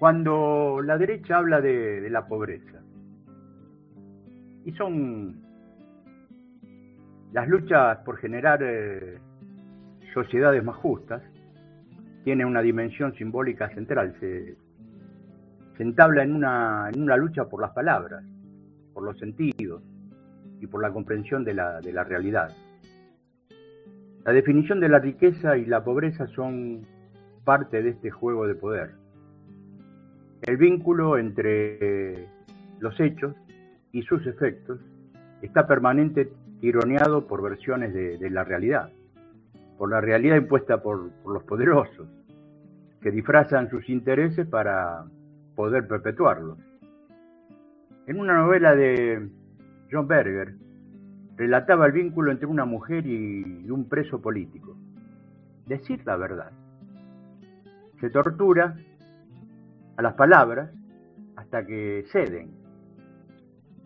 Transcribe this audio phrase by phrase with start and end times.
[0.00, 2.80] cuando la derecha habla de, la pobreza.
[4.64, 5.42] Y son
[7.34, 9.18] las luchas por generar eh,
[10.14, 11.22] sociedades más justas,
[12.24, 14.56] tienen una dimensión simbólica central, se,
[15.78, 18.24] entabla en una, en una lucha por las palabras,
[18.94, 19.82] por los sentidos
[20.60, 22.48] y por la comprensión de la, de la realidad.
[24.24, 26.86] La definición de la riqueza y la pobreza son
[27.44, 28.99] parte de este juego de poder.
[30.42, 32.26] El vínculo entre
[32.78, 33.34] los hechos
[33.92, 34.80] y sus efectos
[35.42, 38.90] está permanente tironeado por versiones de, la realidad,
[39.76, 42.08] por la realidad impuesta por, los poderosos,
[43.02, 45.04] que disfrazan sus intereses para
[45.56, 46.58] poder perpetuarlos.
[48.06, 49.28] En una novela de
[49.90, 50.54] John Berger,
[51.36, 54.76] relataba el vínculo entre una mujer y un preso político.
[55.66, 56.50] Decir la verdad.
[58.00, 58.76] Se tortura
[60.00, 60.70] a las palabras
[61.36, 62.50] hasta que ceden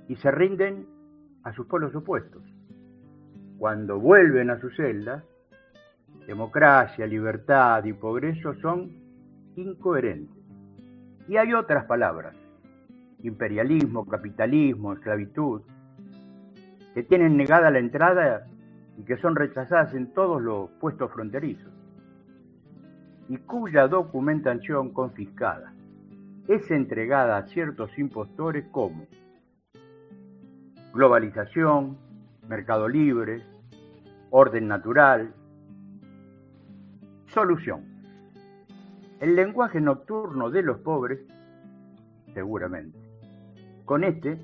[0.07, 0.87] y se rinden
[1.43, 2.41] a sus polos opuestos.
[3.59, 5.25] Cuando vuelven a su celda,
[6.29, 8.93] democracia, libertad y progreso son
[9.57, 10.37] incoherentes.
[11.27, 12.37] Y hay otras palabras,
[13.25, 15.63] imperialismo, capitalismo, esclavitud,
[16.95, 18.47] que tienen negada la entrada
[18.97, 21.73] y que son rechazadas en todos los puestos fronterizos,
[23.29, 25.74] y cuya documentación confiscada
[26.49, 29.07] es entregada a ciertos impostores como
[30.93, 31.99] globalización,
[32.49, 33.43] mercado libre,
[34.31, 35.35] orden natural.
[37.27, 37.83] Solución.
[39.21, 41.21] El lenguaje nocturno de los pobres,
[42.33, 42.99] seguramente.
[43.85, 44.39] Con este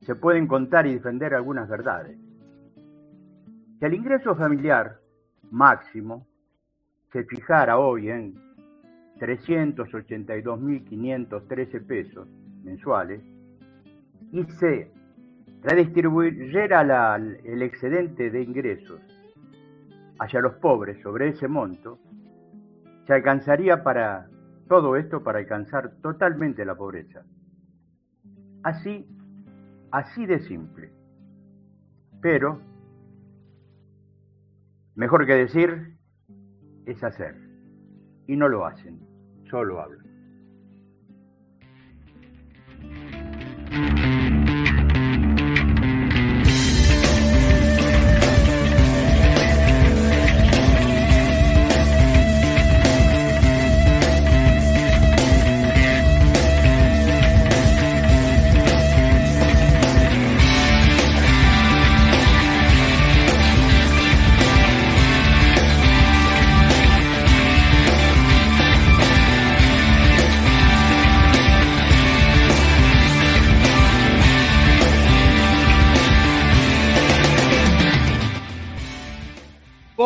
[0.00, 2.18] se pueden contar y defender algunas verdades.
[3.78, 4.98] Si el ingreso familiar
[5.50, 6.26] máximo
[7.12, 8.51] se fijara hoy en
[9.22, 12.26] 382.513 pesos
[12.64, 13.22] mensuales
[14.32, 14.90] y se
[15.62, 19.00] redistribuyera el excedente de ingresos
[20.18, 22.00] hacia los pobres sobre ese monto,
[23.06, 24.28] se alcanzaría para
[24.68, 27.22] todo esto para alcanzar totalmente la pobreza.
[28.64, 29.06] Así,
[29.92, 30.90] así de simple.
[32.20, 32.60] Pero,
[34.96, 35.96] mejor que decir,
[36.86, 37.36] es hacer.
[38.26, 39.11] Y no lo hacen,
[39.52, 40.01] solo hablan.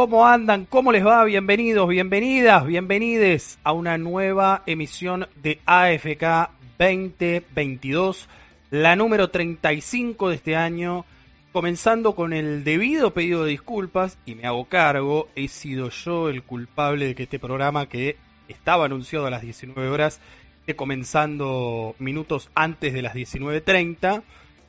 [0.06, 0.66] ¿Cómo andan?
[0.66, 1.24] ¿Cómo les va?
[1.24, 8.28] Bienvenidos, bienvenidas, bienvenides a una nueva emisión de AFK 2022,
[8.70, 11.04] la número 35 de este año,
[11.50, 16.44] comenzando con el debido pedido de disculpas y me hago cargo, he sido yo el
[16.44, 18.16] culpable de que este programa que
[18.46, 20.20] estaba anunciado a las 19 horas
[20.60, 24.22] esté comenzando minutos antes de las 19.30.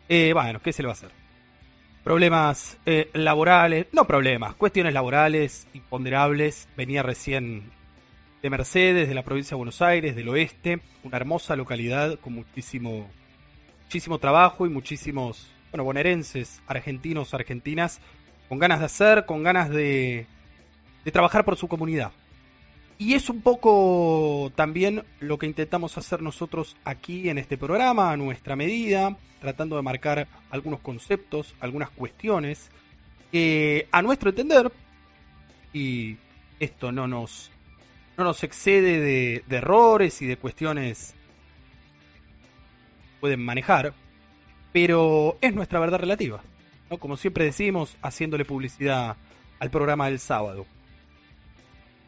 [0.10, 1.17] Eh, bueno, ¿qué se le va a hacer?
[2.08, 6.70] Problemas eh, laborales, no problemas, cuestiones laborales imponderables.
[6.78, 7.70] Venía recién
[8.42, 13.10] de Mercedes, de la provincia de Buenos Aires, del oeste, una hermosa localidad con muchísimo,
[13.84, 18.00] muchísimo trabajo y muchísimos, bueno, bonaerenses, argentinos, argentinas,
[18.48, 20.28] con ganas de hacer, con ganas de,
[21.04, 22.14] de trabajar por su comunidad.
[23.00, 28.18] Y es un poco también lo que intentamos hacer nosotros aquí en este programa, a
[28.18, 32.72] nuestra medida, tratando de marcar algunos conceptos, algunas cuestiones
[33.32, 34.72] que a nuestro entender,
[35.74, 36.18] y
[36.60, 37.52] esto no nos,
[38.18, 41.14] no nos excede de, errores y de cuestiones
[43.20, 43.94] pueden manejar,
[44.72, 46.42] pero es nuestra verdad relativa.
[47.00, 49.18] Como siempre decimos, haciéndole publicidad
[49.60, 50.66] al programa del sábado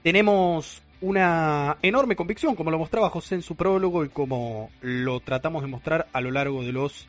[0.09, 5.61] tenemos una enorme convicción, como lo mostraba José en su prólogo y como lo tratamos
[5.61, 7.07] de mostrar a lo largo de los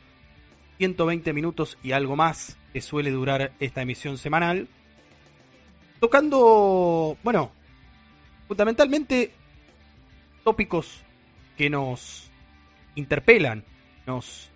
[0.77, 4.67] 120 minutos y algo más que suele durar esta emisión semanal.
[5.99, 7.49] Tocando, bueno,
[8.47, 9.31] fundamentalmente
[10.43, 11.01] tópicos
[11.57, 12.29] que nos
[12.93, 13.63] interpelan,
[14.05, 14.51] nos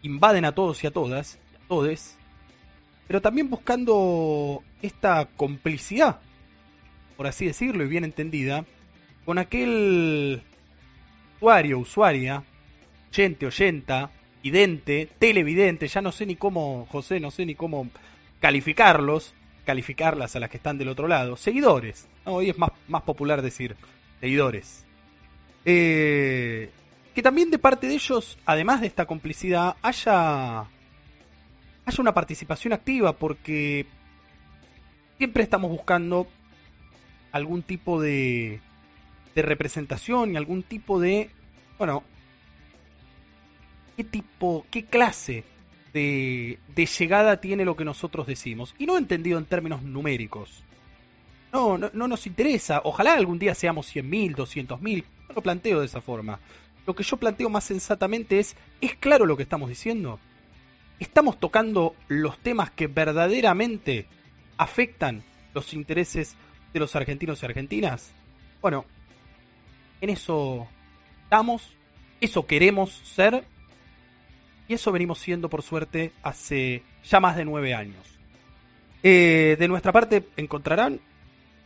[0.00, 2.16] invaden a todos y a todas, a todes,
[3.06, 6.20] pero también buscando esta complicidad
[7.16, 8.64] por así decirlo y bien entendida,
[9.24, 10.42] con aquel
[11.36, 12.44] usuario, usuaria,
[13.10, 14.10] oyente, oyenta,
[14.42, 17.88] vidente, televidente, ya no sé ni cómo, José, no sé ni cómo
[18.40, 19.34] calificarlos,
[19.64, 23.76] calificarlas a las que están del otro lado, seguidores, hoy es más, más popular decir
[24.20, 24.84] seguidores.
[25.64, 26.70] Eh,
[27.14, 33.14] que también de parte de ellos, además de esta complicidad, haya, haya una participación activa,
[33.14, 33.86] porque
[35.18, 36.28] siempre estamos buscando
[37.36, 38.60] algún tipo de,
[39.34, 41.30] representación y algún tipo de,
[41.78, 42.02] bueno,
[43.96, 45.44] qué tipo, qué clase
[45.92, 46.58] de,
[46.98, 48.74] llegada tiene lo que nosotros decimos.
[48.78, 50.62] Y no entendido en términos numéricos.
[51.52, 52.80] No, no, no nos interesa.
[52.84, 55.04] Ojalá algún día seamos 100.000, 200.000.
[55.28, 56.40] No lo planteo de esa forma.
[56.86, 60.18] Lo que yo planteo más sensatamente es, ¿es claro lo que estamos diciendo?
[60.98, 64.06] ¿Estamos tocando los temas que verdaderamente
[64.56, 65.22] afectan
[65.52, 66.36] los intereses
[66.76, 68.12] de los argentinos y argentinas?
[68.60, 68.84] Bueno,
[70.02, 70.66] en eso
[71.24, 71.72] estamos,
[72.20, 73.44] eso queremos ser
[74.68, 78.18] y eso venimos siendo por suerte hace ya más de nueve años.
[79.02, 81.00] Eh, de nuestra parte encontrarán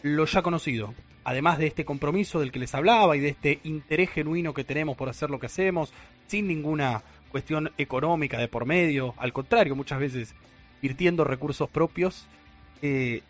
[0.02, 4.10] lo ya conocido, además de este compromiso del que les hablaba y de este interés
[4.10, 5.92] genuino que tenemos por hacer lo que hacemos,
[6.28, 7.02] sin ninguna
[7.32, 10.34] cuestión económica de por medio, al contrario, muchas veces
[10.80, 12.26] virtiendo recursos propios,
[12.82, 13.22] eh,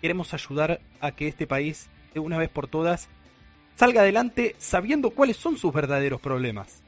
[0.00, 3.08] queremos ayudar a que este país, de una vez por todas,
[3.76, 6.82] salga adelante sabiendo cuáles son sus verdaderos problemas.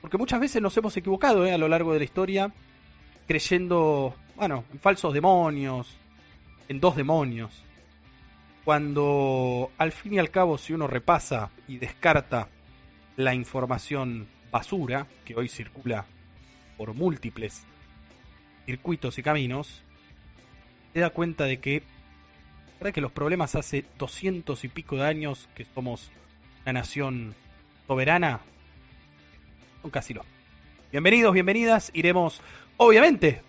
[0.00, 2.52] Porque muchas veces nos hemos equivocado eh, a lo largo de la historia,
[3.26, 5.96] creyendo, bueno, en falsos demonios,
[6.68, 7.64] en dos demonios
[8.68, 12.50] cuando al fin y al cabo si uno repasa y descarta
[13.16, 16.04] la información basura que hoy circula
[16.76, 17.64] por múltiples
[18.66, 19.82] circuitos y caminos,
[20.98, 21.84] se da cuenta de que,
[22.80, 26.10] ¿verdad que los problemas hace doscientos y pico de años que somos
[26.62, 27.36] una nación
[27.86, 28.40] soberana?
[29.80, 30.24] Son casi lo.
[30.90, 31.92] Bienvenidos, bienvenidas.
[31.94, 32.40] Iremos,
[32.78, 33.42] obviamente,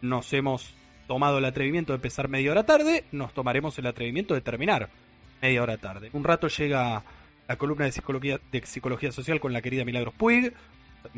[0.00, 0.74] nos hemos
[1.06, 4.88] tomado el atrevimiento de empezar media hora tarde, nos tomaremos el atrevimiento de terminar
[5.42, 6.08] media hora tarde.
[6.14, 7.04] Un rato llega
[7.46, 10.54] la columna de psicología, de psicología social con la querida Milagros Puig.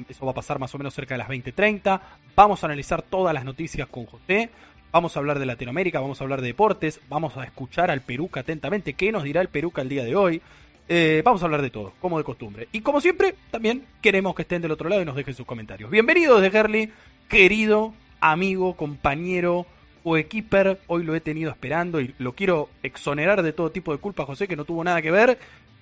[0.09, 2.01] Eso va a pasar más o menos cerca de las 20:30.
[2.35, 4.51] Vamos a analizar todas las noticias con José.
[4.93, 8.41] Vamos a hablar de Latinoamérica, vamos a hablar de deportes, vamos a escuchar al Peruca
[8.41, 8.95] atentamente.
[8.95, 10.43] ¿Qué nos dirá el Peruca el día de hoy?
[10.89, 12.67] Eh, vamos a hablar de todo, como de costumbre.
[12.73, 15.93] Y como siempre, también queremos que estén del otro lado y nos dejen sus comentarios.
[15.93, 16.93] Bienvenidos de Gerli,
[17.29, 19.65] querido amigo, compañero,
[20.03, 23.99] o Equiper, hoy lo he tenido esperando y lo quiero exonerar de todo tipo de
[23.99, 25.39] culpa, José, que no tuvo nada que ver.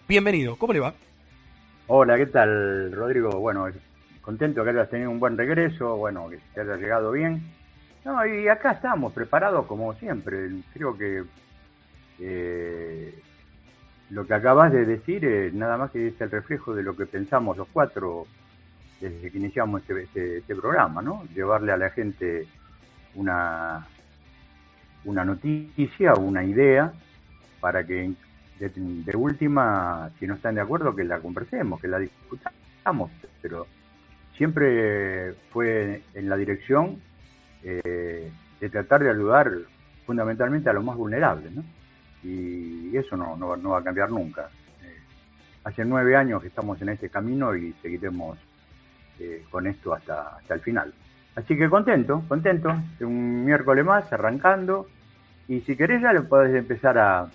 [0.06, 0.93] Bienvenido, ¿cómo le va?
[1.87, 3.31] Hola, ¿qué tal, Rodrigo?
[3.40, 3.69] Bueno,
[4.20, 7.57] contento que hayas tenido un buen regreso, bueno, que te haya llegado bien.
[8.08, 10.49] No, y acá estamos, preparados como siempre.
[10.72, 11.25] Creo que
[12.19, 13.22] eh,
[14.08, 17.04] lo que acabas de decir es nada más que es el reflejo de lo que
[17.04, 18.26] pensamos los cuatro
[18.99, 21.23] desde que iniciamos este, este, este programa, ¿no?
[21.35, 22.49] Llevarle a la gente
[23.14, 23.87] una,
[25.04, 26.90] una noticia una idea
[27.61, 28.14] para que
[28.59, 33.11] de, última, si no están de acuerdo, que la conversemos, que la discutamos,
[33.42, 33.66] pero
[34.35, 37.06] siempre fue en la dirección
[37.62, 39.50] eh, de tratar de ayudar
[40.07, 41.65] fundamentalmente a los más vulnerables, ¿no?
[42.23, 44.49] Y eso no, no, va a cambiar nunca.
[44.83, 44.97] Eh,
[45.65, 48.38] hace nueve años que estamos en este camino y seguiremos
[49.21, 50.93] eh, con esto hasta, hasta el final.
[51.37, 54.88] Así que contento, contento, un miércoles más, arrancando,
[55.47, 57.29] y si querés ya lo podés empezar a,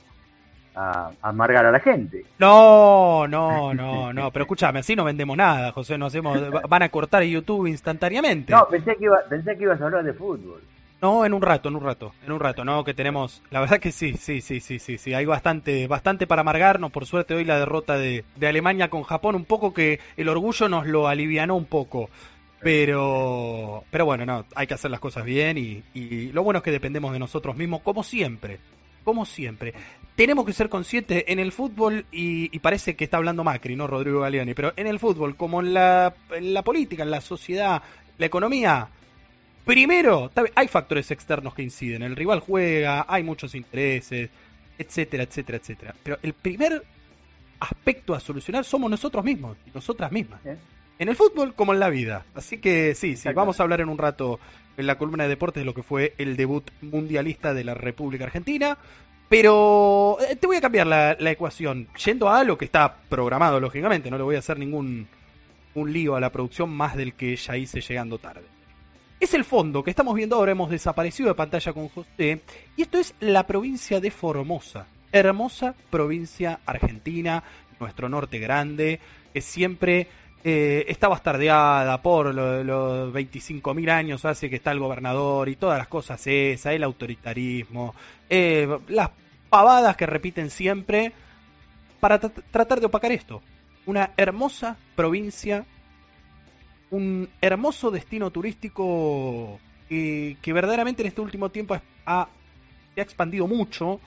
[0.75, 2.25] a, amargar a la gente.
[2.39, 6.89] No, no, no, no, pero escúchame, así no vendemos nada, José, no hacemos, van a
[6.89, 8.51] cortar YouTube instantáneamente.
[8.51, 10.62] No, pensé que, iba, pensé que ibas a hablar de fútbol.
[11.01, 13.80] No, en un rato, en un rato, en un rato, no, que tenemos, la verdad
[13.80, 17.44] que sí, sí, sí, sí, sí, sí, hay bastante, bastante para amargarnos, por suerte hoy
[17.44, 21.58] la derrota de, de Alemania con Japón, un poco que el orgullo nos lo alivianó
[21.58, 22.10] un poco,
[22.62, 26.63] pero, pero bueno, no, hay que hacer las cosas bien y, y, lo bueno es
[26.63, 28.60] que dependemos de nosotros mismos, como siempre.
[29.03, 29.74] Como siempre.
[30.15, 34.19] Tenemos que ser conscientes en el fútbol, y, parece que está hablando Macri, no Rodrigo
[34.22, 36.13] Galeani, pero en el fútbol, como en la,
[36.63, 37.81] política, en la sociedad,
[38.19, 38.88] la economía,
[39.65, 42.03] primero, hay factores externos que inciden.
[42.03, 44.29] El rival juega, hay muchos intereses,
[44.77, 45.95] etcétera, etcétera, etcétera.
[46.03, 46.83] Pero el primer
[47.60, 50.41] aspecto a solucionar somos nosotros mismos nosotras mismas
[51.03, 52.25] en el fútbol como en la vida.
[52.33, 54.39] Así que sí, sí, vamos a hablar en un rato
[54.77, 58.24] en la columna de deportes de lo que fue el debut mundialista de la República
[58.24, 58.77] Argentina.
[59.29, 61.88] Pero eh, te voy a cambiar la, ecuación.
[62.03, 65.07] Yendo a lo que está programado, lógicamente, no le voy a hacer ningún
[65.75, 68.45] un lío a la producción más del que ya hice llegando tarde.
[69.19, 72.41] Es el fondo que estamos viendo ahora, hemos desaparecido de pantalla con José,
[72.75, 77.43] y esto es la provincia de Formosa, hermosa provincia argentina,
[77.79, 79.00] nuestro norte grande,
[79.33, 80.07] que siempre
[80.45, 85.88] eh, está bastardeada por los 25.000 años hace que está el gobernador y todas las
[85.88, 87.95] cosas esas, el autoritarismo,
[88.29, 89.09] eh, las
[89.50, 91.13] pavadas que repiten siempre
[92.01, 93.41] para tratar de opacar esto.
[93.85, 95.65] Una hermosa provincia,
[96.91, 102.27] un hermoso destino turístico que, verdaderamente en este último tiempo ha,
[102.93, 104.01] se ha expandido mucho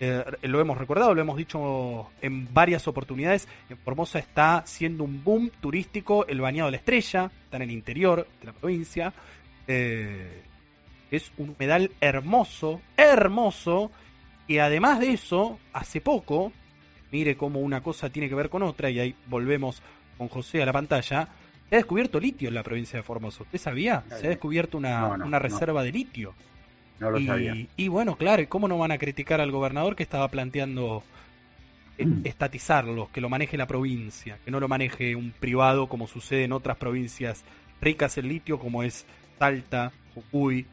[0.00, 3.48] eh, lo hemos recordado, lo hemos dicho en varias oportunidades.
[3.68, 7.70] En Formosa está siendo un boom turístico el bañado de la estrella, está en el
[7.72, 9.12] interior de la provincia.
[9.66, 10.42] Eh,
[11.10, 13.90] es un humedal hermoso, hermoso.
[14.46, 16.52] Y además de eso, hace poco,
[17.10, 19.82] mire cómo una cosa tiene que ver con otra, y ahí volvemos
[20.16, 21.28] con José a la pantalla.
[21.68, 23.42] Se ha descubierto litio en la provincia de Formosa.
[23.42, 24.04] ¿Usted sabía?
[24.08, 26.34] Se ha descubierto una, una reserva de litio
[27.76, 31.04] y, bueno, claro, ¿y cómo no van a criticar al gobernador que estaba planteando
[31.96, 32.26] eh, mm.
[32.26, 36.52] estatizarlo, que lo maneje la provincia, que no lo maneje un privado como sucede en
[36.52, 37.44] otras provincias
[37.80, 39.06] ricas en litio como es
[39.38, 40.66] Salta, Jujuy,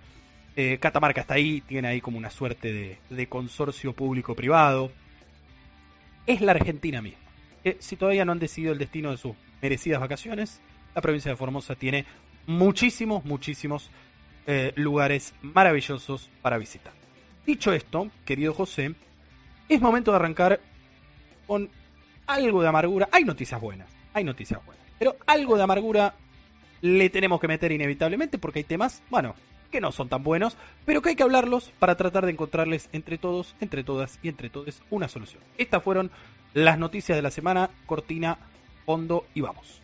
[0.55, 4.91] eh, Catamarca está ahí, tiene ahí como una suerte de, consorcio público-privado.
[6.25, 7.19] Es la Argentina misma.
[7.79, 10.61] si todavía no han decidido el destino de sus merecidas vacaciones,
[10.95, 12.05] la provincia de Formosa tiene
[12.47, 13.91] muchísimos, muchísimos
[14.47, 16.93] eh, lugares maravillosos para visitar.
[17.45, 18.95] Dicho esto, querido José,
[19.69, 20.59] es momento de arrancar
[21.47, 21.69] con
[22.27, 23.09] algo de amargura.
[23.11, 26.15] Hay noticias buenas, hay noticias buenas, pero algo de amargura
[26.81, 29.35] le tenemos que meter inevitablemente porque hay temas, bueno,
[29.71, 33.17] que no son tan buenos, pero que hay que hablarlos para tratar de encontrarles entre
[33.17, 35.41] todos, entre todas y entre todos una solución.
[35.57, 36.11] Estas fueron
[36.53, 38.37] las noticias de la semana, cortina,
[38.85, 39.81] fondo y vamos.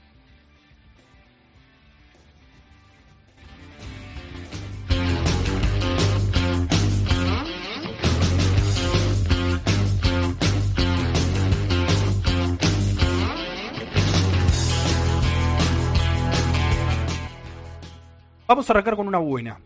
[18.52, 19.62] Vamos a arrancar con una buena.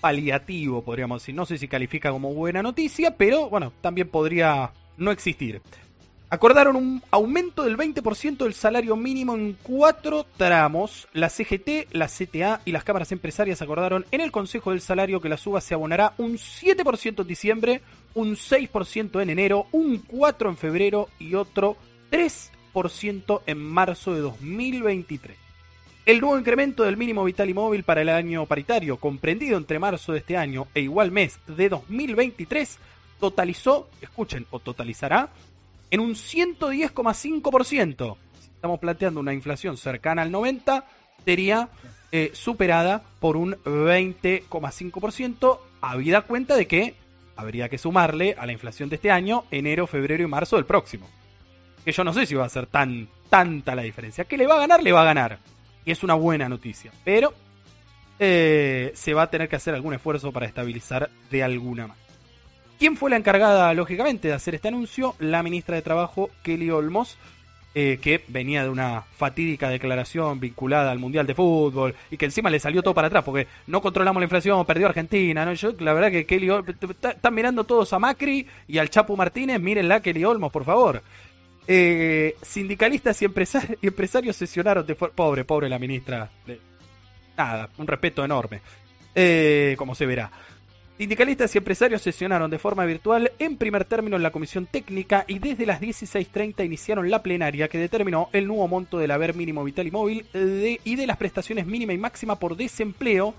[0.00, 1.34] Paliativo, podríamos decir.
[1.34, 5.60] No sé si califica como buena noticia, pero bueno, también podría no existir.
[6.30, 11.08] Acordaron un aumento del 20% del salario mínimo en cuatro tramos.
[11.12, 15.28] La CGT, la CTA y las cámaras empresarias acordaron en el Consejo del Salario que
[15.28, 17.82] la suba se abonará un 7% en diciembre,
[18.14, 21.76] un 6% en enero, un 4% en febrero y otro
[22.10, 25.51] 3% en marzo de 2023.
[26.04, 30.10] El nuevo incremento del mínimo vital y móvil para el año paritario, comprendido entre marzo
[30.10, 32.80] de este año e igual mes de 2023,
[33.20, 35.28] totalizó, escuchen, o totalizará,
[35.92, 38.16] en un 110,5%.
[38.40, 40.84] Si estamos planteando una inflación cercana al 90,
[41.24, 41.68] sería
[42.10, 46.96] eh, superada por un 20,5%, habida cuenta de que
[47.36, 51.08] habría que sumarle a la inflación de este año enero, febrero y marzo del próximo.
[51.84, 54.24] Que yo no sé si va a ser tan tanta la diferencia.
[54.24, 55.38] Que le va a ganar, le va a ganar
[55.84, 56.90] y es una buena noticia.
[57.04, 57.32] Pero
[58.18, 62.02] eh, se va a tener que hacer algún esfuerzo para estabilizar de alguna manera.
[62.78, 65.14] ¿Quién fue la encargada, lógicamente, de hacer este anuncio?
[65.20, 67.16] La ministra de Trabajo, Kelly Olmos,
[67.74, 72.50] eh, que venía de una fatídica declaración vinculada al Mundial de Fútbol y que encima
[72.50, 75.44] le salió todo para atrás porque no controlamos la inflación, perdió Argentina.
[75.46, 75.54] ¿no?
[75.54, 79.60] Yo, la verdad que Kelly Olmos, están mirando todos a Macri y al Chapo Martínez,
[79.60, 81.02] mírenla Kelly Olmos, por favor.
[81.66, 86.30] Eh, sindicalistas y, empresarios sesionaron de pobre, pobre la ministra.
[87.36, 88.60] Nada, un respeto enorme.
[89.14, 90.30] Eh, como se verá.
[90.98, 95.38] Sindicalistas y empresarios sesionaron de forma virtual en primer término en la comisión técnica y
[95.38, 99.86] desde las 16.30 iniciaron la plenaria que determinó el nuevo monto del haber mínimo vital
[99.86, 103.34] y móvil y de las prestaciones mínima y máxima por desempleo.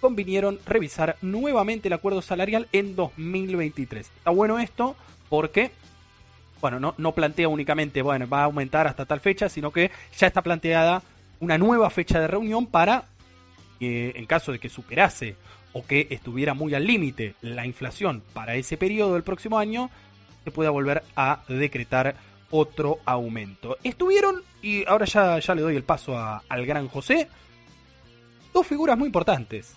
[0.00, 4.10] Convinieron revisar nuevamente el acuerdo salarial en 2023.
[4.18, 4.94] Está bueno esto
[5.30, 5.70] porque
[6.60, 10.26] bueno, no, no plantea únicamente, bueno, va a aumentar hasta tal fecha, sino que ya
[10.26, 11.02] está planteada
[11.40, 13.04] una nueva fecha de reunión para,
[13.78, 15.36] que en caso de que superase
[15.72, 19.90] o que estuviera muy al límite la inflación para ese periodo del próximo año,
[20.44, 22.16] se pueda volver a decretar
[22.50, 23.76] otro aumento.
[23.82, 27.28] Estuvieron, y ahora ya, ya le doy el paso al gran José,
[28.54, 29.74] dos figuras muy importantes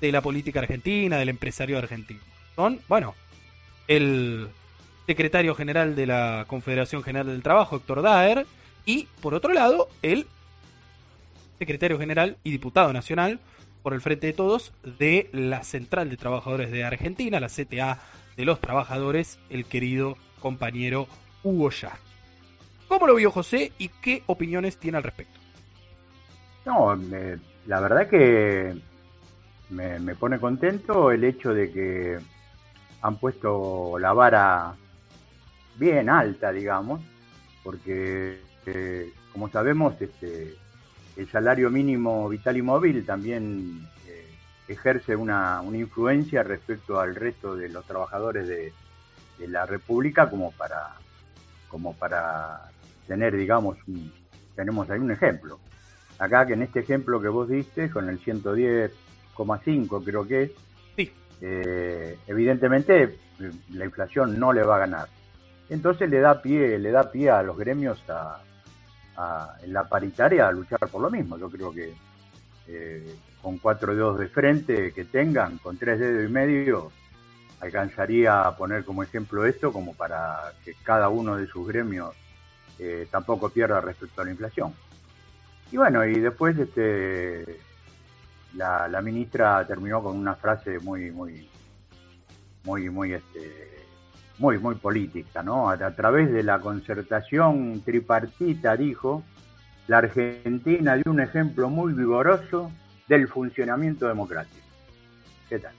[0.00, 2.20] de la política argentina, del empresario argentino.
[2.54, 3.14] Son, bueno,
[3.88, 4.48] el
[5.10, 8.46] secretario general de la Confederación General del Trabajo, Héctor Daer,
[8.86, 10.28] y por otro lado, el
[11.58, 13.40] secretario general y diputado nacional
[13.82, 17.98] por el Frente de Todos de la Central de Trabajadores de Argentina, la CTA
[18.36, 21.08] de los Trabajadores, el querido compañero
[21.42, 21.98] Hugo Ya.
[22.86, 25.40] ¿Cómo lo vio José y qué opiniones tiene al respecto?
[26.64, 26.96] No,
[27.66, 28.76] la verdad que
[29.70, 32.16] me, me, pone contento el hecho de que
[33.02, 34.76] han puesto la vara
[35.80, 37.00] bien alta, digamos,
[37.64, 40.54] porque eh, como sabemos, este,
[41.16, 44.26] el salario mínimo vital y móvil también eh,
[44.68, 48.72] ejerce una, influencia respecto al resto de los trabajadores de,
[49.48, 50.96] la República como para,
[51.70, 52.70] como para
[53.08, 53.78] tener, digamos,
[54.54, 55.58] tenemos ahí un ejemplo.
[56.18, 60.50] Acá que en este ejemplo que vos diste, con el 110,5 creo que es,
[61.40, 63.16] eh, evidentemente
[63.72, 65.08] la inflación no le va a ganar.
[65.70, 68.42] Entonces le da pie, le da pie a los gremios a,
[69.62, 71.38] en la paritaria a luchar por lo mismo.
[71.38, 71.94] Yo creo que
[72.66, 76.90] eh, con cuatro dedos de frente que tengan, con tres dedos y medio,
[77.60, 82.14] alcanzaría a poner como ejemplo esto como para que cada uno de sus gremios
[82.78, 84.74] eh, tampoco pierda respecto a la inflación.
[85.70, 87.60] Y bueno, y después este
[88.54, 91.48] la, la ministra terminó con una frase muy, muy,
[92.64, 93.79] muy, muy este
[94.40, 95.68] muy, muy política, ¿no?
[95.68, 99.22] A, través de la concertación tripartita, dijo,
[99.86, 102.72] la Argentina dio un ejemplo muy vigoroso
[103.06, 104.64] del funcionamiento democrático.
[105.46, 105.72] ¿Qué tal?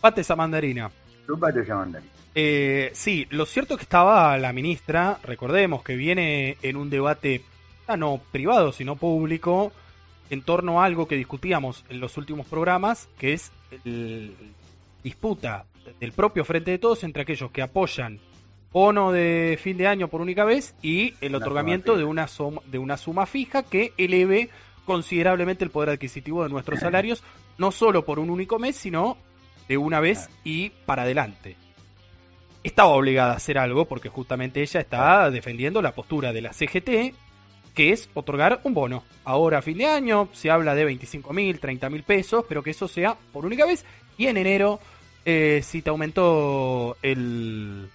[0.00, 0.90] Pate esa mandarina.
[1.26, 2.10] Chupate esa mandarina.
[2.34, 7.42] Eh, sí, lo cierto es que estaba la ministra, recordemos que viene en un debate,
[7.86, 9.70] ah, no privado, sino público,
[10.30, 13.52] en torno a algo que discutíamos en los últimos programas, que es
[13.84, 14.34] el
[15.02, 15.66] disputa
[15.98, 18.20] del propio Frente de Todos entre aquellos que apoyan
[18.72, 22.78] bono de fin de año por única vez y el otorgamiento de una, suma, de
[22.78, 24.48] una suma fija que eleve
[24.84, 27.22] considerablemente el poder adquisitivo de nuestros salarios,
[27.58, 29.16] no solo por un único mes, sino
[29.68, 31.56] de una vez y para adelante.
[32.62, 37.14] Estaba obligada a hacer algo porque justamente ella está defendiendo la postura de la CGT,
[37.74, 39.04] que es otorgar un bono.
[39.24, 42.70] Ahora a fin de año se habla de 25 mil, 30 mil pesos, pero que
[42.70, 43.84] eso sea por única vez
[44.18, 44.80] y en enero
[45.24, 47.88] eh, si te aumentó el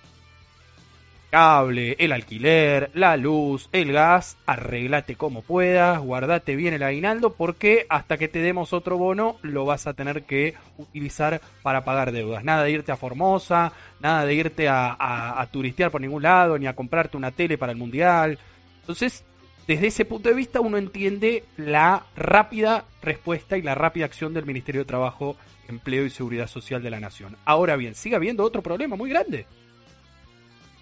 [1.30, 7.86] cable, el alquiler, la luz, el gas, arreglate como puedas, guardate bien el aguinaldo porque
[7.90, 12.44] hasta que te demos otro bono lo vas a tener que utilizar para pagar deudas.
[12.46, 16.68] Nada de irte a Formosa, nada de irte a, a turistear por ningún lado, ni
[16.68, 18.40] a comprarte una tele para el mundial.
[18.80, 19.26] Entonces,
[19.68, 24.46] desde ese punto de vista uno entiende la rápida respuesta y la rápida acción del
[24.46, 25.36] Ministerio de Trabajo
[25.68, 27.36] Empleo y Seguridad Social de la Nación.
[27.46, 29.48] Ahora bien, sigue habiendo otro problema muy grande.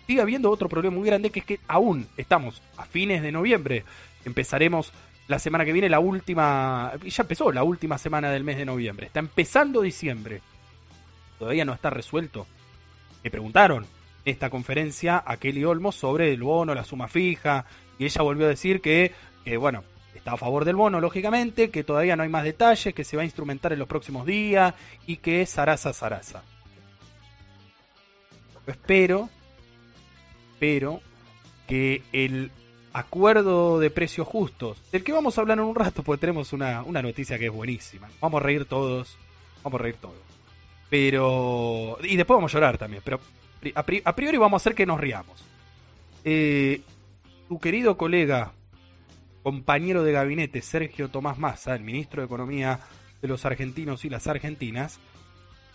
[0.06, 3.86] Sigue habiendo otro problema muy grande que es que aún estamos a fines de noviembre.
[4.26, 4.92] Empezaremos
[5.28, 6.92] la semana que viene, la última.
[7.06, 9.08] Ya empezó la última semana del mes de noviembre.
[9.08, 10.42] Está empezando diciembre.
[11.40, 12.46] Todavía no está resuelto.
[13.24, 13.86] Me preguntaron
[14.26, 17.66] esta conferencia a Kelly Olmos sobre el bono, la suma fija.
[18.04, 19.14] Y ella volvió a decir que,
[19.46, 23.06] que bueno, está a favor del bono, lógicamente, que todavía no hay más detalles, que
[23.06, 24.74] se va a instrumentar en los próximos días
[25.08, 26.44] y que es zaraza, zaraza.
[28.68, 29.30] Espero,
[30.52, 31.00] espero
[31.66, 32.52] que el
[32.92, 36.84] acuerdo de precios justos, del que vamos a hablar en un rato, porque tenemos una,
[36.84, 38.10] noticia que es buenísima.
[38.20, 39.18] Vamos a reír todos,
[39.64, 40.16] vamos a reír todos.
[40.90, 41.98] Pero.
[42.04, 43.22] Y después vamos a llorar también, pero
[43.74, 45.42] a priori vamos a hacer que nos riamos.
[46.26, 46.82] Eh,
[47.54, 48.54] tu querido colega
[49.44, 52.80] compañero de gabinete Sergio Tomás Massa, el ministro de Economía
[53.22, 55.00] de los argentinos y las argentinas,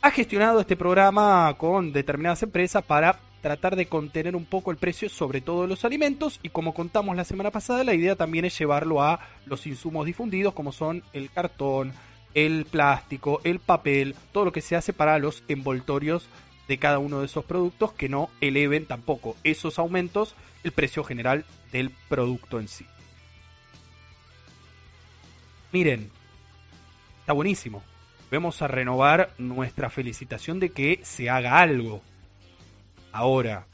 [0.03, 5.09] ha gestionado este programa con determinadas empresas para tratar de contener un poco el precio,
[5.09, 8.59] sobre todo de los alimentos, y como contamos la semana pasada, la idea también es
[8.59, 11.93] llevarlo a los insumos difundidos, como son el cartón,
[12.35, 16.29] el plástico, el papel, todo lo que se hace para los envoltorios
[16.67, 21.45] de cada uno de esos productos, que no eleven tampoco esos aumentos el precio general
[21.73, 22.87] del producto en sí.
[25.73, 26.11] Miren,
[27.21, 27.83] está buenísimo.
[28.31, 32.03] Vamos a renovar nuestra felicitación de que se haga algo.
[33.13, 33.67] Ahora,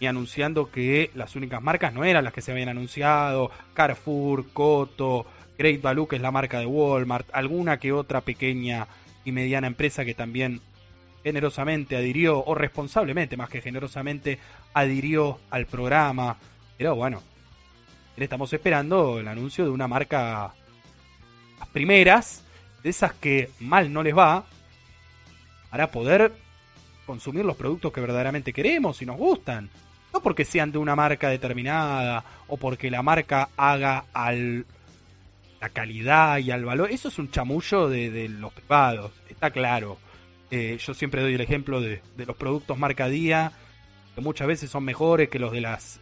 [0.00, 5.26] y anunciando que las únicas marcas no eran las que se habían anunciado, Carrefour, Coto,
[5.58, 8.86] Great Value, que es la marca de Walmart, alguna que otra pequeña
[9.24, 10.60] y mediana empresa que también
[11.24, 14.38] generosamente adhirió, o responsablemente más que generosamente
[14.74, 16.36] adhirió al programa.
[16.76, 17.22] Pero bueno,
[18.16, 20.52] estamos esperando el anuncio de una marca
[21.72, 22.44] primeras,
[22.82, 24.44] de esas que mal no les va,
[25.70, 26.32] para poder
[27.06, 29.70] consumir los productos que verdaderamente queremos y nos gustan.
[30.12, 34.64] No porque sean de una marca determinada o porque la marca haga al
[35.60, 36.90] la calidad y al valor.
[36.90, 39.98] Eso es un chamullo de, los privados, está claro.
[40.56, 43.52] Eh, yo siempre doy el ejemplo de, de, los productos marca día,
[44.14, 45.98] que muchas veces son mejores que los de las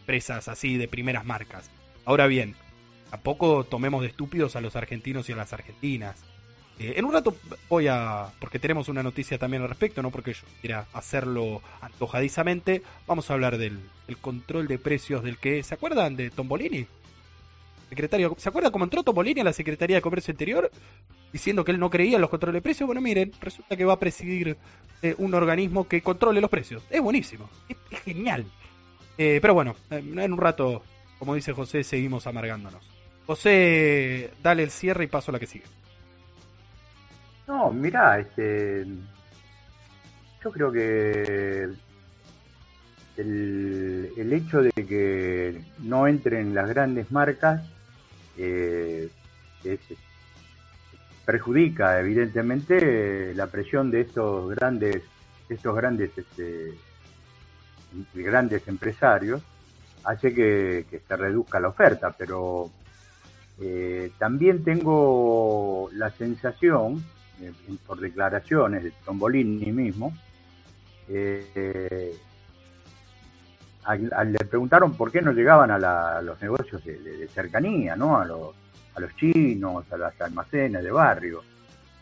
[0.00, 1.70] empresas así de primeras marcas.
[2.04, 2.54] Ahora bien,
[3.10, 6.16] Tampoco tomemos de estúpidos a los argentinos y a las argentinas.
[6.78, 7.36] Eh, en un rato
[7.68, 12.82] voy a, porque tenemos una noticia también al respecto, no porque yo quiera hacerlo antojadizamente,
[13.06, 13.80] vamos a hablar del,
[14.20, 16.86] control de precios del que, ¿se acuerdan de Tombolini?
[17.88, 20.70] Secretario, ¿se acuerdan cómo entró Tombolini a la Secretaría de Comercio Interior
[21.32, 22.86] diciendo que él no creía en los controles de precios?
[22.86, 24.56] Bueno, miren, resulta que va a presidir
[25.02, 26.82] eh, un organismo que controle los precios.
[26.90, 28.44] Es buenísimo, es, genial.
[29.16, 30.82] Eh, pero bueno, en un rato,
[31.18, 32.88] como dice José, seguimos amargándonos.
[33.26, 35.64] José, dale el cierre y paso a la que sigue.
[37.46, 38.86] No, mira, este,
[40.42, 41.68] yo creo que
[43.16, 47.62] el, el, hecho de que no entren las grandes marcas
[48.36, 49.08] eh,
[51.30, 55.04] perjudica evidentemente la presión de estos grandes,
[55.48, 56.74] estos grandes, este,
[58.14, 59.40] grandes empresarios,
[60.02, 62.68] hace que, se reduzca la oferta, pero
[63.60, 67.04] eh, también tengo la sensación
[67.40, 67.52] eh,
[67.86, 70.12] por declaraciones de Tombolini mismo,
[71.08, 72.12] eh,
[74.26, 78.18] le preguntaron por qué no llegaban a, los negocios de, cercanía, ¿no?
[78.18, 78.52] A los,
[78.94, 81.42] a los chinos, a las almacenes de barrio.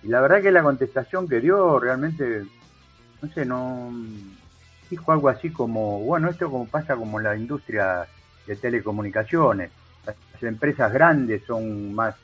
[0.03, 2.45] Y la verdad que la contestación que dio realmente,
[3.23, 3.93] no sé, no
[4.91, 8.07] dijo algo así como, bueno, esto como pasa como en la industria
[8.47, 9.71] de telecomunicaciones,
[10.07, 12.15] las empresas grandes son más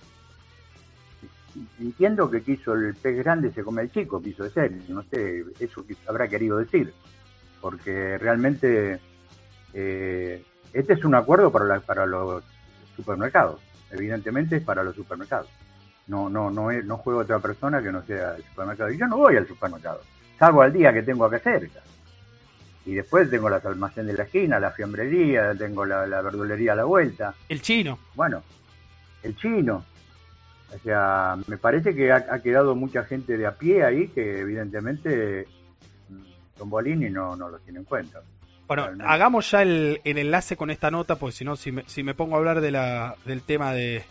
[1.78, 5.84] entiendo que quiso el pez grande se come el chico, quiso decir, no sé, eso
[6.06, 6.92] habrá querido decir,
[7.60, 9.00] porque realmente
[9.72, 12.42] eh, este es un acuerdo para, para los
[12.96, 13.60] supermercados,
[13.94, 15.48] evidentemente es para los supermercados.
[16.06, 18.90] No, no, no, no juega otra persona que no sea el supermercado.
[18.90, 20.02] Y yo no voy al supermercado,
[20.38, 21.80] salgo al día que tengo acá cerca.
[22.86, 26.76] Y después tengo las almacén de la esquina, la fiambrería, tengo la, la verdulería a
[26.76, 27.34] la vuelta.
[27.48, 27.98] El chino.
[28.14, 28.42] Bueno,
[29.22, 29.84] el chino.
[30.74, 35.46] O sea, me parece que ha, quedado mucha gente de a pie ahí que evidentemente
[36.58, 38.22] Tombolini no, no lo tiene en cuenta.
[38.66, 42.14] Bueno, hagamos ya el, enlace con esta nota, porque si no, si me, si me
[42.14, 44.04] pongo a hablar de la, del tema de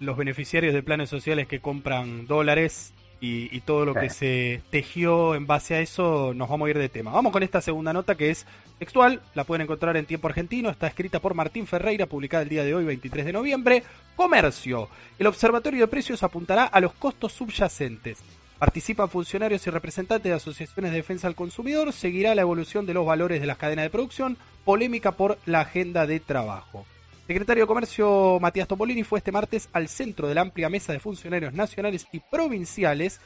[0.00, 5.46] los beneficiarios de planes sociales que compran dólares y, todo lo que se tejió en
[5.46, 7.10] base a eso, nos vamos a ir de tema.
[7.10, 8.46] Vamos con esta segunda nota que es
[8.78, 12.64] textual, la pueden encontrar en tiempo argentino, está escrita por Martín Ferreira, publicada el día
[12.64, 13.82] de hoy, 23 de noviembre.
[14.16, 14.88] Comercio.
[15.18, 18.18] El Observatorio de Precios apuntará a los costos subyacentes.
[18.58, 21.92] Participan funcionarios y representantes de asociaciones de defensa al consumidor.
[21.92, 24.36] Seguirá la evolución de los valores de las cadenas de producción.
[24.64, 26.84] Polémica por la agenda de trabajo.
[27.28, 30.98] Secretario de Comercio Matías Topolini fue este martes al centro de la amplia mesa de
[30.98, 33.20] funcionarios nacionales y provinciales,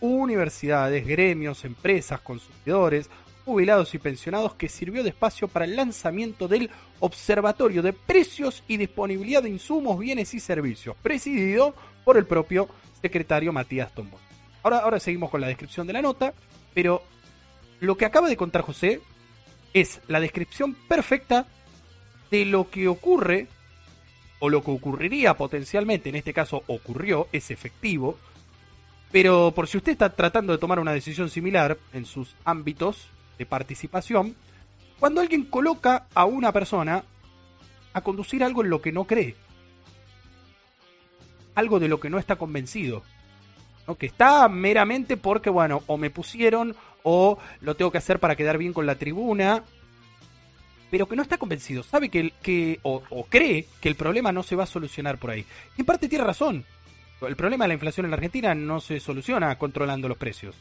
[0.00, 3.10] universidades, gremios, empresas, consumidores,
[3.44, 8.78] jubilados y pensionados que sirvió de espacio para el lanzamiento del Observatorio de Precios y
[8.78, 12.68] Disponibilidad de Insumos, Bienes y Servicios, presidido por el propio
[13.02, 14.29] secretario Matías Tombol.
[14.62, 16.34] Ahora, ahora seguimos con la descripción de la nota,
[16.74, 17.02] pero
[17.80, 19.00] lo que acaba de contar José
[19.72, 21.46] es la descripción perfecta
[22.30, 23.48] de lo que ocurre
[24.38, 28.18] o lo que ocurriría potencialmente, en este caso ocurrió, es efectivo,
[29.12, 33.46] pero por si usted está tratando de tomar una decisión similar en sus ámbitos de
[33.46, 34.34] participación,
[34.98, 37.04] cuando alguien coloca a una persona
[37.92, 39.34] a conducir algo en lo que no cree,
[41.54, 43.02] algo de lo que no está convencido,
[43.96, 48.58] que está meramente porque, bueno, o me pusieron o lo tengo que hacer para quedar
[48.58, 49.64] bien con la tribuna,
[50.90, 54.56] pero que no está convencido, sabe que, que o, cree que el problema no se
[54.56, 55.44] va a solucionar por ahí.
[55.76, 56.64] Y en parte tiene razón.
[57.22, 60.56] El problema de la inflación en la Argentina no se soluciona controlando los precios,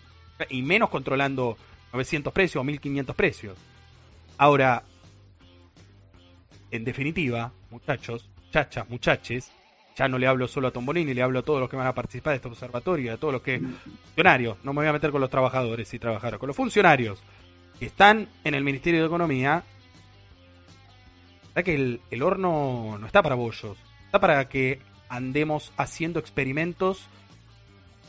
[0.50, 1.58] y menos controlando
[1.94, 3.58] 900 precios o 1500 precios.
[4.38, 4.84] Ahora,
[6.72, 9.52] en definitiva, muchachos, chachas, muchaches,
[10.00, 11.94] ya no le hablo solo a Tombolini, le hablo a todos los que van a
[11.94, 15.20] participar de este observatorio, a todos los que funcionarios, no me voy a meter con
[15.20, 17.22] los trabajadores y trabajar, con los funcionarios
[17.78, 19.64] que están en el Ministerio de Economía
[21.64, 27.08] que el, horno no está para bollos, está para que andemos haciendo experimentos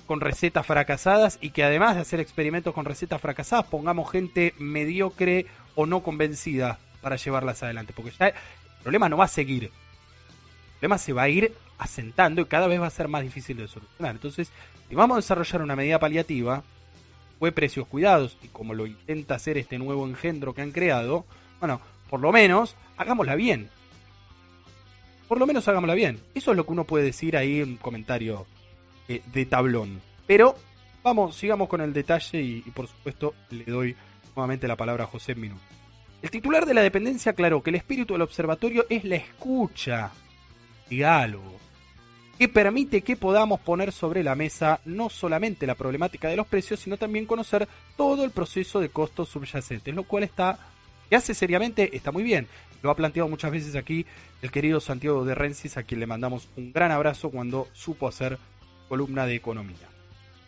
[0.06, 5.46] con recetas fracasadas y que además de hacer experimentos con recetas fracasadas pongamos gente mediocre
[5.74, 7.92] o no convencida para llevarlas adelante.
[7.94, 8.34] Porque ya el
[8.82, 9.70] problema no va a seguir.
[10.80, 13.68] Problema se va a ir asentando y cada vez va a ser más difícil de
[13.68, 14.12] solucionar.
[14.12, 14.50] Entonces,
[14.88, 16.62] si vamos a desarrollar una medida paliativa,
[17.38, 21.26] fue precios cuidados, y como lo intenta hacer este nuevo engendro que han creado,
[21.58, 23.68] bueno, por lo menos hagámosla bien.
[25.28, 26.18] Por lo menos hagámosla bien.
[26.34, 28.46] Eso es lo que uno puede decir ahí en un comentario
[29.06, 30.00] eh, de tablón.
[30.26, 30.54] Pero
[31.02, 33.96] vamos, sigamos con el detalle y, por supuesto le doy
[34.34, 35.56] nuevamente la palabra a José Minú.
[36.22, 40.10] El titular de la dependencia aclaró que el espíritu del observatorio es la escucha,
[40.90, 41.58] diálogo.
[42.38, 46.80] que permite que podamos poner sobre la mesa no solamente la problemática de los precios,
[46.80, 50.58] sino también conocer todo el proceso de costos subyacentes, lo cual está,
[51.10, 52.46] que hace seriamente, está muy bien.
[52.82, 54.06] Lo ha planteado muchas veces aquí
[54.40, 58.38] el querido Santiago de Rensis, a quien le mandamos un gran abrazo cuando supo hacer
[58.88, 59.90] columna de economía.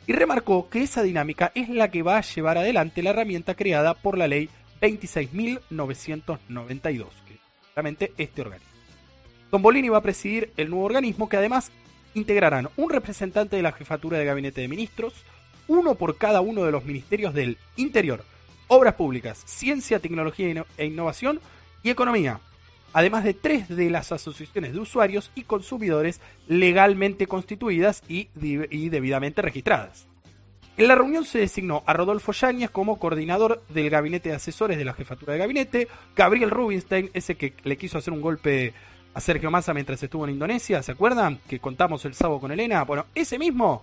[0.07, 3.93] Y remarcó que esa dinámica es la que va a llevar adelante la herramienta creada
[3.93, 4.49] por la ley
[4.81, 7.41] 26.992, que es
[7.75, 8.72] realmente este organismo.
[9.53, 11.71] Tombolini va a presidir el nuevo organismo que además
[12.15, 15.27] integrarán un representante de la jefatura de gabinete de ministros,
[15.69, 18.25] uno por cada uno de los ministerios del Interior,
[18.69, 21.39] Obras Públicas, Ciencia, Tecnología e Innovación
[21.83, 22.41] y Economía,
[22.95, 30.07] además de tres de las asociaciones de usuarios y consumidores legalmente constituidas y, debidamente registradas.
[30.79, 34.87] En la reunión se designó a Rodolfo Yáñez como coordinador del gabinete de asesores de
[34.87, 38.73] la jefatura de gabinete, Gabriel Rubinstein, ese que le quiso hacer un golpe
[39.15, 41.39] a Sergio Massa mientras estuvo en Indonesia, ¿se acuerdan?
[41.49, 42.85] Que contamos el sábado con Elena.
[42.85, 43.83] Bueno, ese mismo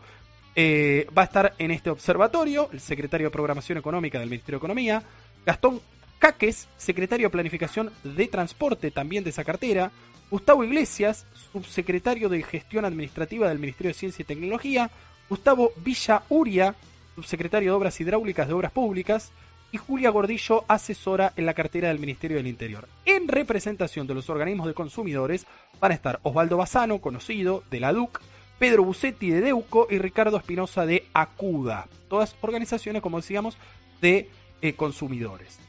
[0.55, 4.65] eh, va a estar en este observatorio, el secretario de Programación Económica del Ministerio de
[4.65, 5.03] Economía,
[5.45, 5.81] Gastón
[6.17, 9.91] Caques, secretario de Planificación de Transporte también de esa cartera,
[10.29, 14.91] Gustavo Iglesias, subsecretario de Gestión Administrativa del Ministerio de Ciencia y Tecnología,
[15.29, 16.75] Gustavo Villa Uria,
[17.15, 19.31] subsecretario de Obras Hidráulicas de Obras Públicas,
[19.71, 22.88] y Julia Gordillo, asesora en la cartera del Ministerio del Interior.
[23.05, 25.45] En representación de los organismos de consumidores
[25.79, 28.21] van a estar Osvaldo Bazano, conocido de la DUC,
[28.58, 31.88] Pedro Bucetti de Deuco y Ricardo Espinosa de Acuda.
[32.10, 33.58] Todas organizaciones, como decíamos,
[34.01, 34.29] de
[34.62, 35.60] eh, consumidores.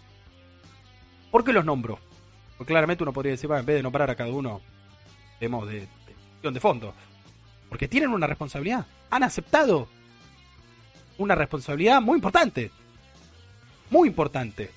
[1.30, 1.98] ¿Por qué los nombro?
[2.58, 4.60] Porque claramente uno podría decir, en vez de nombrar a cada uno,
[5.40, 5.86] vemos de,
[6.42, 6.92] de, de fondo.
[7.68, 8.86] Porque tienen una responsabilidad.
[9.10, 9.88] Han aceptado
[11.18, 12.70] una responsabilidad muy importante
[13.90, 14.70] muy importante.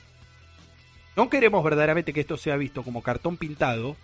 [1.16, 3.96] No queremos verdaderamente que esto sea visto como cartón pintado,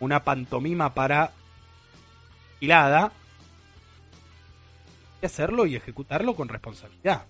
[0.00, 1.32] una pantomima para
[2.60, 3.12] hilada,
[5.20, 7.26] que hacerlo y ejecutarlo con responsabilidad.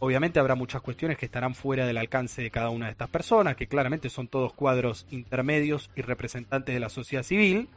[0.00, 3.56] Obviamente habrá muchas cuestiones que estarán fuera del alcance de cada una de estas personas,
[3.56, 7.68] que claramente son todos cuadros intermedios y representantes de la sociedad civil,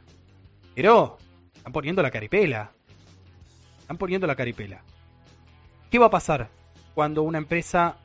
[0.74, 1.18] pero
[1.54, 2.72] están poniendo la caripela.
[3.80, 4.82] Están poniendo la caripela.
[5.90, 6.48] ¿Qué va a pasar
[6.94, 7.96] cuando una empresa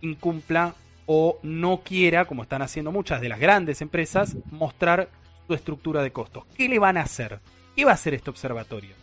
[0.00, 0.74] incumpla
[1.06, 5.08] o no quiera, como están haciendo muchas de las grandes empresas, mostrar
[5.46, 6.44] su estructura de costos.
[6.56, 7.40] ¿Qué le van a hacer?
[7.74, 8.94] ¿Qué va a hacer este observatorio?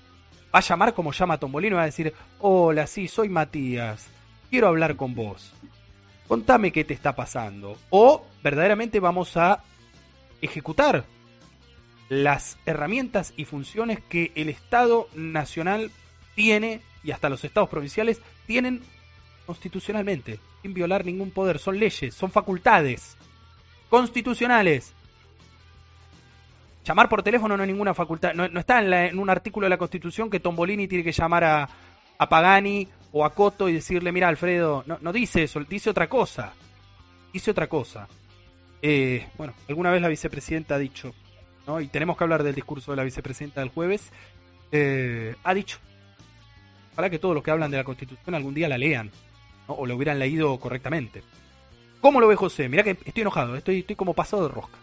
[0.53, 4.07] ¿Va a llamar como llama Tombolino y va a decir, hola, sí, soy Matías,
[4.49, 5.53] quiero hablar con vos?
[6.27, 7.77] Contame qué te está pasando.
[7.89, 9.63] O verdaderamente vamos a
[10.41, 11.05] ejecutar
[12.09, 15.91] las herramientas y funciones que el Estado Nacional
[16.35, 18.81] tiene y hasta los estados provinciales tienen
[19.47, 21.57] constitucionalmente, sin violar ningún poder.
[21.57, 23.17] Son leyes, son facultades
[23.89, 24.93] constitucionales.
[26.85, 28.33] Llamar por teléfono no es ninguna facultad.
[28.33, 31.69] No, está en, un artículo de la Constitución que Tombolini tiene que llamar a,
[32.17, 36.07] a Pagani o a Coto y decirle, mira Alfredo, no, no dice eso, dice otra
[36.07, 36.53] cosa.
[37.33, 38.07] Dice otra cosa.
[38.81, 41.13] Eh, bueno, alguna vez la vicepresidenta ha dicho,
[41.65, 41.81] ¿no?
[41.81, 44.11] y tenemos que hablar del discurso de la vicepresidenta del jueves,
[44.71, 45.79] eh, ha dicho,
[46.95, 49.11] para que todos los que hablan de la Constitución algún día la lean
[49.67, 51.23] o lo hubieran leído correctamente.
[52.01, 52.69] ¿Cómo lo ve José?
[52.69, 54.77] Mirá que estoy enojado, estoy, estoy como pasado de rosca.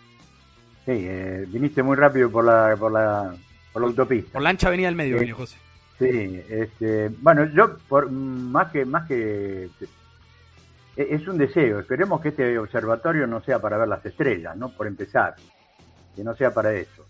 [0.84, 3.34] Sí, eh, viniste muy rápido por la, por la,
[3.72, 4.32] por la autopista.
[4.32, 5.56] Por la ancha avenida del medio, vino José.
[5.98, 9.70] Sí, este, bueno, yo por, más que más que
[10.96, 11.80] e, es un deseo.
[11.80, 14.70] Esperemos que este observatorio no sea para ver las estrellas, ¿no?
[14.70, 15.36] Por empezar,
[16.14, 17.06] que no sea para eso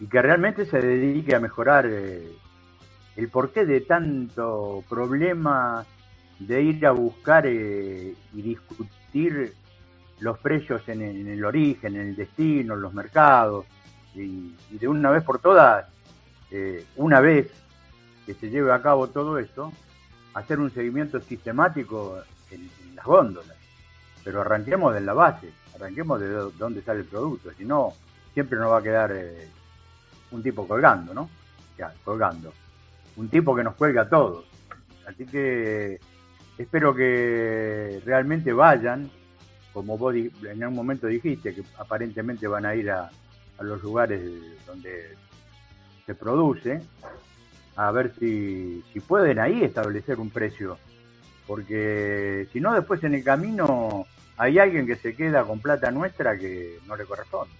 [0.00, 2.30] y que realmente se dedique a mejorar eh,
[3.16, 5.84] el porqué de tanto problema
[6.38, 9.54] de ir a buscar eh, y discutir
[10.20, 13.66] los precios en el, origen, en el destino, en los mercados,
[14.14, 15.86] y, de una vez por todas,
[16.50, 17.50] eh, una vez
[18.24, 19.72] que se lleve a cabo todo esto,
[20.34, 22.18] hacer un seguimiento sistemático
[22.50, 23.56] en, las góndolas.
[24.24, 27.92] Pero arranquemos de la base, arranquemos de dónde sale el producto, si no,
[28.32, 29.48] siempre nos va a quedar eh,
[30.30, 31.28] un tipo colgando, ¿no?
[31.78, 32.52] Ya, colgando.
[33.16, 34.46] Un tipo que nos cuelga a todos.
[35.06, 36.00] Así que
[36.58, 39.10] espero que realmente vayan,
[39.72, 43.10] como vos en un momento dijiste, que aparentemente van a ir a,
[43.60, 44.20] los lugares
[44.66, 45.16] donde
[46.04, 46.82] se produce,
[47.74, 50.78] a ver si, si pueden ahí establecer un precio,
[51.46, 56.36] porque si no después en el camino hay alguien que se queda con plata nuestra
[56.36, 57.54] que no le corresponde.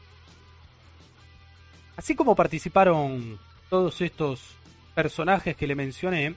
[1.97, 3.39] Así como participaron
[3.71, 4.55] todos estos
[4.95, 6.35] personajes que le mencioné,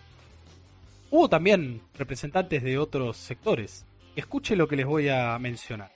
[1.11, 3.85] Hubo también representantes de otros sectores.
[4.15, 5.91] Escuche lo que les voy a mencionar.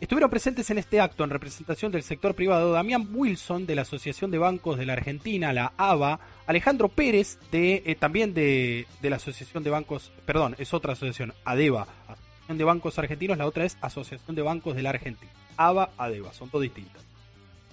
[0.00, 4.30] Estuvieron presentes en este acto en representación del sector privado Damián Wilson de la Asociación
[4.30, 9.64] de Bancos de la Argentina, la ABA, Alejandro Pérez de eh, también de, la Asociación
[9.64, 14.36] de Bancos, perdón, es otra asociación, ADEBA, Asociación de Bancos Argentinos, la otra es Asociación
[14.36, 15.32] de Bancos de la Argentina.
[15.56, 17.02] ABA, ADEBA, son dos distintas.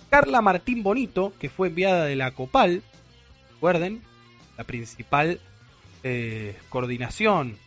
[0.10, 2.82] Carla Martín Bonito, que fue enviada de la COPAL,
[3.54, 4.02] recuerden,
[4.58, 5.39] la principal
[6.08, 7.58] eh, coordinación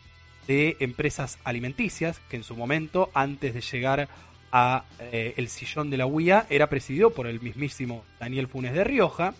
[0.47, 4.07] de empresas alimenticias, que en su momento, antes de llegar
[4.49, 8.85] a eh, el sillón de la UIA era presidido por el mismísimo Daniel Funes de
[8.85, 9.33] Rioja.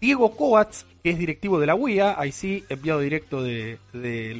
[0.00, 3.78] Diego Coats, que es directivo de la UIA, ahí sí, enviado directo de,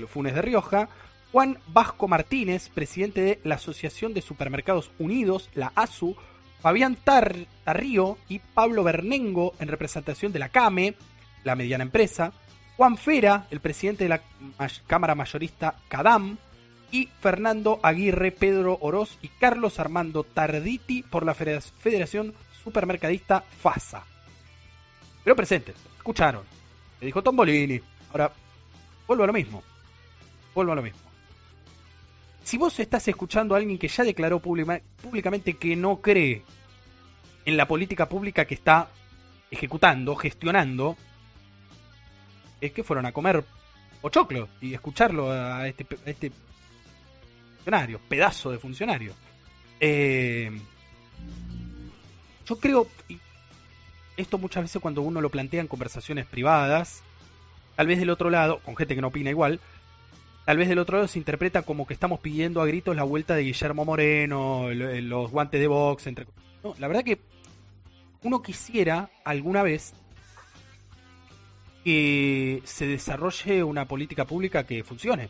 [0.09, 0.88] Funes de Rioja.
[1.31, 6.17] Juan Vasco Martínez, presidente de la Asociación de Supermercados Unidos, la ASU.
[6.62, 10.95] Fabián Tar Tarrío y Pablo Bernengo, en representación de la CAME,
[11.45, 12.33] la mediana empresa.
[12.83, 14.21] Juan Fera, el presidente de la
[14.88, 16.37] Cámara Mayorista CADAM
[16.90, 24.03] y Fernando Aguirre, Pedro Oroz y Carlos Armando Tarditi por la Federación Supermercadista FASA.
[25.23, 26.42] Pero presentes, escucharon.
[26.99, 27.81] Le dijo Tombolini.
[28.11, 28.33] Ahora,
[29.07, 29.62] vuelvo a lo mismo.
[30.53, 31.03] Vuelvo a lo mismo.
[32.42, 36.42] Si vos estás escuchando a alguien que ya declaró públicamente que no cree
[37.45, 38.88] en la política pública que está
[39.53, 40.97] ejecutando, gestionando,
[42.62, 43.44] es que fueron a comer
[44.01, 46.33] pochoclo y escucharlo a este, a este
[47.57, 49.12] funcionario, pedazo de funcionario.
[49.81, 50.51] Eh,
[52.46, 52.87] yo creo,
[54.16, 57.03] esto muchas veces cuando uno lo plantea en conversaciones privadas,
[57.75, 59.61] tal vez del otro lado, con gente que no opina igual,
[60.44, 63.35] tal vez del otro lado se interpreta como que estamos pidiendo a gritos la vuelta
[63.35, 66.27] de Guillermo Moreno, los guantes de box, entre...
[66.62, 67.18] No, la verdad que
[68.22, 69.94] uno quisiera alguna vez
[71.85, 75.29] que se desarrolle una política pública que funcione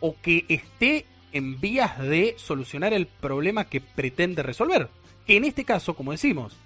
[0.00, 4.88] o que esté en vías de solucionar el problema que pretende resolver.
[5.26, 6.56] Que en este caso, como decimos,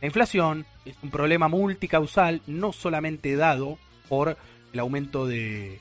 [0.00, 4.36] la inflación es un problema multicausal, no solamente dado por
[4.72, 5.78] el aumento de.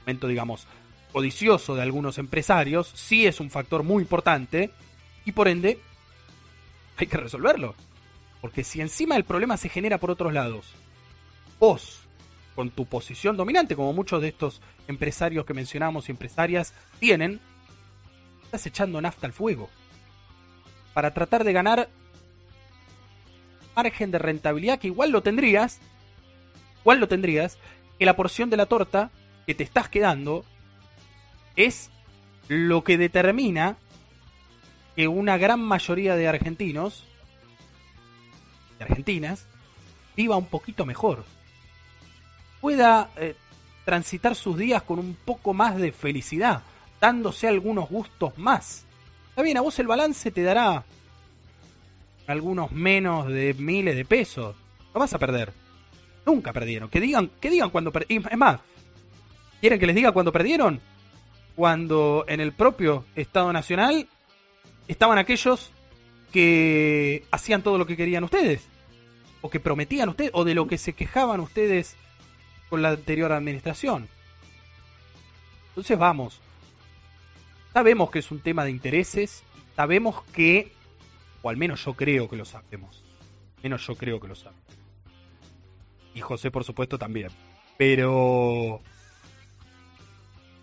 [0.00, 0.66] aumento, digamos,
[1.12, 4.70] codicioso de algunos empresarios, sí es un factor muy importante
[5.24, 5.78] y por ende
[6.96, 7.74] hay que resolverlo.
[8.44, 10.74] Porque si encima el problema se genera por otros lados,
[11.58, 12.02] vos
[12.54, 17.40] con tu posición dominante, como muchos de estos empresarios que mencionamos y empresarias tienen,
[18.42, 19.70] estás echando nafta al fuego.
[20.92, 21.88] Para tratar de ganar
[23.74, 25.80] margen de rentabilidad que igual lo tendrías,
[26.82, 27.56] igual lo tendrías,
[27.98, 29.10] que la porción de la torta
[29.46, 30.44] que te estás quedando
[31.56, 31.90] es
[32.48, 33.78] lo que determina
[34.96, 37.06] que una gran mayoría de argentinos,
[38.84, 39.46] argentinas,
[40.16, 41.24] viva un poquito mejor
[42.64, 43.34] pueda eh,
[43.84, 46.62] transitar sus días con un poco más de felicidad,
[46.98, 48.86] dándose algunos gustos más.
[49.28, 50.82] Está bien, a vos el balance te dará
[52.26, 54.56] algunos menos de miles de pesos.
[54.94, 55.52] No vas a perder.
[56.24, 56.88] Nunca perdieron.
[56.88, 58.32] Que digan, que digan cuando perdieron.
[58.32, 58.60] Es más,
[59.60, 60.80] ¿quieren que les diga cuando perdieron?
[61.56, 64.08] Cuando en el propio Estado Nacional
[64.88, 65.70] estaban aquellos
[66.32, 68.66] que hacían todo lo que querían ustedes.
[69.44, 70.30] O que prometían ustedes.
[70.32, 71.96] O de lo que se quejaban ustedes
[72.70, 74.08] con la anterior administración.
[75.68, 76.40] Entonces vamos.
[77.74, 79.42] Sabemos que es un tema de intereses,
[79.76, 80.72] sabemos que,
[81.42, 83.04] o al menos yo creo que lo sabemos,
[83.62, 84.64] menos yo creo que lo sabemos.
[86.14, 87.28] Y José por supuesto también.
[87.76, 88.80] Pero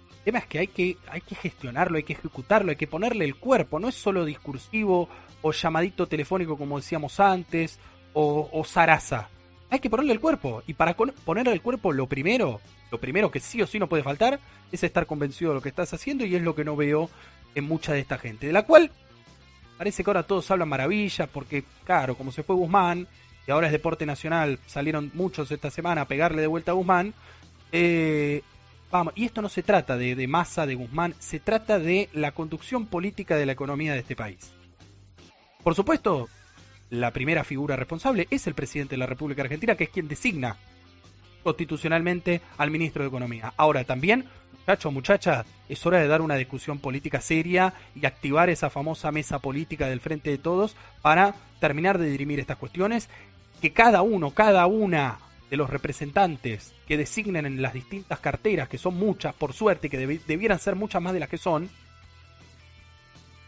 [0.09, 3.25] el tema es que hay, que hay que gestionarlo, hay que ejecutarlo, hay que ponerle
[3.25, 3.77] el cuerpo.
[3.79, 5.07] No es solo discursivo
[5.41, 7.77] o llamadito telefónico como decíamos antes
[8.13, 9.29] o, o zaraza
[9.71, 10.61] hay que ponerle el cuerpo.
[10.67, 12.59] Y para ponerle el cuerpo, lo primero,
[12.91, 14.39] lo primero que sí o sí no puede faltar,
[14.71, 17.09] es estar convencido de lo que estás haciendo y es lo que no veo
[17.55, 18.47] en mucha de esta gente.
[18.47, 18.91] De la cual
[19.77, 23.07] parece que ahora todos hablan maravillas porque, claro, como se fue Guzmán
[23.47, 27.13] y ahora es deporte nacional, salieron muchos esta semana a pegarle de vuelta a Guzmán.
[27.71, 28.43] Eh,
[28.91, 32.33] vamos, y esto no se trata de, de masa de Guzmán, se trata de la
[32.33, 34.51] conducción política de la economía de este país.
[35.63, 36.27] Por supuesto,
[36.91, 40.57] la primera figura responsable es el presidente de la República Argentina, que es quien designa
[41.41, 43.53] constitucionalmente al ministro de Economía.
[43.57, 44.25] Ahora también,
[44.59, 49.39] muchachos, muchachas, es hora de dar una discusión política seria y activar esa famosa mesa
[49.39, 53.09] política del frente de todos para terminar de dirimir estas cuestiones,
[53.61, 55.17] que cada uno, cada una
[55.49, 59.97] de los representantes que designen en las distintas carteras, que son muchas, por suerte, que
[59.97, 61.69] debieran ser muchas más de las que son,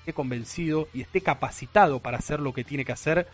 [0.03, 3.25] esté convencido y esté capacitado para hacer lo que tiene que hacer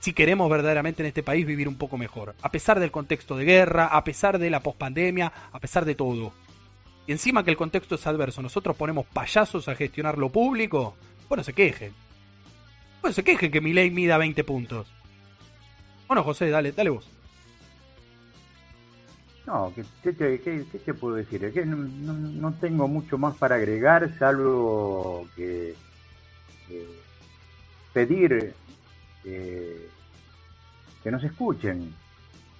[0.00, 2.34] si queremos verdaderamente en este país vivir un poco mejor.
[2.42, 6.32] A pesar del contexto de guerra, a pesar de la pospandemia, a pesar de todo.
[7.06, 10.96] y encima que el contexto es adverso, nosotros ponemos payasos a gestionar lo público,
[11.28, 11.92] bueno, se quejen.
[13.00, 14.88] Bueno, se quejen que mi ley mida 20 puntos.
[16.08, 17.08] Bueno, José, dale, dale vos.
[19.46, 21.44] No, ¿qué, te puedo decir?
[21.44, 25.74] Es que no, tengo mucho más para agregar, salvo que
[27.92, 28.54] pedir
[29.24, 29.88] eh,
[31.02, 31.94] que nos escuchen.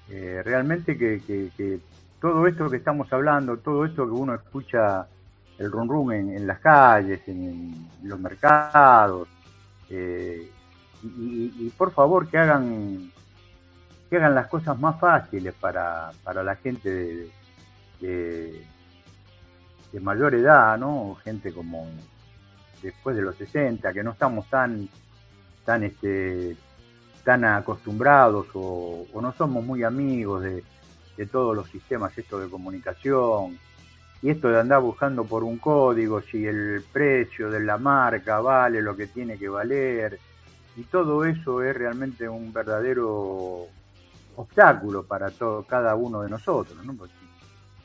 [0.08, 1.80] Eh, realmente que,
[2.20, 5.06] todo esto que estamos hablando, todo esto que uno escucha
[5.58, 9.28] el rum rum en, las calles, en, los mercados,
[9.88, 10.50] eh,
[11.02, 13.10] y, por favor que hagan
[14.08, 17.30] que hagan las cosas más fáciles para, para la gente de,
[19.92, 21.16] de, mayor edad, ¿no?
[21.22, 21.86] Gente como
[22.82, 24.88] después de los 60, que no estamos tan,
[25.64, 26.56] tan, este,
[27.24, 30.64] tan acostumbrados o, no somos muy amigos de,
[31.16, 33.58] de, todos los sistemas estos de comunicación.
[34.22, 38.82] Y esto de andar buscando por un código, si el precio de la marca vale
[38.82, 40.18] lo que tiene que valer,
[40.76, 43.66] y todo eso es realmente un verdadero
[44.36, 46.94] obstáculo para todo, cada uno de nosotros, ¿no?
[46.94, 47.14] Porque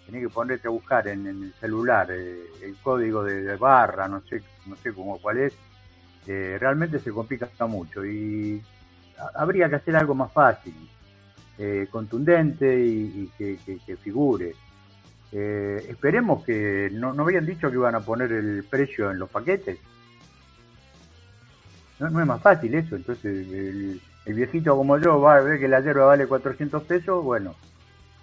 [0.06, 4.44] tenés que ponerte a buscar en, el celular eh, el código de, barra, no sé,
[4.66, 5.54] no sé cómo cuál es,
[6.28, 8.62] eh, realmente se complica mucho y
[9.36, 10.74] habría que hacer algo más fácil,
[11.58, 14.54] eh, contundente y, que, figure.
[15.32, 19.80] esperemos que no, no habían dicho que iban a poner el precio en los paquetes.
[22.00, 25.60] No, no es más fácil eso, entonces el, el viejito como yo va a ver
[25.60, 27.56] que la hierba vale 400 pesos, bueno,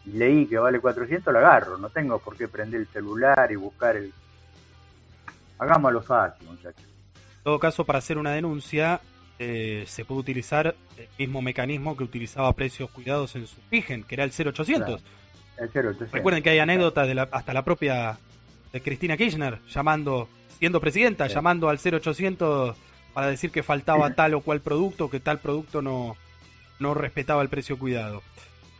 [0.06, 3.96] leí que vale 400, la agarro, no tengo por qué prender el celular y buscar
[3.96, 4.12] el...
[5.62, 6.82] Hagámoslo fácil, muchachos.
[6.82, 9.00] En todo caso, para hacer una denuncia,
[9.38, 14.16] eh, se puede utilizar el mismo mecanismo que utilizaba Precios Cuidados en su origen, que
[14.16, 15.02] era el 0800.
[15.58, 16.10] El 0800.
[16.10, 18.18] Recuerden que hay anécdotas de hasta la propia
[18.72, 22.76] de Cristina Kirchner llamando, siendo presidenta, llamando al 0800
[23.14, 26.16] para decir que faltaba tal o cual producto, que tal producto no,
[26.80, 28.22] no respetaba el precio cuidado.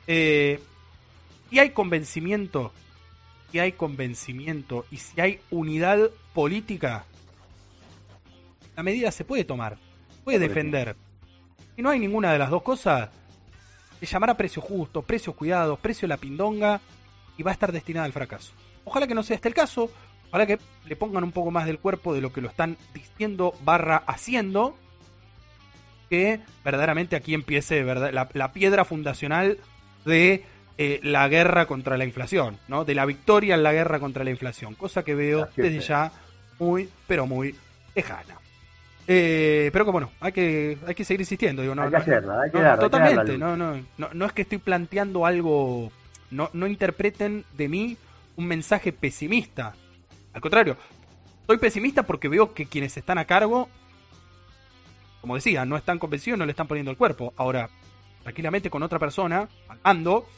[0.09, 0.59] Eh,
[1.49, 2.73] si hay convencimiento,
[3.53, 7.05] si hay convencimiento y si hay unidad política,
[8.77, 9.79] la medida se puede tomar,
[10.25, 10.97] puede defender.
[11.77, 13.11] Si no hay ninguna de las dos cosas,
[14.01, 16.81] se llamará precio justo, precio cuidado, precio la pindonga
[17.37, 18.53] y va a estar destinada al fracaso.
[18.85, 19.91] Ojalá que no sea este el caso,
[20.33, 23.53] Ojalá que le pongan un poco más del cuerpo de lo que lo están diciendo
[23.65, 24.75] barra haciendo.
[26.09, 29.59] Que verdaderamente aquí empiece La, piedra fundacional
[30.07, 30.43] de
[30.79, 32.87] eh, la guerra contra la inflación, ¿no?
[32.87, 34.75] De la victoria en la guerra contra la inflación.
[34.75, 36.13] Cosa que veo desde ya
[36.63, 37.55] muy, pero muy
[37.95, 38.39] lejana.
[39.09, 41.63] Eh, pero como no, hay que, hay que seguir insistiendo.
[41.63, 44.59] Digo, no, hay que hacerla, hay que Totalmente, no, no, no, no es que estoy
[44.59, 45.91] planteando algo,
[46.31, 47.97] no, no interpreten de mí
[48.37, 49.75] un mensaje pesimista.
[50.33, 50.77] Al contrario,
[51.47, 53.69] soy pesimista porque veo que quienes están a cargo,
[55.21, 57.35] como decía, no están convencidos, no le están poniendo el cuerpo.
[57.37, 57.69] Ahora,
[58.23, 60.29] tranquilamente con otra persona, al mando,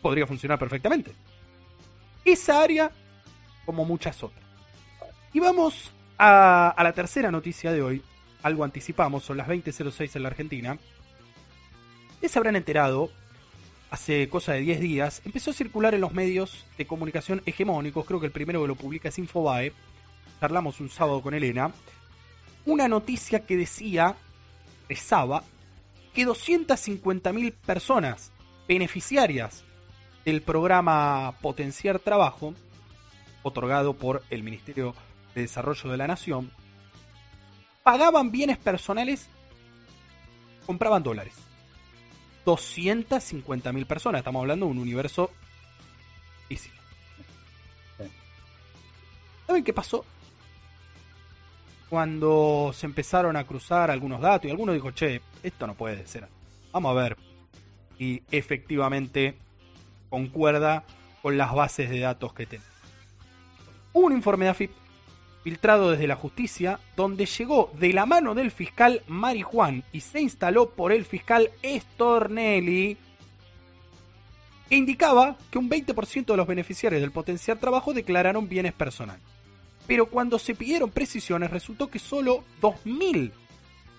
[0.00, 1.12] podría funcionar perfectamente.
[2.24, 2.90] Esa área,
[3.66, 4.44] como muchas otras.
[5.34, 8.02] Y vamos a, la tercera noticia de hoy.
[8.44, 10.78] Algo anticipamos, son las 20.06 en la Argentina.
[12.22, 13.10] Ya se habrán enterado
[13.90, 18.18] hace cosa de 10 días, empezó a circular en los medios de comunicación hegemónicos, creo
[18.18, 19.72] que el primero que lo publica es Infobae,
[20.40, 21.72] charlamos un sábado con Elena,
[22.64, 24.16] una noticia que decía,
[24.88, 25.44] rezaba,
[26.12, 28.32] que 250.000 personas
[28.66, 29.64] beneficiarias
[30.24, 32.54] del programa Potenciar Trabajo,
[33.42, 34.94] otorgado por el Ministerio
[35.34, 36.50] de Desarrollo de la Nación,
[37.82, 39.28] pagaban bienes personales,
[40.66, 41.34] compraban dólares.
[42.44, 44.18] 250.000 personas.
[44.20, 45.30] Estamos hablando de un universo
[49.46, 50.04] ¿Saben qué pasó?
[51.88, 56.28] Cuando se empezaron a cruzar algunos datos y alguno dijo, che, esto no puede ser.
[56.72, 57.16] Vamos a ver.
[57.98, 59.36] Y efectivamente
[60.08, 60.84] concuerda
[61.22, 62.72] con las bases de datos que tenemos.
[63.92, 64.70] un informe de AFIP
[65.44, 70.70] filtrado desde la justicia, donde llegó de la mano del fiscal Marijuán y se instaló
[70.70, 72.96] por el fiscal Estornelli,
[74.70, 79.22] que indicaba que un 20% de los beneficiarios del potencial trabajo declararon bienes personales.
[79.86, 83.30] Pero cuando se pidieron precisiones resultó que solo 2.000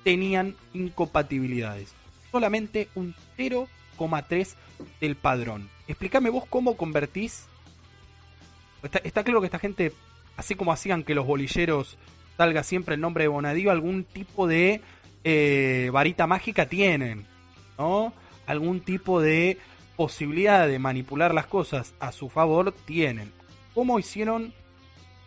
[0.03, 1.93] tenían incompatibilidades.
[2.31, 4.55] Solamente un 0,3
[4.99, 5.69] del padrón.
[5.87, 7.45] Explícame vos cómo convertís...
[8.81, 9.93] Está, está claro que esta gente
[10.37, 11.97] así como hacían que los bolilleros
[12.37, 14.81] salga siempre el nombre de Bonadío, algún tipo de
[15.23, 17.25] eh, varita mágica tienen,
[17.77, 18.13] ¿no?
[18.45, 19.57] Algún tipo de
[19.95, 23.31] posibilidad de manipular las cosas a su favor tienen.
[23.73, 24.53] cómo hicieron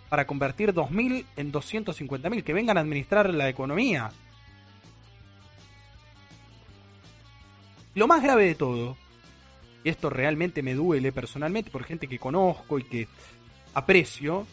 [0.09, 4.11] para convertir 2.000 en 250.000, que vengan a administrar la economía.
[7.95, 8.97] Lo más grave de todo,
[9.85, 13.09] y esto realmente me duele personalmente por gente que conozco y que
[13.75, 14.47] aprecio,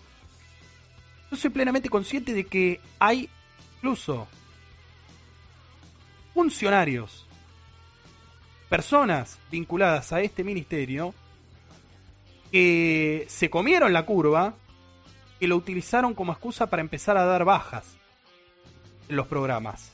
[1.36, 3.30] yo soy plenamente consciente de que hay
[3.76, 4.26] incluso
[6.34, 7.28] funcionarios,
[8.70, 11.14] personas vinculadas a este ministerio,
[12.52, 14.56] que se comieron la curva,
[15.38, 17.98] que lo utilizaron como excusa para empezar a dar bajas
[19.10, 19.92] en los programas.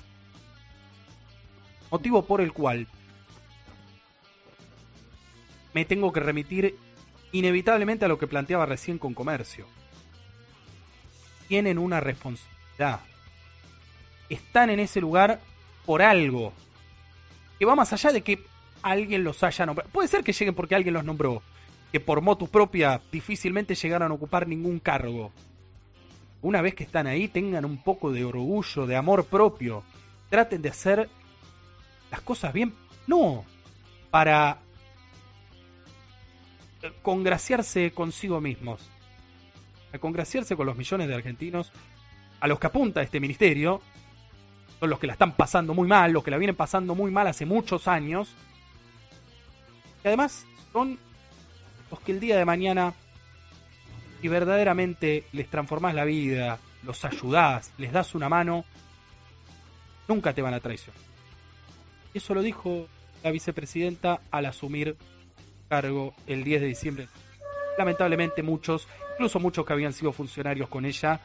[1.90, 2.88] Motivo por el cual
[5.74, 6.78] me tengo que remitir
[7.32, 9.66] inevitablemente a lo que planteaba recién con comercio.
[11.52, 13.02] Tienen una responsabilidad.
[14.30, 15.42] Están en ese lugar
[15.86, 16.54] por algo.
[17.60, 18.42] Que va más allá de que
[18.82, 19.92] alguien los haya nombrado.
[19.92, 21.42] Puede ser que lleguen porque alguien los nombró.
[21.92, 25.34] Que por motus propia difícilmente llegaron a ocupar ningún cargo.
[26.42, 29.84] Una vez que están ahí, tengan un poco de orgullo, de amor propio.
[30.30, 31.10] Traten de hacer
[32.10, 32.74] las cosas bien.
[33.08, 33.44] No,
[34.10, 34.60] para
[37.02, 38.90] congraciarse consigo mismos,
[39.94, 41.72] a congraciarse con los millones de argentinos
[42.40, 43.82] a los que apunta este ministerio,
[44.80, 47.28] son los que la están pasando muy mal, los que la vienen pasando muy mal
[47.28, 48.34] hace muchos años,
[50.04, 50.98] y además son
[51.90, 52.94] los que el día de mañana,
[54.22, 58.66] si verdaderamente les transformás la vida, los ayudás, les das una mano,
[60.08, 61.00] nunca te van a traicionar.
[62.14, 62.88] Eso lo dijo
[63.24, 64.98] la vicepresidenta al asumir
[65.70, 67.08] cargo el 10 de diciembre.
[67.78, 68.88] Lamentablemente muchos,
[69.22, 71.22] incluso muchos que habían sido funcionarios con ella,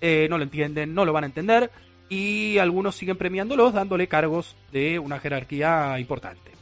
[0.00, 1.68] eh, no lo entienden, no lo van a entender
[2.08, 6.52] y algunos siguen premiándolos dándole cargos de una jerarquía importante.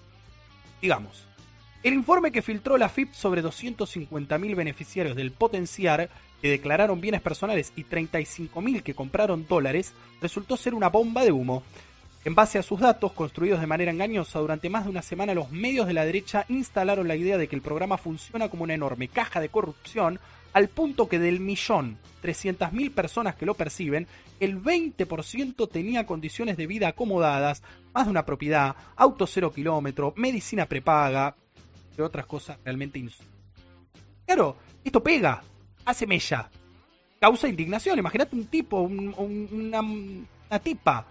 [0.80, 1.26] Digamos,
[1.82, 6.08] el informe que filtró la FIP sobre 250.000 beneficiarios del potenciar
[6.40, 11.64] que declararon bienes personales y 35.000 que compraron dólares resultó ser una bomba de humo
[12.24, 15.50] en base a sus datos, construidos de manera engañosa, durante más de una semana los
[15.50, 19.08] medios de la derecha instalaron la idea de que el programa funciona como una enorme
[19.08, 20.18] caja de corrupción,
[20.52, 24.06] al punto que del millón 300.000 personas que lo perciben,
[24.40, 27.62] el 20% tenía condiciones de vida acomodadas,
[27.94, 31.36] más de una propiedad, auto cero kilómetro, medicina prepaga,
[31.90, 33.04] entre otras cosas realmente.
[34.26, 35.42] Claro, esto pega,
[35.84, 36.50] hace mella,
[37.20, 37.98] causa indignación.
[37.98, 41.06] Imagínate un tipo, una, una tipa,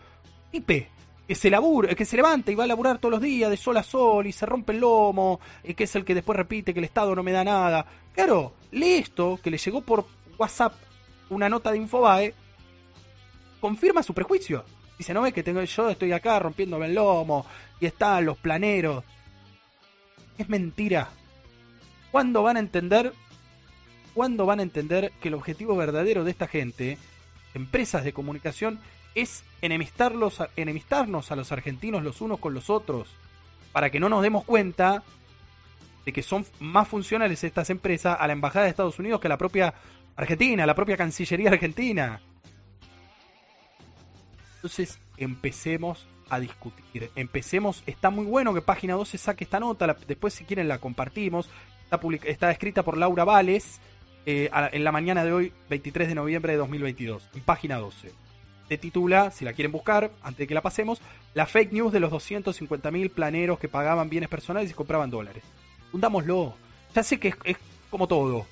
[0.52, 0.90] tipe,
[1.28, 3.76] que se labura, que se levanta y va a laburar todos los días de sol
[3.78, 6.80] a sol y se rompe el lomo, y que es el que después repite que
[6.80, 7.86] el Estado no me da nada.
[8.14, 10.06] Claro, lee esto, que le llegó por
[10.38, 10.74] WhatsApp
[11.30, 12.34] una nota de Infobae,
[13.60, 14.64] confirma su prejuicio.
[14.98, 17.46] Dice, no ve que tengo, yo estoy acá rompiéndome el lomo
[17.80, 19.04] y están los planeros.
[20.38, 21.10] Es mentira.
[22.10, 23.14] ¿Cuándo van a entender?
[24.14, 26.98] ¿Cuándo van a entender que el objetivo verdadero de esta gente,
[27.54, 28.80] empresas de comunicación,
[29.18, 33.10] es enemistarlos, enemistarnos a los argentinos los unos con los otros,
[33.72, 35.04] para que no nos demos cuenta
[36.06, 39.30] de que son más funcionales estas empresas a la Embajada de Estados Unidos que a
[39.30, 39.74] la propia
[40.16, 42.22] Argentina, a la propia Cancillería Argentina.
[44.58, 47.10] Entonces, empecemos a discutir.
[47.16, 51.50] Empecemos, está muy bueno que Página 12 saque esta nota, después si quieren la compartimos.
[51.84, 53.80] Está, está escrita por Laura Vales
[54.28, 58.27] eh, en la mañana de hoy, 23 de noviembre de 2022, en Página 12
[58.68, 61.02] se titula, si la quieren buscar, antes de que la pasemos,
[61.34, 65.44] la fake news de los 250.000 planeros que pagaban bienes personales y compraban dólares.
[65.92, 66.56] Fundámoslo.
[66.94, 67.58] Ya sé que es,
[67.90, 68.46] como todo.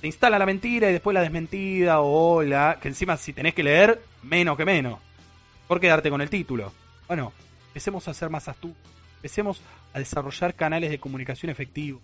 [0.00, 2.78] Se instala la mentira y después la desmentida o la...
[2.80, 4.98] que encima si tenés que leer, menos que menos.
[5.68, 6.72] Por quedarte con el título.
[7.06, 7.32] Bueno,
[7.68, 8.76] empecemos a ser más astutos.
[9.16, 9.60] Empecemos
[9.92, 12.02] a desarrollar canales de comunicación efectivos.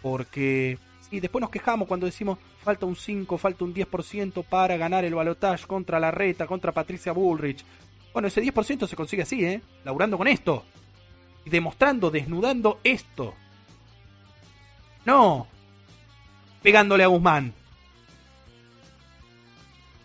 [0.00, 0.78] Porque
[1.12, 5.14] y después nos quejamos cuando decimos falta un 5, falta un 10% para ganar el
[5.14, 7.62] balotaje contra la reta, contra Patricia Bullrich.
[8.14, 9.60] Bueno, ese 10% se consigue así, ¿eh?
[9.84, 10.64] Laburando con esto.
[11.44, 13.34] Y demostrando, desnudando esto.
[15.04, 15.46] No.
[16.62, 17.52] Pegándole a Guzmán.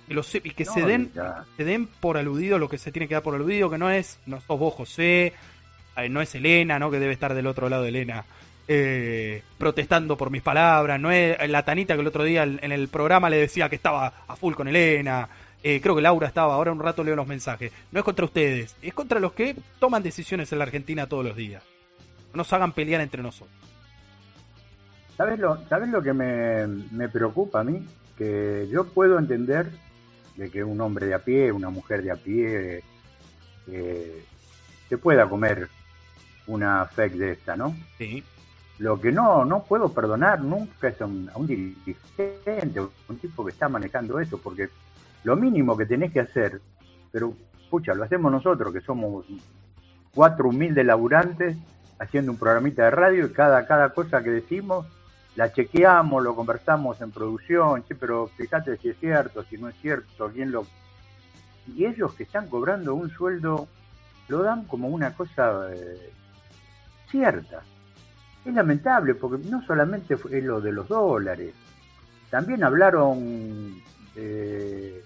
[0.10, 1.12] Y, lo y que se, den,
[1.56, 4.20] se den por aludido lo que se tiene que dar por aludido, que no es,
[4.26, 5.34] no sos vos José,
[6.10, 6.92] no es Elena, ¿no?
[6.92, 8.26] Que debe estar del otro lado de Elena
[8.68, 11.00] eh, protestando por mis palabras.
[11.00, 14.14] No es la Tanita que el otro día en el programa le decía que estaba
[14.28, 15.30] a full con Elena.
[15.64, 17.72] Eh, creo que Laura estaba, ahora un rato leo los mensajes.
[17.92, 21.36] No es contra ustedes, es contra los que toman decisiones en la Argentina todos los
[21.36, 21.64] días.
[22.34, 23.56] No nos hagan pelear entre nosotros.
[25.16, 27.86] ¿Sabes lo, ¿sabes lo que me, me preocupa a mí?
[28.18, 29.72] Que yo puedo entender
[30.36, 32.84] de que un hombre de a pie, una mujer de a pie,
[33.68, 34.24] eh,
[34.88, 35.68] se pueda comer
[36.46, 37.76] una fake de esta, ¿no?
[37.98, 38.24] Sí
[38.80, 43.44] Lo que no, no puedo perdonar nunca es a un, a un dirigente, un tipo
[43.44, 44.70] que está manejando eso, porque
[45.24, 46.62] lo mínimo que tenés que hacer,
[47.12, 47.34] pero
[47.70, 49.26] pucha, lo hacemos nosotros, que somos
[50.14, 51.58] cuatro humildes laburantes,
[52.00, 54.86] haciendo un programita de radio y cada, cada cosa que decimos
[55.38, 59.76] la chequeamos, lo conversamos en producción, sí, pero fíjate si es cierto, si no es
[59.76, 60.66] cierto, quién lo...
[61.76, 63.68] Y ellos que están cobrando un sueldo
[64.30, 66.12] lo dan como una cosa eh,
[67.12, 67.62] cierta.
[68.48, 71.54] Es lamentable porque no solamente fue lo de los dólares,
[72.30, 73.82] también hablaron
[74.16, 75.04] eh,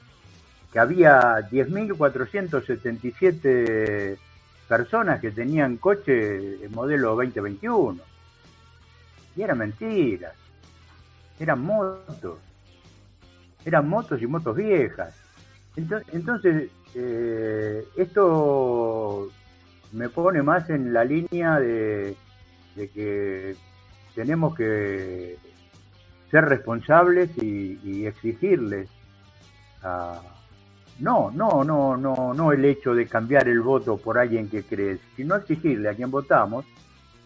[0.72, 4.16] que había 10.477
[4.68, 8.00] personas que tenían coche modelo 2021.
[9.36, 10.34] Y era mentira.
[11.40, 12.38] Eran motos.
[13.66, 15.16] Eran motos y motos viejas.
[15.76, 19.32] Entonces, eh, esto
[19.94, 22.16] me pone más en la línea de,
[22.76, 23.56] que
[24.16, 25.38] tenemos que
[26.30, 28.90] ser responsables y, exigirles
[31.00, 35.00] no, no, no, no, no el hecho de cambiar el voto por alguien que crees,
[35.16, 36.66] sino exigirle a quien votamos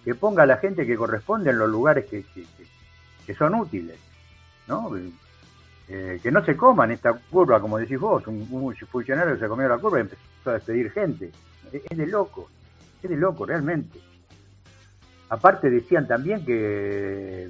[0.03, 2.23] que ponga a la gente que corresponde en los lugares que,
[3.25, 3.97] que, son útiles,
[4.67, 4.91] ¿no?
[5.87, 9.77] Eh, que no se coman esta curva, como decís vos, un, funcionario se comió la
[9.77, 11.31] curva y empezó a despedir gente.
[11.71, 12.49] Es, de loco,
[13.01, 13.99] es de loco realmente.
[15.29, 17.49] Aparte decían también que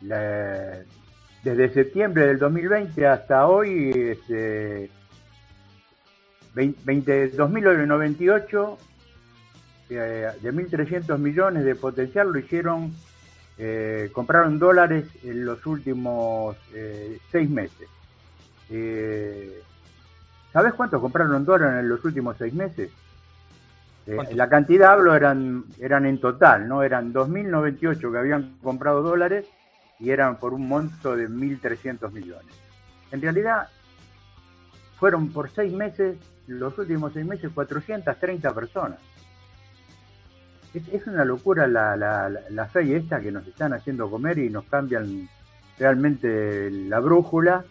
[0.00, 4.90] desde septiembre del 2020 hasta hoy, este,
[6.54, 8.76] 2.098
[9.90, 12.94] eh, de 1.300 millones de potencial lo hicieron
[13.56, 17.88] eh, compraron dólares en los últimos eh, seis meses.
[18.70, 19.62] Eh,
[20.52, 22.90] ¿Sabes cuántos compraron dólares en los últimos seis meses?
[24.06, 29.46] La cantidad hablo eran eran en total, no eran 2.098 que habían comprado dólares
[29.98, 32.54] y eran por un monto de 1.300 millones.
[33.10, 33.68] En realidad
[34.98, 38.98] fueron por seis meses, los últimos seis meses, 430 personas
[40.74, 44.64] es, una locura la, la, la fe esta que nos están haciendo comer y nos
[44.64, 45.28] cambian
[45.78, 47.64] realmente la brújula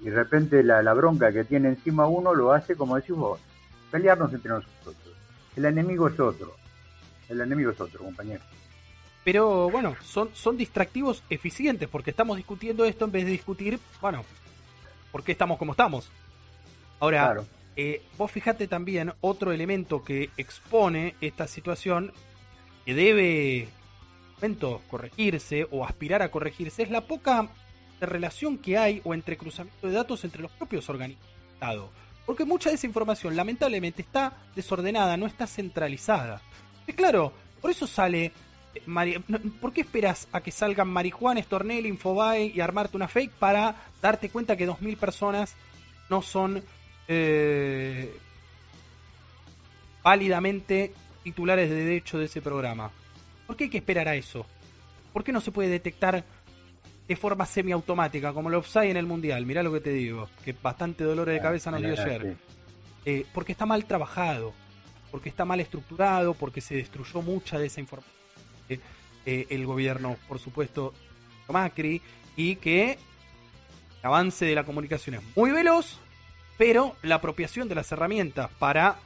[0.00, 3.40] y de repente la, la bronca que tiene encima uno lo hace, como decís vos,
[3.90, 4.96] pelearnos entre nosotros.
[5.56, 6.56] El enemigo es otro.
[7.28, 8.42] El enemigo es otro, compañero.
[9.24, 14.24] Pero bueno, son, son distractivos eficientes porque estamos discutiendo esto en vez de discutir, bueno,
[15.12, 16.10] por qué estamos como estamos.
[16.98, 17.42] Ahora,
[17.76, 22.12] eh, vos fíjate también otro elemento que expone esta situación
[22.84, 23.68] que debe
[24.42, 27.48] momento corregirse o aspirar a corregirse es la poca
[28.00, 31.90] relación que hay o entrecruzamiento de datos entre los propios organismos del Estado.
[32.26, 36.40] Porque mucha de esa información lamentablemente está desordenada, no está centralizada.
[36.86, 38.32] Y claro, por eso sale...
[38.74, 39.20] Eh,
[39.60, 44.30] ¿Por qué esperas a que salgan Marijuana, Stornell, Infobae y armarte una fake para darte
[44.30, 45.54] cuenta que 2.000 personas
[46.08, 46.62] no son
[47.08, 48.16] eh,
[50.02, 52.90] válidamente titulares de derecho de ese programa.
[53.46, 54.46] ¿Por qué hay que esperar a eso?
[55.12, 56.24] ¿Por qué no se puede detectar
[57.08, 59.44] de forma semiautomática, como lo offside en el Mundial?
[59.46, 62.36] Mirá lo que te digo, que bastante dolor de cabeza nos dio ayer.
[63.04, 64.52] Eh, porque está mal trabajado,
[65.10, 68.12] porque está mal estructurado, porque se destruyó mucha de esa información.
[69.24, 70.94] Eh, el gobierno, por supuesto,
[71.48, 72.02] Macri,
[72.36, 72.98] y que el
[74.02, 76.00] avance de la comunicación es muy veloz,
[76.58, 78.96] pero la apropiación de las herramientas para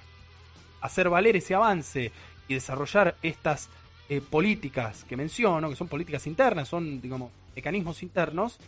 [0.81, 2.13] hacer valer ese avance
[2.49, 3.69] y desarrollar estas
[4.09, 8.59] eh, políticas que menciono, que son políticas internas, son, digamos, mecanismos internos,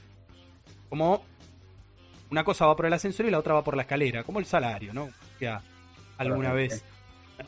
[0.89, 1.23] como
[2.31, 4.47] una cosa va por el ascensor y la otra va por la escalera, como el
[4.47, 5.09] salario, ¿no?
[5.41, 5.63] Ya
[6.17, 6.85] alguna vez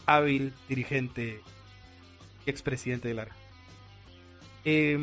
[0.06, 1.40] hábil dirigente
[2.46, 3.26] y expresidente de la
[4.64, 4.98] eh,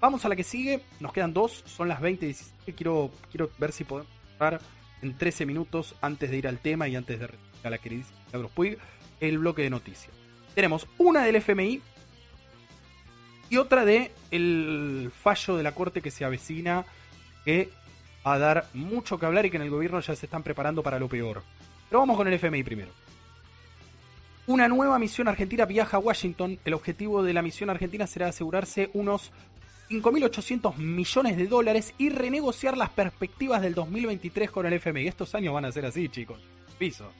[0.00, 2.34] vamos a la que sigue, nos quedan dos, son las 20
[2.66, 4.60] y quiero, quiero ver si podemos hablar
[5.00, 7.28] en 13 minutos antes de ir al tema y antes de
[7.62, 8.18] a la queridísima
[8.54, 8.78] Puig,
[9.20, 10.12] el bloque de noticias.
[10.54, 11.80] Tenemos una del FMI
[13.50, 16.86] y otra de el fallo de la Corte que se avecina,
[17.44, 17.68] que
[18.26, 20.82] va a dar mucho que hablar y que en el gobierno ya se están preparando
[20.82, 21.42] para lo peor.
[21.88, 22.90] Pero vamos con el FMI primero.
[24.46, 26.58] Una nueva misión argentina viaja a Washington.
[26.64, 29.32] El objetivo de la misión argentina será asegurarse unos
[29.90, 35.08] 5.800 millones de dólares y renegociar las perspectivas del 2023 con el FMI.
[35.08, 36.40] Estos años van a ser así, chicos.
[36.78, 37.10] Piso.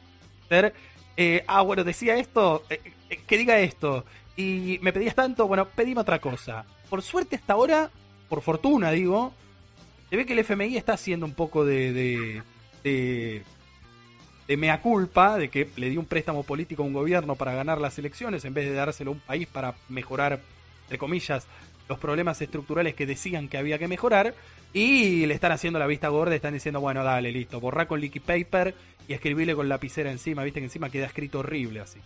[1.17, 4.05] Eh, ah, bueno, decía esto, eh, eh, que diga esto.
[4.37, 6.65] Y me pedías tanto, bueno, pedime otra cosa.
[6.89, 7.91] Por suerte hasta ahora,
[8.29, 9.33] por fortuna digo,
[10.09, 11.93] se ve que el FMI está haciendo un poco de,
[12.83, 13.43] de,
[14.47, 17.81] de, mea culpa, de que le dio un préstamo político a un gobierno para ganar
[17.81, 20.41] las elecciones en vez de dárselo a un país para mejorar
[20.91, 21.47] entre comillas,
[21.89, 24.35] los problemas estructurales que decían que había que mejorar
[24.73, 28.23] y le están haciendo la vista gorda, están diciendo, bueno, dale, listo, borra con liquid
[28.23, 28.75] paper
[29.07, 32.01] y escribirle con lapicera encima, viste que encima queda escrito horrible así.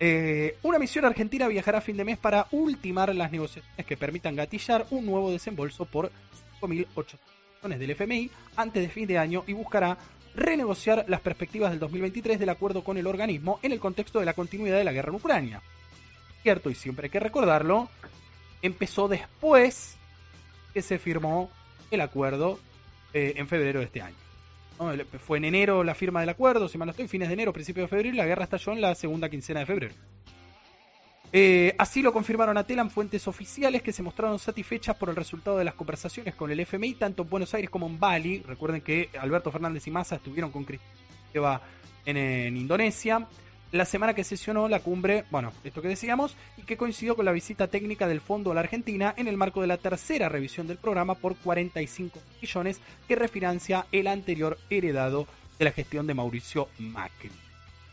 [0.00, 4.36] Eh, una misión argentina viajará a fin de mes para ultimar las negociaciones que permitan
[4.36, 6.12] gatillar un nuevo desembolso por
[6.60, 7.18] 5.800
[7.62, 9.98] millones del FMI antes de fin de año y buscará
[10.36, 14.34] renegociar las perspectivas del 2023 del acuerdo con el organismo en el contexto de la
[14.34, 15.62] continuidad de la guerra en Ucrania.
[16.42, 17.90] Cierto, y siempre hay que recordarlo,
[18.62, 19.96] empezó después
[20.72, 21.50] que se firmó
[21.90, 22.60] el acuerdo
[23.12, 24.27] eh, en febrero de este año.
[25.18, 27.82] Fue en enero la firma del acuerdo, si mal no estoy, fines de enero, principio
[27.82, 29.94] de febrero, y la guerra estalló en la segunda quincena de febrero.
[31.30, 35.58] Eh, así lo confirmaron a Telam fuentes oficiales que se mostraron satisfechas por el resultado
[35.58, 38.42] de las conversaciones con el FMI, tanto en Buenos Aires como en Bali.
[38.46, 40.88] Recuerden que Alberto Fernández y Massa estuvieron con Cristina
[42.06, 43.26] en Indonesia
[43.72, 47.32] la semana que sesionó la cumbre, bueno, esto que decíamos, y que coincidió con la
[47.32, 50.78] visita técnica del Fondo a la Argentina en el marco de la tercera revisión del
[50.78, 55.26] programa por 45 millones que refinancia el anterior heredado
[55.58, 57.30] de la gestión de Mauricio Macri.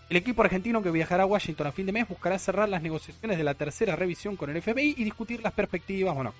[0.09, 3.38] El equipo argentino que viajará a Washington a fin de mes buscará cerrar las negociaciones
[3.38, 6.34] de la tercera revisión con el FBI y discutir las perspectivas, bueno,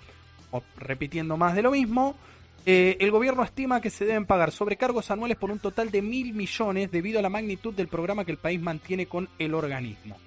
[0.78, 2.16] repitiendo más de lo mismo,
[2.66, 6.34] eh, el gobierno estima que se deben pagar sobrecargos anuales por un total de mil
[6.34, 10.18] millones debido a la magnitud del programa que el país mantiene con el organismo.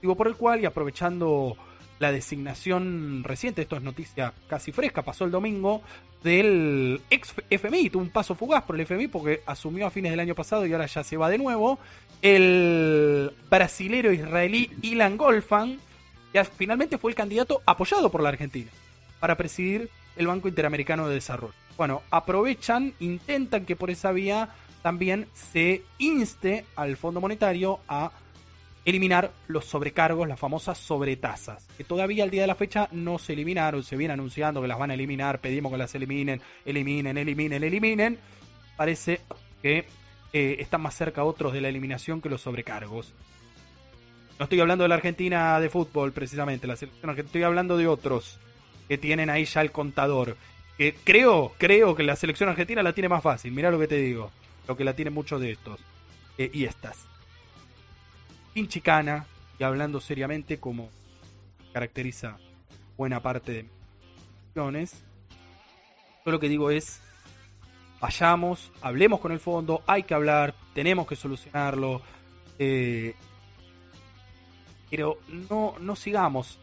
[0.00, 1.56] Digo por el cual, y aprovechando
[1.98, 5.82] la designación reciente, esto es noticia casi fresca, pasó el domingo,
[6.22, 10.20] del ex FMI, tuvo un paso fugaz por el FMI porque asumió a fines del
[10.20, 11.78] año pasado y ahora ya se va de nuevo,
[12.22, 15.78] el brasilero israelí Ilan Golfan,
[16.32, 18.70] que finalmente fue el candidato apoyado por la Argentina
[19.20, 21.54] para presidir el Banco Interamericano de Desarrollo.
[21.76, 24.50] Bueno, aprovechan, intentan que por esa vía
[24.82, 28.12] también se inste al Fondo Monetario a
[28.84, 33.32] eliminar los sobrecargos, las famosas sobretasas, que todavía al día de la fecha no se
[33.32, 37.62] eliminaron, se viene anunciando que las van a eliminar, pedimos que las eliminen, eliminen, eliminen,
[37.62, 38.18] eliminen.
[38.76, 39.20] Parece
[39.62, 39.86] que
[40.32, 43.14] eh, están más cerca otros de la eliminación que los sobrecargos.
[44.38, 48.40] No estoy hablando de la Argentina de fútbol, precisamente, la selección estoy hablando de otros
[48.88, 50.36] que tienen ahí ya el contador
[51.04, 53.52] creo, creo que la selección argentina la tiene más fácil.
[53.52, 54.30] Mirá lo que te digo.
[54.66, 55.80] Lo que la tiene muchos de estos.
[56.38, 57.06] Eh, y estas.
[58.54, 59.26] Sin chicana
[59.58, 60.90] y hablando seriamente como
[61.72, 62.38] caracteriza
[62.96, 63.72] buena parte de mis
[64.38, 65.02] selecciones.
[66.24, 67.00] Yo lo que digo es,
[68.00, 72.02] vayamos, hablemos con el fondo, hay que hablar, tenemos que solucionarlo.
[72.58, 73.14] Eh,
[74.90, 75.18] pero
[75.48, 76.58] no, no sigamos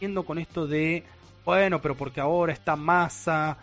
[0.00, 1.04] yendo con esto de
[1.44, 3.56] bueno, pero porque ahora está Massa,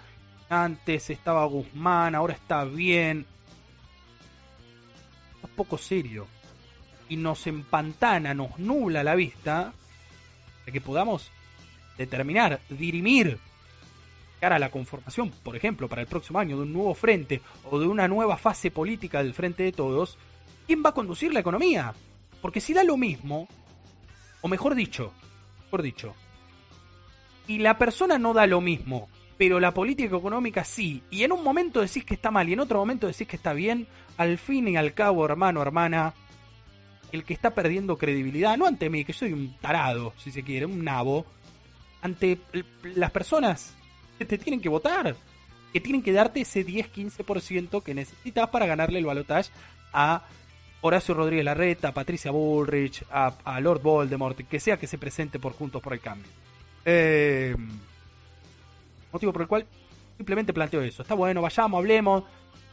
[0.49, 3.25] antes estaba Guzmán, ahora está bien.
[5.43, 6.27] Es poco serio.
[7.09, 9.73] Y nos empantana, nos nubla la vista
[10.65, 11.31] de que podamos
[11.97, 13.39] determinar, dirimir
[14.39, 17.79] cara a la conformación, por ejemplo, para el próximo año de un nuevo frente o
[17.79, 20.17] de una nueva fase política del frente de todos,
[20.67, 21.93] ¿quién va a conducir la economía?
[22.41, 23.47] Porque si da lo mismo,
[24.41, 25.11] o mejor dicho,
[25.65, 26.13] mejor dicho,
[27.47, 31.43] y la persona no da lo mismo, pero la política económica sí, y en un
[31.43, 33.87] momento decís que está mal y en otro momento decís que está bien,
[34.17, 36.13] al fin y al cabo, hermano, hermana,
[37.11, 40.65] el que está perdiendo credibilidad, no ante mí, que soy un tarado, si se quiere,
[40.65, 41.25] un nabo,
[42.01, 42.39] ante
[42.83, 43.73] las personas
[44.17, 45.15] que te tienen que votar,
[45.71, 49.51] que tienen que darte ese 10-15% que necesitas para ganarle el balotaje
[49.93, 50.23] a
[50.81, 55.39] Horacio Rodríguez Larreta, a Patricia Bullrich, a, a Lord Voldemort, que sea que se presente
[55.39, 56.31] por Juntos por el Cambio.
[56.89, 57.53] Eh,
[59.11, 59.65] motivo por el cual
[60.15, 61.01] simplemente planteo eso.
[61.01, 62.23] Está bueno, vayamos, hablemos,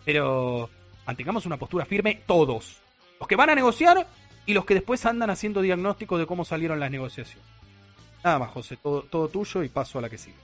[0.04, 0.70] pero
[1.04, 2.80] mantengamos una postura firme todos.
[3.18, 4.06] Los que van a negociar
[4.46, 7.44] y los que después andan haciendo diagnóstico de cómo salieron las negociaciones.
[8.22, 10.36] Nada más, José, todo, todo tuyo y paso a la que sigue.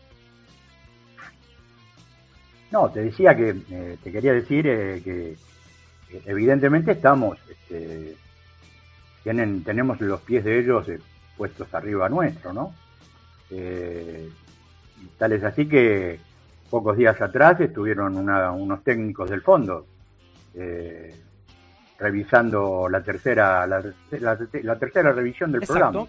[2.72, 5.36] No, te decía que, eh, te quería decir eh, que
[6.26, 8.16] evidentemente estamos, este,
[9.22, 10.86] tienen, tenemos los pies de ellos
[11.36, 12.74] puestos arriba nuestro, ¿no?
[13.51, 14.28] Eh,
[15.18, 16.18] tal es así que
[16.70, 19.86] pocos días atrás estuvieron unos técnicos del fondo
[20.55, 21.14] eh,
[21.98, 23.82] revisando la tercera la,
[24.78, 26.07] tercera revisión del programa.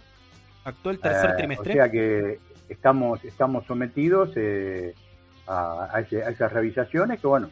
[0.64, 1.72] Actuó el tercer eh, trimestre.
[1.72, 2.40] O sea que
[2.70, 4.94] estamos estamos sometidos eh,
[5.48, 7.50] a, esas revisaciones que bueno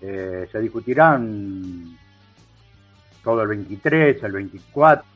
[0.00, 1.96] se discutirán
[3.22, 5.13] todo el 23, el 24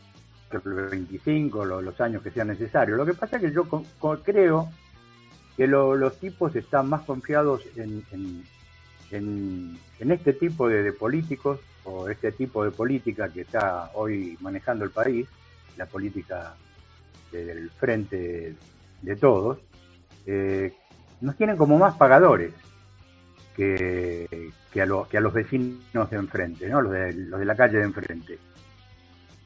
[0.51, 2.97] el 25, los años que sean necesarios.
[2.97, 3.65] Lo que pasa es que yo
[4.23, 4.69] creo
[5.57, 8.05] que los tipos están más confiados en,
[9.11, 14.91] en, este tipo de, políticos o este tipo de política que está hoy manejando el
[14.91, 15.27] país,
[15.77, 16.55] la política
[17.33, 18.55] del frente
[19.03, 19.59] de todos,
[20.27, 20.73] eh,
[21.21, 22.53] nos tienen como más pagadores
[23.57, 26.81] que, que, a, que a los vecinos de enfrente, ¿no?
[26.81, 28.39] los, de, los de la calle de enfrente.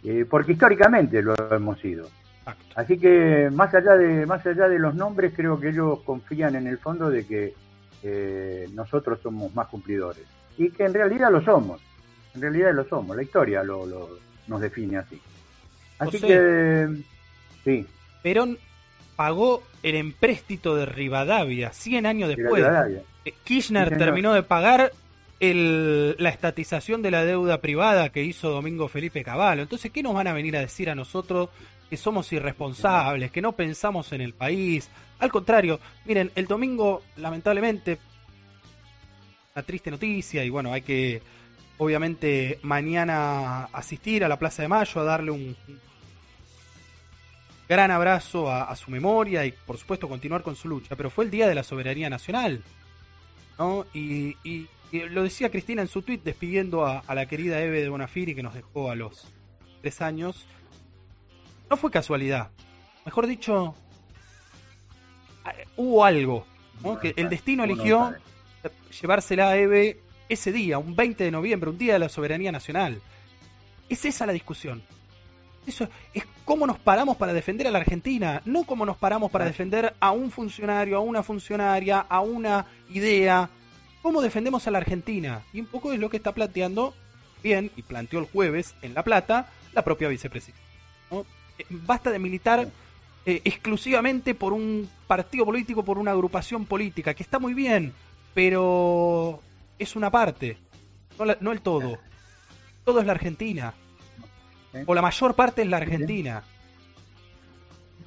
[0.05, 2.09] Eh, porque históricamente lo hemos sido.
[2.75, 6.67] Así que más allá de más allá de los nombres, creo que ellos confían en
[6.67, 7.55] el fondo de que
[8.03, 10.25] eh, nosotros somos más cumplidores
[10.59, 11.81] y que en realidad lo somos.
[12.35, 13.17] En realidad lo somos.
[13.17, 13.87] La historia lo,
[14.49, 15.21] nos define así.
[15.99, 16.89] Así que
[17.63, 17.87] sí.
[18.23, 18.59] Perón
[19.15, 22.65] pagó el empréstito de Rivadavia 100 años después.
[23.25, 24.91] Eh, Kirchner terminó de pagar
[25.43, 29.63] el, la estatización de la deuda privada que hizo Domingo Felipe Cavallo.
[29.63, 31.49] Entonces, ¿qué nos van a venir a decir a nosotros
[31.91, 34.89] que somos irresponsables, que no pensamos en el país?
[35.19, 37.99] Al contrario, miren, el domingo, lamentablemente,
[39.57, 41.21] una triste noticia y bueno, hay que
[41.79, 45.57] obviamente mañana asistir a la Plaza de Mayo a darle un
[47.69, 51.33] gran abrazo a, su memoria y por supuesto continuar con su lucha, pero fue el
[51.33, 52.63] Día de la Soberanía Nacional.
[53.59, 53.87] ¿no?
[53.93, 54.37] y,
[54.93, 58.55] lo decía Cristina en su tweet despidiendo a, la querida Eve de Bonafiri que nos
[58.55, 59.27] dejó a los
[59.81, 60.47] tres años.
[61.71, 62.51] No fue casualidad.
[63.05, 63.75] Mejor dicho,
[65.77, 66.47] hubo algo.
[67.01, 68.15] que el destino eligió
[69.01, 73.01] llevársela a Eve ese día, un 20 de noviembre, un día de la soberanía nacional.
[73.89, 74.83] Es esa la discusión.
[75.67, 79.45] Eso es cómo nos paramos para defender a la Argentina, no cómo nos paramos para
[79.45, 83.49] defender a un funcionario, a una funcionaria, a una idea,
[84.03, 85.43] cómo defendemos a la Argentina.
[85.53, 86.95] Y un poco es lo que está planteando
[87.43, 90.63] bien, y planteó el jueves en La Plata, la propia vicepresidenta.
[91.59, 92.69] Eh, basta de militar
[93.27, 97.93] eh, exclusivamente por un partido político, por una agrupación política, que está muy bien,
[98.35, 99.41] pero
[99.79, 100.59] es una parte,
[101.41, 101.99] no, el todo.
[102.85, 103.75] Todo es la Argentina.
[104.87, 106.43] O la mayor parte es la Argentina.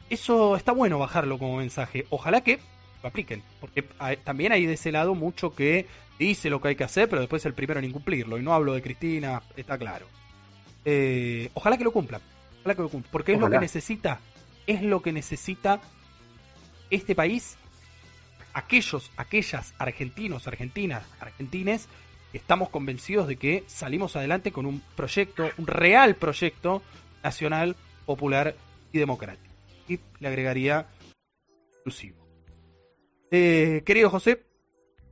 [0.10, 2.06] Eso está bueno bajarlo como mensaje.
[2.10, 2.60] Ojalá que
[3.08, 3.44] apliquen.
[3.60, 3.84] Porque
[4.24, 5.88] también hay de ese lado mucho que
[6.20, 8.38] dice lo que hay que hacer, pero después es el primero en incumplirlo.
[8.38, 10.08] Y no hablo de Cristina, está claro.
[10.84, 12.22] Eh, ojalá que lo cumplan.
[12.62, 13.12] Ojalá que lo cumplan.
[13.12, 14.20] Porque es lo que necesita.
[14.68, 15.82] Es lo que necesita
[16.90, 17.58] este país.
[18.54, 21.90] Aquellos, aquellas argentinos, argentinas, argentines,
[22.32, 26.82] estamos convencidos de que salimos adelante con un proyecto, un real proyecto
[27.22, 27.76] nacional,
[28.06, 28.56] popular
[28.94, 29.54] y democrático.
[29.90, 30.88] Y le agregaría
[31.80, 32.25] inclusivo.
[33.38, 34.46] Eh, querido José,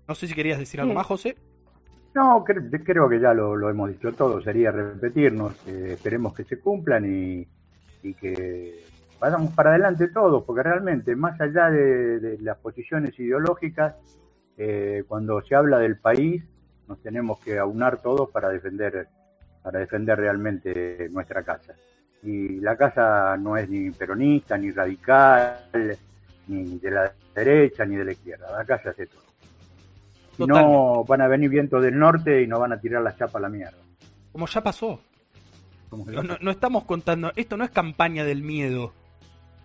[0.08, 1.36] no sé si querías decir algo más, José.
[2.16, 7.04] No, creo, que ya lo, hemos dicho todo, sería repetirnos, eh, esperemos que se cumplan
[7.06, 7.46] y,
[8.14, 8.86] que
[9.20, 13.96] vayamos para adelante todos, porque realmente, más allá de, las posiciones ideológicas,
[14.58, 16.46] eh, cuando se habla del país,
[16.88, 19.10] nos tenemos que aunar todos para defender,
[19.62, 21.74] para defender realmente nuestra casa.
[22.22, 25.58] Y la casa no es ni peronista, ni radical,
[26.48, 28.60] ni de la derecha ni de la izquierda.
[28.60, 29.24] Acá se hace todo.
[30.38, 33.38] Si no, van a venir vientos del norte y nos van a tirar la chapa
[33.38, 33.78] a la mierda.
[34.32, 35.00] Como ya pasó.
[36.42, 38.94] No, estamos contando, esto no es campaña del miedo.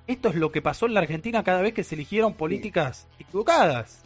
[0.07, 4.03] Esto es lo que pasó en la Argentina cada vez que se eligieron políticas equivocadas.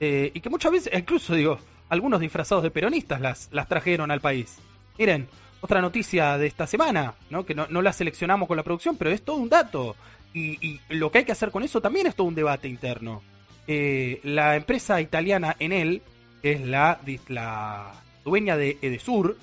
[0.00, 4.20] Eh, y que muchas veces, incluso digo, algunos disfrazados de peronistas las, las trajeron al
[4.20, 4.58] país.
[4.98, 5.28] Miren,
[5.60, 7.44] otra noticia de esta semana, ¿no?
[7.44, 9.96] que no, no la seleccionamos con la producción, pero es todo un dato.
[10.34, 13.22] Y, lo que hay que hacer con eso también es todo un debate interno.
[13.66, 16.02] Eh, la empresa italiana Enel,
[16.42, 17.92] que es la, la
[18.24, 19.36] dueña de Edesur,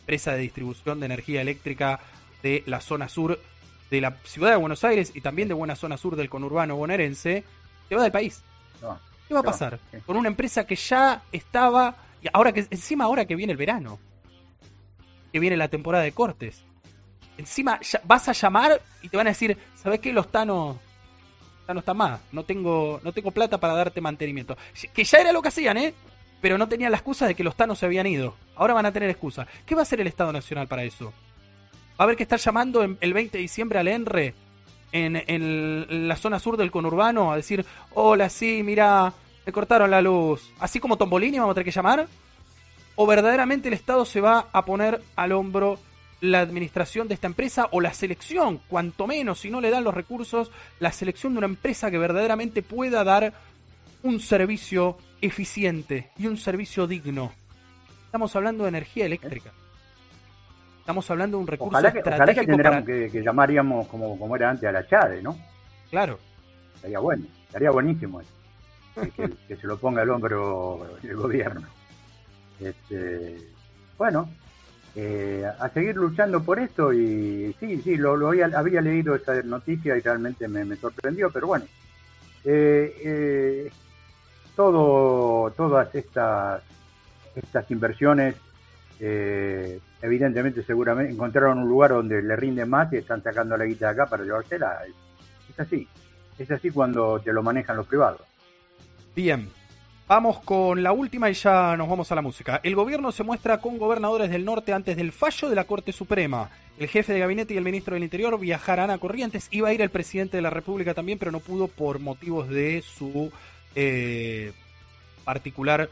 [0.00, 2.00] empresa de distribución de energía eléctrica
[2.42, 3.38] de la zona sur
[3.90, 7.44] de la ciudad de Buenos Aires y también de buena zona sur del conurbano bonaerense,
[7.88, 8.42] se va del país.
[9.28, 9.78] ¿Qué va a pasar?
[10.04, 13.98] Con una empresa que ya estaba, y ahora que encima ahora que viene el verano,
[15.32, 16.64] que viene la temporada de cortes,
[17.38, 20.12] encima vas a llamar y te van a decir, ¿sabes qué?
[20.12, 20.76] Los tanos
[21.66, 24.56] ya no están más, no tengo, no tengo plata para darte mantenimiento.
[24.94, 25.94] Que ya era lo que hacían, ¿eh?
[26.40, 28.34] Pero no tenían la excusa de que los tanos se habían ido.
[28.54, 29.46] Ahora van a tener excusa.
[29.64, 31.06] ¿Qué va a hacer el Estado Nacional para eso?
[31.06, 34.34] Va a haber que estar llamando el 20 de diciembre al ENRE
[34.92, 37.64] en, en, la zona sur del conurbano a decir,
[37.94, 39.12] hola, sí, mira,
[39.44, 40.52] me cortaron la luz.
[40.60, 42.06] Así como Tombolini vamos a tener que llamar.
[42.94, 45.78] ¿O verdaderamente el Estado se va a poner al hombro
[46.20, 49.94] la administración de esta empresa o la selección, cuanto menos, si no le dan los
[49.94, 50.50] recursos,
[50.80, 53.32] la selección de una empresa que verdaderamente pueda dar
[54.02, 57.32] un servicio eficiente y un servicio digno.
[58.06, 59.50] Estamos hablando de energía eléctrica.
[60.80, 64.72] Estamos hablando de un recurso ojalá que, estratégico que, llamaríamos como, como era antes a
[64.72, 65.36] la Chade, ¿no?
[65.90, 66.18] Claro.
[66.76, 68.30] Estaría bueno, estaría buenísimo eso.
[69.48, 71.66] que, se lo ponga al hombro el gobierno.
[72.60, 73.36] Este,
[73.98, 74.30] bueno,
[74.96, 79.96] eh, a seguir luchando por esto y sí, sí, lo, lo había, leído esa noticia
[79.96, 81.66] y realmente me, me sorprendió, pero bueno,
[82.44, 83.70] eh, eh,
[84.54, 86.62] todo, todas estas,
[87.34, 88.36] estas inversiones
[88.98, 93.86] eh, evidentemente seguramente encontraron un lugar donde le rinde más y están sacando la guita
[93.86, 94.78] de acá para llevársela.
[95.50, 95.86] Es así,
[96.38, 98.22] es así cuando te lo manejan los privados.
[99.14, 99.48] Bien,
[100.08, 102.60] Vamos con la última y ya nos vamos a la música.
[102.62, 106.48] El gobierno se muestra con gobernadores del norte antes del fallo de la Corte Suprema.
[106.78, 109.48] El jefe de gabinete y el ministro del Interior viajarán a Corrientes.
[109.50, 112.82] Iba a ir el presidente de la República también, pero no pudo por motivos de
[112.82, 113.32] su
[113.74, 114.52] eh,
[115.24, 115.90] particular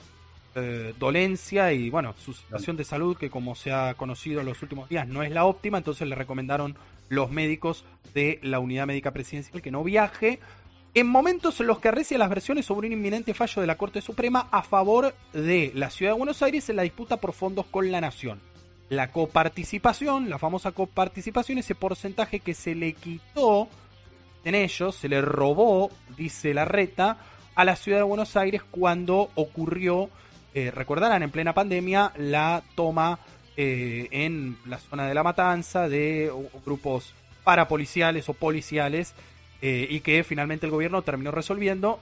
[0.54, 4.62] eh, dolencia y, bueno, su situación de salud, que como se ha conocido en los
[4.62, 5.78] últimos días no es la óptima.
[5.78, 6.76] Entonces le recomendaron
[7.08, 7.84] los médicos
[8.14, 10.38] de la unidad médica presidencial que no viaje
[10.94, 14.00] en momentos en los que arrecia las versiones sobre un inminente fallo de la Corte
[14.00, 17.90] Suprema a favor de la Ciudad de Buenos Aires en la disputa por fondos con
[17.90, 18.40] la Nación.
[18.90, 23.68] La coparticipación, la famosa coparticipación, ese porcentaje que se le quitó
[24.44, 27.18] en ellos, se le robó, dice la reta,
[27.56, 30.10] a la Ciudad de Buenos Aires cuando ocurrió,
[30.54, 33.18] eh, recordarán, en plena pandemia, la toma
[33.56, 36.32] eh, en la zona de la matanza de
[36.64, 39.14] grupos parapoliciales o policiales
[39.62, 42.00] eh, y que finalmente el gobierno terminó resolviendo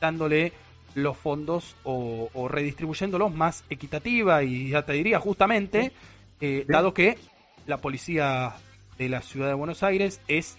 [0.00, 0.52] dándole
[0.94, 5.92] los fondos o, redistribuyéndolos más equitativa y ya te diría justamente,
[6.40, 7.18] eh, dado que
[7.66, 8.54] la policía
[8.96, 10.56] de la ciudad de Buenos Aires es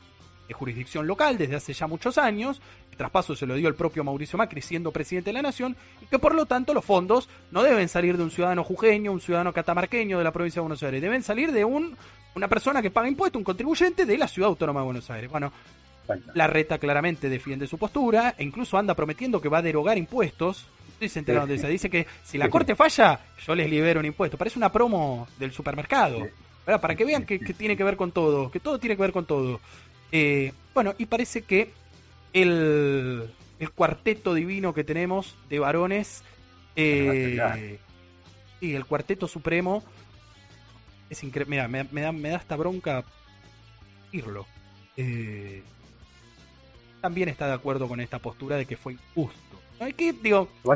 [0.47, 2.61] de jurisdicción local desde hace ya muchos años,
[2.91, 6.05] el traspaso se lo dio el propio Mauricio Macri siendo presidente de la nación, y
[6.07, 9.53] que por lo tanto los fondos no deben salir de un ciudadano jujeño, un ciudadano
[9.53, 11.95] catamarqueño de la provincia de Buenos Aires, deben salir de un,
[12.35, 15.29] una persona que paga impuestos, un contribuyente de la ciudad autónoma de Buenos Aires.
[15.29, 15.51] Bueno,
[16.33, 20.67] la reta claramente defiende su postura e incluso anda prometiendo que va a derogar impuestos.
[20.99, 21.67] Estoy se de eso.
[21.67, 24.37] Dice que si la corte falla, yo les libero un impuesto.
[24.37, 26.27] Parece una promo del supermercado.
[26.65, 28.51] Para que vean que, tiene que ver con todo.
[28.51, 29.59] Que todo tiene que ver con todo.
[30.11, 31.71] Eh, bueno, y parece que
[32.33, 33.29] el,
[33.59, 36.23] el, cuarteto divino que tenemos de varones.
[36.75, 37.79] Eh,
[38.59, 39.83] sí, el cuarteto supremo.
[41.09, 41.67] Es increíble.
[41.67, 43.03] Mira, me, da, me da esta bronca
[44.11, 44.45] irlo.
[44.97, 45.63] Eh,
[47.01, 49.39] también está de acuerdo con esta postura de que fue injusto.
[49.79, 50.73] No es que, digo, no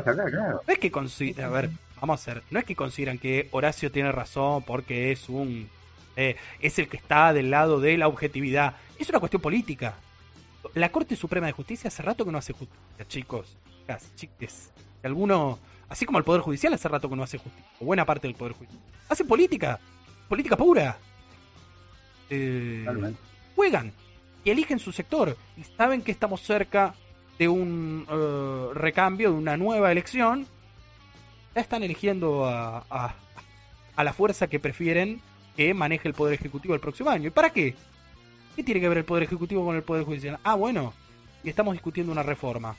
[0.66, 1.70] es que consideran, a ver,
[2.00, 5.68] vamos a hacer, no es que consideran que Horacio tiene razón porque es un,
[6.16, 8.76] eh, es el que está del lado de la objetividad.
[8.98, 9.94] Es una cuestión política.
[10.74, 13.56] La Corte Suprema de Justicia hace rato que no hace justicia, chicos,
[14.16, 14.70] chiques.
[15.02, 15.58] Alguno,
[15.90, 18.36] así como el Poder Judicial hace rato que no hace justicia, o buena parte del
[18.36, 18.80] Poder Judicial.
[19.08, 19.78] Hace política,
[20.28, 20.96] política pura.
[22.30, 22.86] Eh,
[23.54, 23.92] juegan
[24.44, 26.94] y eligen su sector y saben que estamos cerca
[27.38, 30.46] de un eh, recambio, de una nueva elección,
[31.54, 32.84] ya están eligiendo a,
[33.96, 35.20] a, la fuerza que prefieren
[35.56, 37.28] que maneje el Poder Ejecutivo el próximo año.
[37.28, 37.74] ¿Y para qué?
[38.54, 40.38] ¿Qué tiene que ver el Poder Ejecutivo con el Poder Judicial?
[40.44, 40.92] Ah, bueno,
[41.42, 42.76] y estamos discutiendo una reforma.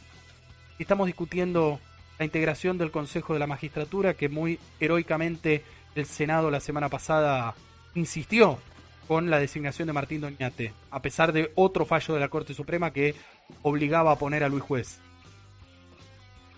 [0.77, 1.79] Y estamos discutiendo
[2.19, 5.63] la integración del Consejo de la Magistratura que muy heroicamente
[5.95, 7.55] el Senado la semana pasada
[7.93, 8.59] insistió
[9.07, 12.91] con la designación de Martín Doñate, a pesar de otro fallo de la Corte Suprema
[12.91, 13.15] que
[13.61, 14.99] obligaba a poner a Luis Juez.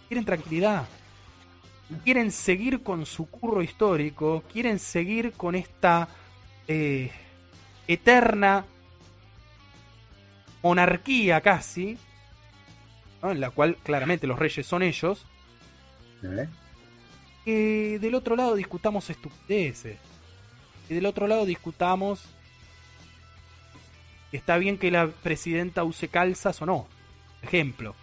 [0.08, 0.86] Quieren tranquilidad,
[2.04, 6.08] quieren seguir con su curro histórico, quieren seguir con esta
[6.68, 7.12] eh,
[7.88, 8.66] eterna
[10.64, 11.98] monarquía casi,
[13.24, 15.26] en la cual claramente los reyes son ellos,
[17.44, 19.98] que del otro lado discutamos estupideces,
[20.90, 22.26] y del otro lado discutamos
[24.32, 26.88] está bien que la presidenta use calzas o no.
[27.42, 27.96] Ejemplo,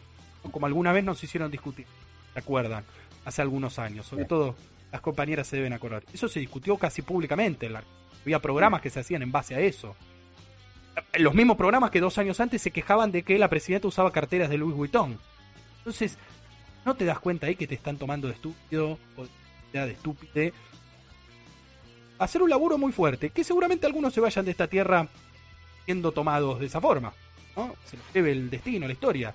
[0.50, 1.86] como alguna vez nos hicieron discutir,
[2.32, 2.84] ¿se acuerdan?
[3.24, 4.54] Hace algunos años, sobre todo
[4.92, 6.04] las compañeras se deben acordar.
[6.12, 7.68] Eso se discutió casi públicamente.
[8.22, 9.96] Había programas que se hacían en base a eso.
[11.18, 14.48] Los mismos programas que dos años antes se quejaban de que la presidenta usaba carteras
[14.50, 15.18] de Louis Vuitton.
[15.78, 16.16] Entonces,
[16.84, 19.26] ¿no te das cuenta ahí que te están tomando de estúpido o
[19.72, 20.52] de estúpide?
[22.18, 25.08] Hacer un laburo muy fuerte, que seguramente algunos se vayan de esta tierra
[25.84, 27.12] siendo tomados de esa forma.
[27.56, 27.74] ¿no?
[27.84, 29.34] Se nos debe el destino, la historia.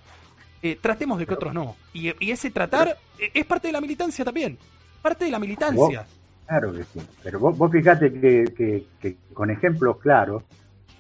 [0.62, 1.76] Eh, tratemos de que otros no.
[1.94, 4.58] Y, ese tratar eh, es parte de la militancia también.
[5.02, 6.06] Parte de la militancia.
[6.46, 7.00] claro que sí.
[7.24, 10.44] Pero vos, vos fijate que, que, con ejemplos claros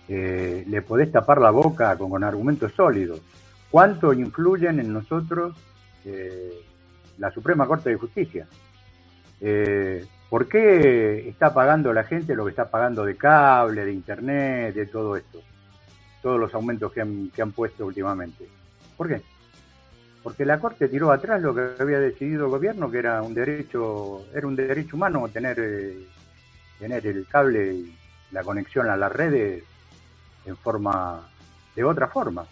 [0.07, 3.21] eh, le podés tapar la boca con, con, argumentos sólidos.
[3.69, 5.55] ¿Cuánto influyen en nosotros
[7.19, 8.47] la Suprema Corte de Justicia?
[10.29, 14.85] ¿Por qué está pagando la gente lo que está pagando de cable, de internet, de
[14.85, 15.41] todo esto?
[16.21, 18.47] Todos los aumentos que han, que han puesto últimamente.
[18.95, 19.21] ¿Por qué?
[20.21, 24.25] Porque la Corte tiró atrás lo que había decidido el gobierno, que era un derecho,
[24.33, 26.07] era un derecho humano tener eh,
[26.79, 27.97] tener el cable y
[28.31, 29.63] la conexión a las redes
[30.45, 31.29] en forma,
[31.75, 32.45] de otra forma,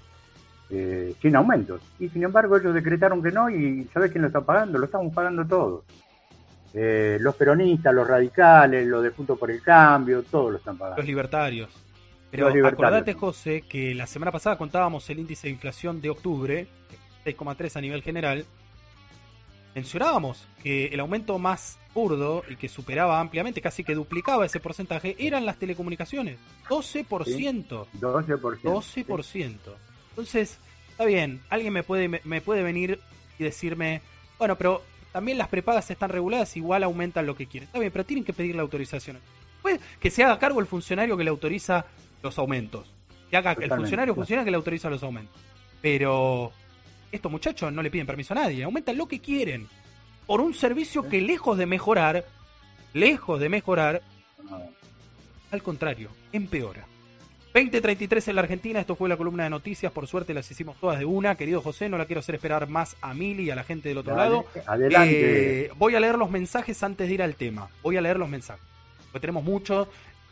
[0.70, 1.82] eh, sin aumentos.
[1.98, 4.78] Y sin embargo ellos decretaron que no y ¿sabes quién lo está pagando?
[4.78, 5.84] Lo estamos pagando todos.
[6.74, 10.98] Eh, los peronistas, los radicales, los de Punto por el Cambio, todos lo están pagando.
[10.98, 11.70] Los libertarios.
[12.30, 16.68] Pero acordate, José, que la semana pasada contábamos el índice de inflación de octubre,
[17.26, 18.46] 6,3 a nivel general.
[19.74, 25.16] Mencionábamos que el aumento más burdo y que superaba ampliamente, casi que duplicaba ese porcentaje,
[25.20, 26.38] eran las telecomunicaciones.
[26.68, 27.86] 12%.
[28.00, 28.62] 12%.
[28.62, 29.56] 12%.
[30.10, 30.58] Entonces,
[30.90, 33.00] está bien, alguien me puede, me puede venir
[33.40, 34.02] y decirme,
[34.38, 34.82] bueno, pero
[35.18, 37.66] también las prepagas están reguladas, igual aumentan lo que quieren.
[37.66, 39.18] Está bien, pero tienen que pedir la autorización.
[39.64, 41.88] Puede que se haga cargo el funcionario que le autoriza
[42.22, 42.94] los aumentos.
[43.32, 45.42] Que haga el funcionario funciona que le autoriza los aumentos.
[45.82, 46.52] Pero
[47.12, 49.68] estos muchachos no le piden permiso a nadie, aumentan lo que quieren.
[50.28, 52.24] Por un servicio que lejos de mejorar,
[52.94, 54.04] lejos de mejorar,
[55.50, 56.86] al contrario, empeora.
[57.54, 61.00] 2033 en la Argentina, esto fue la columna de noticias, por suerte las hicimos todas
[61.00, 61.36] de una.
[61.36, 63.98] Querido José, no la quiero hacer esperar más a Mili y a la gente del
[63.98, 64.46] otro lado.
[64.66, 65.66] Adelante.
[65.66, 67.70] Eh, voy a leer los mensajes antes de ir al tema.
[67.82, 68.64] Voy a leer los mensajes.
[69.12, 69.88] Porque tenemos muchos.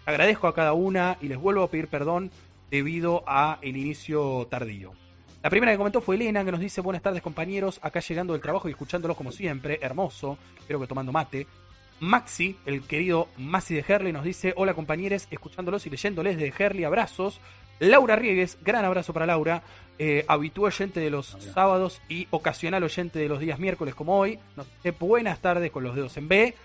[0.06, 2.30] Agradezco a cada una y les vuelvo a pedir perdón
[2.70, 4.94] debido a el inicio tardío.
[5.42, 8.42] La primera que comentó fue Elena, que nos dice buenas tardes compañeros, acá llegando del
[8.42, 10.38] trabajo y escuchándolos como siempre, hermoso,
[10.68, 11.48] creo que tomando mate.
[12.00, 16.84] Maxi, el querido Maxi de Herley, nos dice hola compañeros, escuchándolos y leyéndoles de Herley,
[16.84, 17.40] abrazos.
[17.80, 19.62] Laura Riegues, gran abrazo para Laura,
[20.00, 24.40] eh, habitual oyente de los sábados y ocasional oyente de los días miércoles como hoy.
[24.56, 26.56] Nos dice buenas tardes con los dedos en B.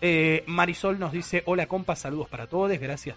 [0.00, 3.16] Eh, Marisol nos dice, hola compa, saludos para todos, gracias.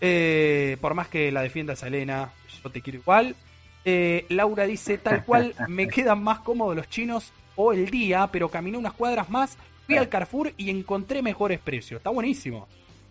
[0.00, 3.36] Eh, por más que la defiendas a Elena, yo te quiero igual.
[3.84, 8.48] Eh, Laura dice, tal cual, me quedan más cómodos los chinos o el día, pero
[8.48, 9.58] caminé unas cuadras más,
[9.90, 11.98] fui al Carrefour y encontré mejores precios.
[11.98, 12.68] Está buenísimo.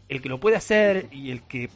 [0.07, 1.69] El que lo puede hacer y el que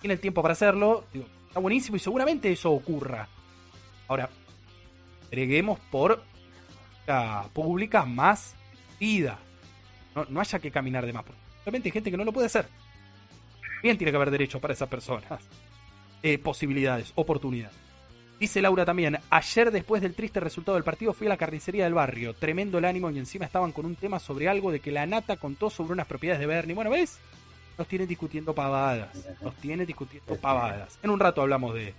[0.00, 1.04] tiene el tiempo para hacerlo,
[1.48, 3.28] está buenísimo y seguramente eso ocurra.
[4.08, 4.28] Ahora,
[5.30, 6.22] breguemos por
[7.06, 8.54] la pública más
[8.98, 9.38] vida
[10.14, 11.24] no, haya que caminar de más.
[11.64, 12.66] Realmente hay gente que no lo puede hacer.
[13.82, 15.24] Bien tiene que haber derecho para esas personas.
[16.22, 17.76] Eh, posibilidades, oportunidades.
[18.40, 21.92] Dice Laura también, ayer después del triste resultado del partido fui a la carnicería del
[21.92, 25.04] barrio, tremendo el ánimo y encima estaban con un tema sobre algo de que la
[25.04, 26.74] nata contó sobre unas propiedades de Bernie.
[26.74, 27.18] Bueno, ¿ves?
[27.76, 29.10] Nos tienen discutiendo pavadas,
[29.42, 30.98] nos tienen discutiendo pavadas.
[31.02, 31.92] En un rato hablamos de,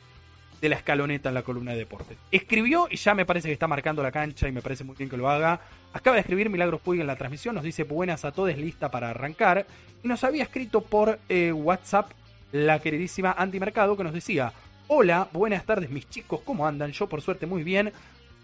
[0.59, 2.17] de la escaloneta en la columna de deporte.
[2.31, 5.11] Escribió y ya me parece que está marcando la cancha y me parece muy bien
[5.11, 5.61] que lo haga.
[5.93, 9.11] Acaba de escribir Milagros Puig en la transmisión, nos dice buenas a todos, lista para
[9.11, 9.67] arrancar.
[10.03, 12.09] Y nos había escrito por eh, WhatsApp
[12.51, 14.51] la queridísima Andy Mercado que nos decía,
[14.93, 16.91] hola, buenas tardes mis chicos, ¿cómo andan?
[16.91, 17.93] Yo por suerte muy bien.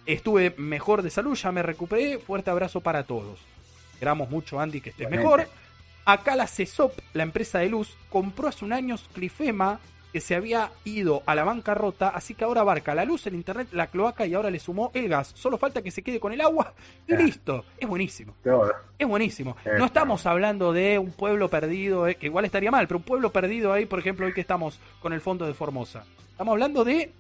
[0.06, 2.20] Estuve mejor de salud, ya me recuperé.
[2.20, 3.38] Fuerte abrazo para todos.
[3.92, 5.50] Esperamos mucho, Andy, que estés mejor.
[6.06, 9.82] Acá la CESOP, la empresa de luz, compró hace un año Clifema
[10.12, 13.70] que se había ido a la bancarrota, así que ahora abarca la luz, el internet,
[13.72, 15.32] la cloaca y ahora le sumó el gas.
[15.36, 16.74] Solo falta que se quede con el agua
[17.08, 17.66] y listo.
[17.78, 18.36] Es buenísimo.
[18.98, 19.58] Es buenísimo.
[19.78, 23.32] No estamos hablando de un pueblo perdido, eh, que igual estaría mal, pero un pueblo
[23.32, 26.04] perdido ahí, por ejemplo, hoy que estamos con el fondo de Formosa.
[26.32, 27.12] Estamos hablando de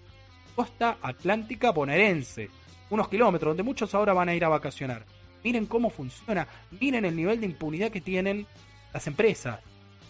[0.55, 2.49] costa atlántica bonaerense.
[2.89, 5.03] Unos kilómetros, donde muchos ahora van a ir a vacacionar.
[5.43, 6.47] Miren cómo funciona,
[6.79, 8.47] miren el nivel de impunidad que tienen
[8.93, 9.59] las empresas.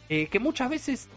[0.09, 1.09] Eh, que muchas veces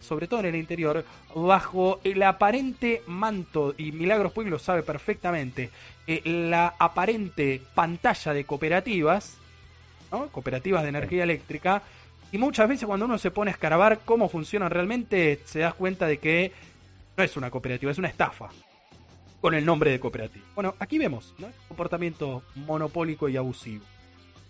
[0.00, 1.04] sobre todo en el interior,
[1.34, 5.70] bajo el aparente manto, y Milagros Puig lo sabe perfectamente,
[6.06, 9.36] eh, la aparente pantalla de cooperativas,
[10.32, 11.82] cooperativas de energía eléctrica,
[12.30, 16.06] y muchas veces cuando uno se pone a escarabar cómo funcionan realmente, se da cuenta
[16.06, 16.52] de que
[17.16, 18.48] no es una cooperativa, es una estafa
[19.40, 20.44] con el nombre de cooperativa.
[20.54, 21.48] Bueno, aquí vemos ¿no?
[21.68, 23.84] comportamiento monopólico y abusivo.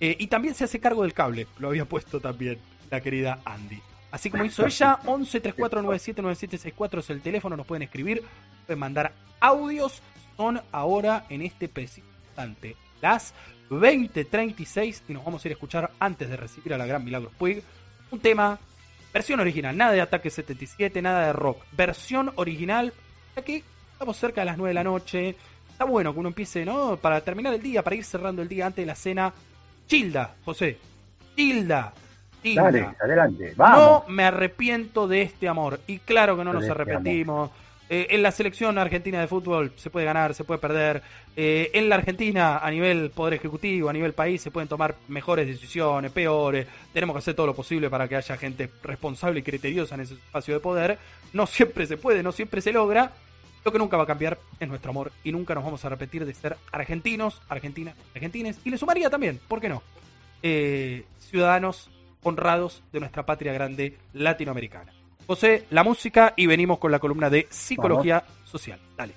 [0.00, 2.58] Eh, y también se hace cargo del cable, lo había puesto también
[2.90, 3.80] la querida Andy.
[4.10, 8.22] Así como hizo ella, 11 3497 es el teléfono, nos pueden escribir,
[8.66, 10.02] pueden mandar audios.
[10.36, 13.34] Son ahora en este preciso instante las
[13.70, 17.32] 20.36 y nos vamos a ir a escuchar antes de recibir a la gran Milagros
[17.36, 17.62] Puig
[18.10, 18.58] un tema,
[19.12, 22.92] versión original, nada de Ataque 77, nada de rock, versión original,
[23.36, 23.62] ya que
[23.92, 25.36] estamos cerca de las 9 de la noche,
[25.70, 26.96] está bueno que uno empiece, ¿no?
[26.96, 29.34] Para terminar el día, para ir cerrando el día antes de la cena.
[29.86, 30.78] Childa, José,
[31.36, 31.92] Childa,
[32.42, 33.54] Dale, adelante.
[33.56, 35.80] No me arrepiento de este amor.
[35.86, 37.50] Y claro que no nos este arrepentimos.
[37.90, 41.02] Eh, en la selección argentina de fútbol se puede ganar, se puede perder.
[41.34, 45.46] Eh, en la Argentina, a nivel poder ejecutivo, a nivel país, se pueden tomar mejores
[45.46, 46.66] decisiones, peores.
[46.92, 50.14] Tenemos que hacer todo lo posible para que haya gente responsable y criteriosa en ese
[50.14, 50.98] espacio de poder.
[51.32, 53.12] No siempre se puede, no siempre se logra.
[53.64, 56.24] Lo que nunca va a cambiar es nuestro amor y nunca nos vamos a repetir
[56.24, 58.60] de ser argentinos, argentinas, argentines.
[58.64, 59.82] Y le sumaría también, ¿por qué no?
[60.42, 61.90] Eh, ciudadanos
[62.22, 64.92] honrados de nuestra patria grande latinoamericana.
[65.26, 68.80] José, la música y venimos con la columna de psicología social.
[68.96, 69.14] Dale.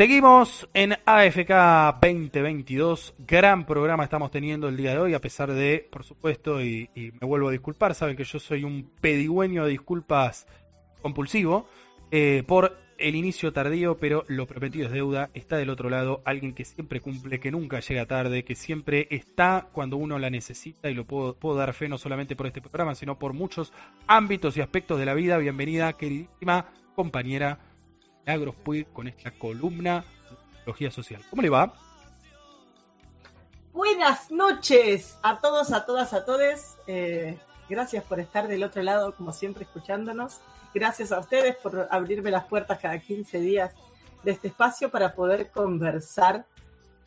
[0.00, 3.16] Seguimos en AFK 2022.
[3.18, 6.88] Gran programa estamos teniendo el día de hoy, a pesar de, por supuesto, y,
[7.20, 10.46] me vuelvo a disculpar, saben que yo soy un pedigüeño de disculpas
[11.02, 11.68] compulsivo
[12.10, 15.28] eh, por el inicio tardío, pero lo prometido es deuda.
[15.34, 19.68] Está del otro lado alguien que siempre cumple, que nunca llega tarde, que siempre está
[19.70, 22.94] cuando uno la necesita y lo puedo, puedo dar fe no solamente por este programa,
[22.94, 23.74] sino por muchos
[24.06, 25.36] ámbitos y aspectos de la vida.
[25.36, 27.69] Bienvenida, queridísima compañera
[28.26, 30.04] Milagros Puig con esta columna
[30.58, 31.22] psicología social.
[31.30, 31.72] ¿Cómo le va?
[33.72, 36.76] Buenas noches a todos, a todas, a todos.
[36.86, 37.38] Eh,
[37.68, 40.40] gracias por estar del otro lado, como siempre, escuchándonos.
[40.74, 43.74] Gracias a ustedes por abrirme las puertas cada 15 días
[44.22, 46.44] de este espacio para poder conversar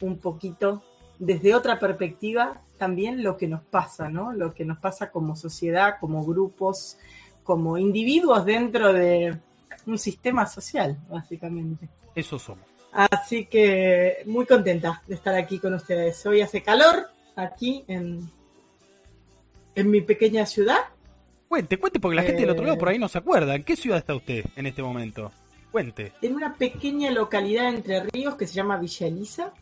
[0.02, 0.84] un poquito
[1.20, 4.34] desde otra perspectiva también lo que nos pasa, ¿no?
[4.34, 6.98] Lo que nos pasa como sociedad, como grupos,
[7.44, 9.40] como individuos dentro de
[9.86, 11.90] un sistema social, básicamente.
[12.16, 12.66] Eso somos.
[12.92, 16.24] Así que muy contenta de estar aquí con ustedes.
[16.26, 18.30] Hoy hace calor aquí en,
[19.76, 20.78] en mi pequeña ciudad.
[21.48, 23.00] Cuente, cuente, porque la gente del otro lado por ahí Eh.
[23.00, 23.56] no se acuerda.
[23.56, 25.32] ¿En qué ciudad está usted en este momento?
[25.72, 26.14] Cuente.
[26.22, 29.54] En una pequeña localidad entre ríos que se llama Villa Elisa.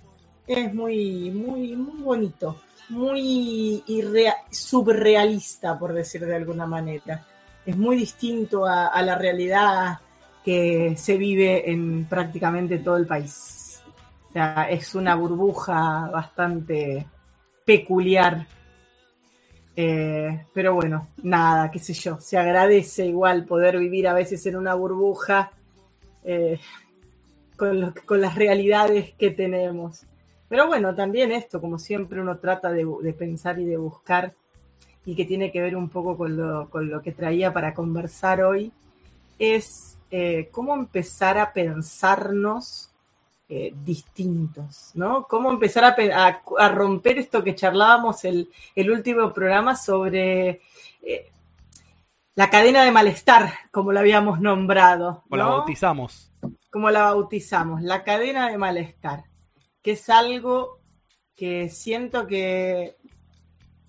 [0.48, 2.61] Es muy, muy, muy bonito.
[2.89, 7.26] Muy irrea- subrealista, por decir de alguna manera.
[7.65, 9.99] Es muy distinto a, a la realidad
[10.43, 13.81] que se vive en prácticamente todo el país.
[14.30, 17.05] O sea, es una burbuja bastante
[17.65, 18.47] peculiar.
[19.76, 24.57] Eh, pero bueno, nada, qué sé yo, se agradece igual poder vivir a veces en
[24.57, 25.51] una burbuja
[26.26, 26.59] eh,
[27.55, 30.05] con, lo- con las realidades que tenemos.
[30.49, 34.34] Pero bueno, también esto, como siempre, uno trata de, de pensar y de buscar,
[35.05, 38.43] y que tiene que ver un poco con lo, con lo que traía para conversar
[38.43, 38.72] hoy,
[39.39, 42.90] es eh, cómo empezar a pensarnos
[43.50, 45.26] eh, distintos, ¿no?
[45.28, 50.62] Cómo empezar a, pe- a- a romper esto que charlábamos el, el último programa sobre
[51.02, 51.32] eh,
[52.36, 56.32] la cadena de malestar, como la habíamos nombrado, O la bautizamos.
[56.70, 59.24] como la bautizamos, la cadena de malestar,
[59.82, 60.80] que es algo
[61.36, 62.96] que siento que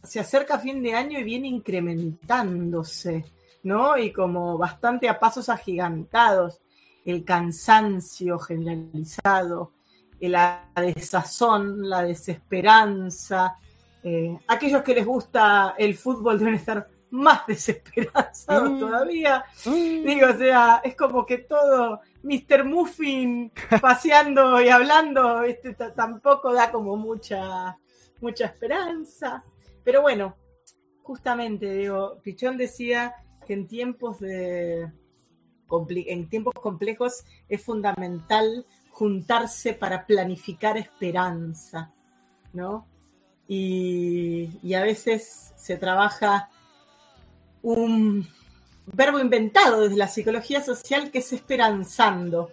[0.03, 3.25] se acerca a fin de año y viene incrementándose,
[3.63, 3.97] ¿no?
[3.99, 6.61] Y como bastante a pasos agigantados,
[7.05, 9.73] el cansancio generalizado,
[10.21, 13.57] la desazón, la desesperanza.
[14.05, 18.79] eh, aquellos que les gusta el fútbol deben estar más desesperanzados Mm.
[18.81, 19.45] todavía.
[19.65, 22.65] Digo, o sea, es como que todo Mr.
[22.65, 27.77] Muffin paseando y hablando, este, tampoco da como mucha,
[28.21, 29.45] mucha esperanza.
[29.85, 30.35] Pero bueno,
[31.03, 33.15] justamente, digo, Pichón decía
[33.45, 34.91] que en tiempos de
[36.07, 41.93] en tiempos complejos es fundamental juntarse para planificar esperanza,
[42.53, 42.87] ¿no?
[43.49, 46.51] Y, y a veces se trabaja
[47.63, 48.29] un
[48.87, 52.51] verbo inventado desde la psicología social que es esperanzando,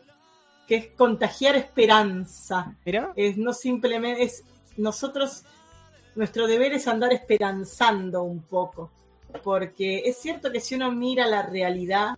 [0.67, 2.75] que es contagiar esperanza.
[2.85, 4.43] Mira, Es no simplemente, es
[4.77, 5.43] nosotros,
[6.15, 8.91] nuestro deber es andar esperanzando un poco,
[9.43, 12.15] porque es cierto que si uno mira la realidad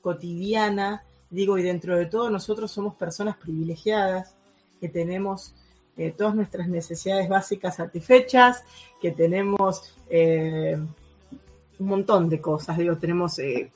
[0.00, 4.34] cotidiana, digo, y dentro de todo nosotros somos personas privilegiadas,
[4.80, 5.54] que tenemos
[5.96, 8.64] eh, todas nuestras necesidades básicas satisfechas,
[9.00, 10.78] que tenemos eh,
[11.78, 13.70] un montón de cosas, digo, tenemos eh,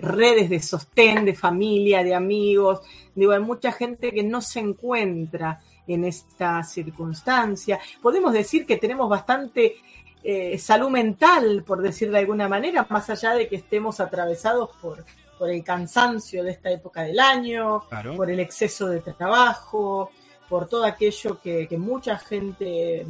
[0.00, 2.80] redes de sostén, de familia, de amigos,
[3.14, 7.78] digo, hay mucha gente que no se encuentra en esta circunstancia.
[8.00, 9.76] Podemos decir que tenemos bastante
[10.24, 15.04] eh, salud mental, por decir de alguna manera, más allá de que estemos atravesados por,
[15.38, 18.16] por el cansancio de esta época del año, claro.
[18.16, 20.10] por el exceso de trabajo,
[20.48, 23.06] por todo aquello que, que mucha gente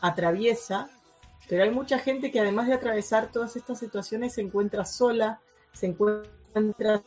[0.00, 0.88] atraviesa,
[1.48, 5.40] pero hay mucha gente que además de atravesar todas estas situaciones se encuentra sola,
[5.72, 7.02] se encuentra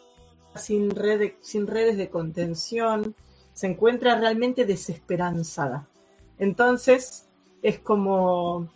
[0.56, 3.16] sin, red de- sin redes de contención,
[3.54, 5.88] se encuentra realmente desesperanzada.
[6.38, 7.28] Entonces
[7.62, 8.70] es como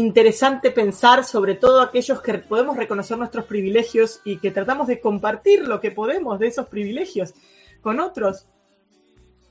[0.00, 5.66] interesante pensar sobre todo aquellos que podemos reconocer nuestros privilegios y que tratamos de compartir
[5.66, 7.34] lo que podemos de esos privilegios
[7.80, 8.46] con otros.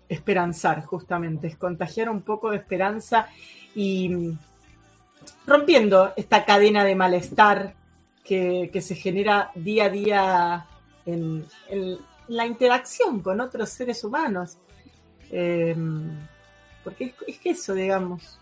[0.10, 3.28] Esperanzar, justamente, es contagiar un poco de esperanza
[3.74, 4.40] y mm,
[5.48, 7.76] rompiendo esta cadena de malestar
[8.24, 10.66] que, se genera día a día
[11.06, 11.46] en,
[12.28, 14.58] la interacción con otros seres humanos.
[15.32, 15.76] Eh,
[16.84, 18.40] porque es, es que eso, digamos,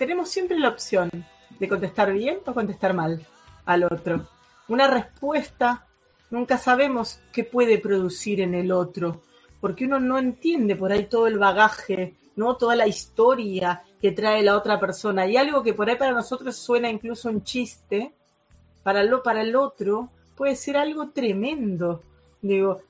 [0.00, 1.10] tenemos siempre la opción
[1.58, 3.26] de contestar bien o contestar mal
[3.66, 4.26] al otro.
[4.66, 5.86] Una respuesta,
[6.30, 9.20] nunca sabemos qué puede producir en el otro,
[9.60, 14.42] porque uno no entiende por ahí todo el bagaje, no toda la historia que trae
[14.42, 15.26] la otra persona.
[15.26, 18.14] Y algo que por ahí para nosotros suena incluso un chiste,
[18.82, 22.02] para, lo, para el otro puede ser algo tremendo.
[22.40, 22.80] Digo,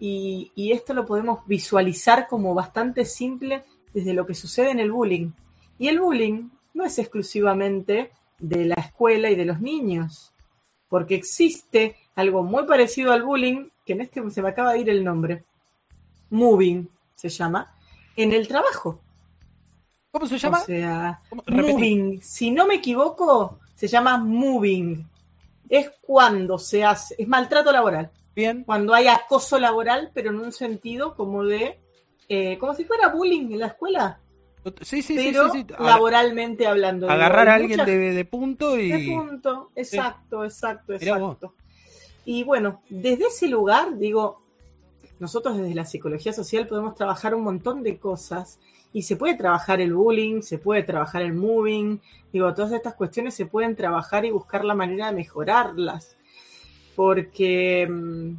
[0.00, 3.62] y, y esto lo podemos visualizar como bastante simple
[3.92, 5.30] desde lo que sucede en el bullying.
[5.78, 10.32] Y el bullying no es exclusivamente de la escuela y de los niños,
[10.88, 14.90] porque existe algo muy parecido al bullying, que en este se me acaba de ir
[14.90, 15.44] el nombre,
[16.30, 17.72] moving se llama,
[18.16, 19.00] en el trabajo.
[20.10, 20.60] ¿Cómo se llama?
[20.60, 25.08] O sea, moving, si no me equivoco, se llama moving.
[25.68, 28.64] Es cuando se hace, es maltrato laboral Bien.
[28.64, 31.78] cuando hay acoso laboral, pero en un sentido como de
[32.28, 34.20] eh, como si fuera bullying en la escuela.
[34.80, 37.10] Sí, sí, pero sí, laboralmente hablando.
[37.10, 38.90] Agarrar a alguien de, punto y...
[38.90, 41.54] De punto, exacto, exacto, exacto.
[42.24, 44.40] Y bueno, desde ese lugar, digo,
[45.18, 48.58] nosotros desde la psicología social podemos trabajar un montón de cosas
[48.92, 52.00] y se puede trabajar el bullying, se puede trabajar el moving,
[52.32, 56.16] digo, todas estas cuestiones se pueden trabajar y buscar la manera de mejorarlas,
[56.96, 57.86] porque...
[57.90, 58.36] Mm,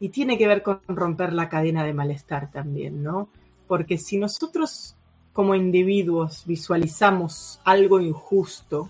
[0.00, 3.28] y tiene que ver con romper la cadena de malestar también, ¿no?
[3.66, 4.96] Porque si nosotros
[5.34, 8.88] como individuos visualizamos algo injusto,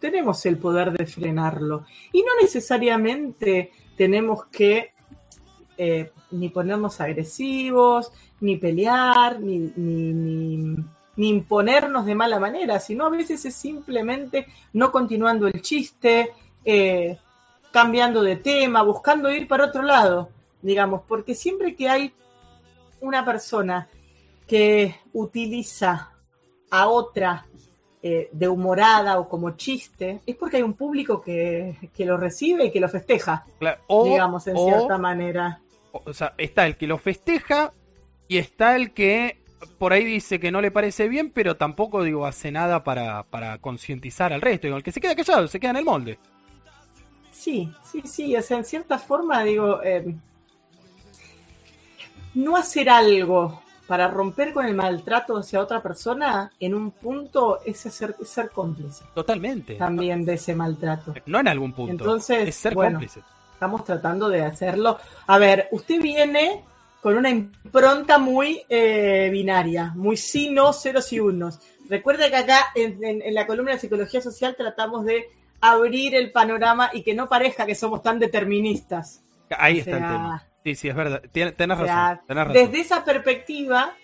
[0.00, 1.84] tenemos el poder de frenarlo.
[2.10, 4.92] Y no necesariamente tenemos que
[5.76, 10.76] eh, ni ponernos agresivos, ni pelear, ni, ni,
[11.16, 16.32] imponernos de mala manera, sino a veces es simplemente no continuando el chiste,
[16.64, 17.18] eh,
[17.70, 20.30] cambiando de tema, buscando ir para otro lado,
[20.62, 22.14] digamos, porque siempre que hay
[23.00, 23.88] una persona
[24.46, 26.12] que utiliza
[26.70, 27.46] a otra
[28.02, 32.70] eh, de humorada o como chiste, es porque hay un público que, lo recibe y
[32.70, 33.46] que lo festeja,
[33.88, 35.60] digamos, en cierta manera.
[35.92, 37.72] O sea, está el que lo festeja
[38.28, 39.38] y está el que
[39.78, 43.56] por ahí dice que no le parece bien, pero tampoco, digo, hace nada para, para
[43.58, 44.66] concientizar al resto.
[44.66, 46.18] Digo, el que se queda callado, se queda en el molde.
[47.30, 50.14] Sí, sí, sí, o sea, en cierta forma, digo, eh,
[52.34, 57.78] no hacer algo para romper con el maltrato hacia otra persona, en un punto es
[57.78, 59.04] ser, ser cómplice.
[59.14, 59.74] Totalmente.
[59.74, 61.14] También de ese maltrato.
[61.26, 61.92] No en algún punto.
[61.92, 63.20] Entonces, es ser cómplice.
[63.52, 64.98] Estamos tratando de hacerlo.
[65.26, 66.64] A ver, usted viene
[67.00, 71.60] con una impronta muy eh, binaria, muy sí, no, ceros y unos.
[71.88, 75.28] Recuerda que acá en, la columna de psicología social tratamos de
[75.60, 79.22] abrir el panorama y que no parezca que somos tan deterministas.
[79.50, 80.46] Ahí está el tema.
[80.64, 81.22] Sí, sí, es verdad.
[81.58, 83.94] Razón, Desde esa perspectiva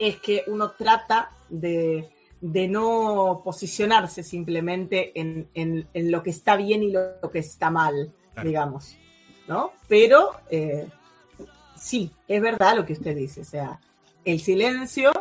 [0.00, 2.10] es que uno trata de,
[2.40, 8.98] no posicionarse simplemente en, lo que está bien y lo, que está mal, digamos.
[9.46, 9.74] ¿No?
[9.86, 10.88] Pero eh,
[11.76, 13.42] sí, es verdad lo que usted dice.
[13.42, 13.78] O sea,
[14.24, 15.12] el silencio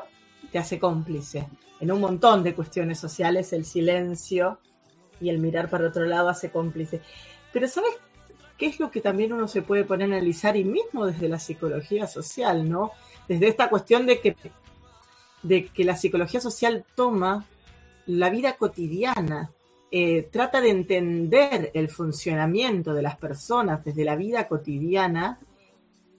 [0.52, 1.48] te hace cómplice.
[1.80, 4.58] En un montón de cuestiones sociales, el silencio
[5.22, 7.02] y el mirar para otro lado hace cómplice.
[7.54, 7.92] Pero ¿sabes
[8.58, 11.40] qué es lo que también uno se puede poner a analizar y mismo desde la
[11.40, 12.92] psicología social, ¿no?
[13.28, 14.36] Desde esta cuestión de que,
[15.44, 17.46] de que la psicología social toma
[18.06, 19.52] la vida cotidiana,
[19.92, 25.40] eh, trata de entender el funcionamiento de las personas desde la vida cotidiana,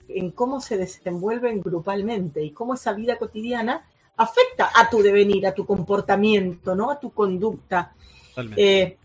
[0.09, 3.87] en cómo se desenvuelven grupalmente y cómo esa vida cotidiana
[4.17, 6.91] afecta a tu devenir, a tu comportamiento, ¿no?
[6.91, 7.95] A tu conducta.
[8.57, 8.99] Eh,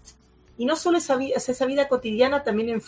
[0.62, 2.80] y no solo esa vida, esa vida cotidiana también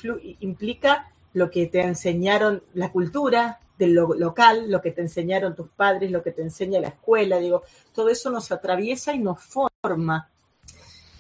[0.42, 6.12] implica lo que te enseñaron la cultura del local, lo que te enseñaron tus padres,
[6.12, 10.30] lo que te enseña la escuela, digo, todo eso nos atraviesa y nos forma.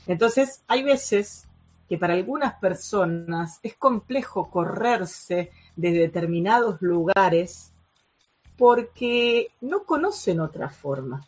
[0.05, 1.47] Entonces, hay veces
[1.89, 7.71] que para algunas personas es complejo correrse de determinados lugares
[8.59, 11.27] porque no conocen otra forma.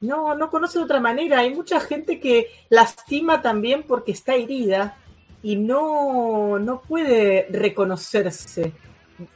[0.00, 1.40] No, no conoce de otra manera.
[1.40, 4.98] Hay mucha gente que lastima también porque está herida
[5.42, 8.72] y no, no puede reconocerse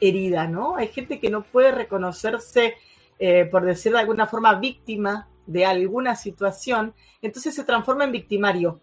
[0.01, 0.77] herida, ¿no?
[0.77, 2.75] Hay gente que no puede reconocerse,
[3.19, 8.81] eh, por decir de alguna forma, víctima de alguna situación, entonces se transforma en victimario.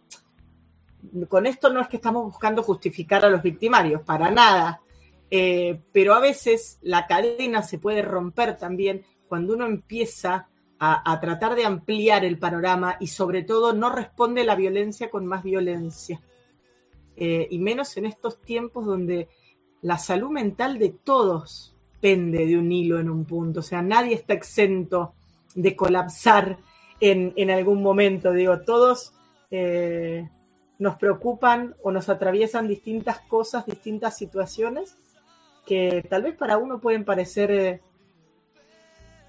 [1.30, 4.82] Con esto no es que estamos buscando justificar a los victimarios, para nada,
[5.30, 10.50] eh, pero a veces la cadena se puede romper también cuando uno empieza
[10.80, 15.44] a, tratar de ampliar el panorama y sobre todo no responde la violencia con más
[15.44, 16.22] violencia.
[17.16, 19.28] Eh, y menos en estos tiempos donde
[19.82, 23.62] la salud mental de todos pende de un hilo en un punto.
[23.62, 25.14] O sea, nadie está exento
[25.56, 26.60] de colapsar
[27.00, 28.32] en, algún momento.
[28.32, 29.14] Digo, todos
[29.50, 30.30] eh,
[30.78, 34.98] nos preocupan o nos atraviesan distintas cosas, distintas situaciones
[35.66, 37.82] que tal vez para uno pueden parecer eh,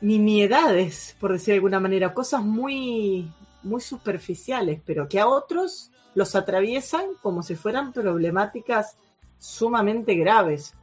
[0.01, 6.35] nimiedades, por decir de alguna manera, cosas muy, muy superficiales, pero que a otros los
[6.35, 8.97] atraviesan como si fueran problemáticas
[9.39, 10.75] sumamente graves.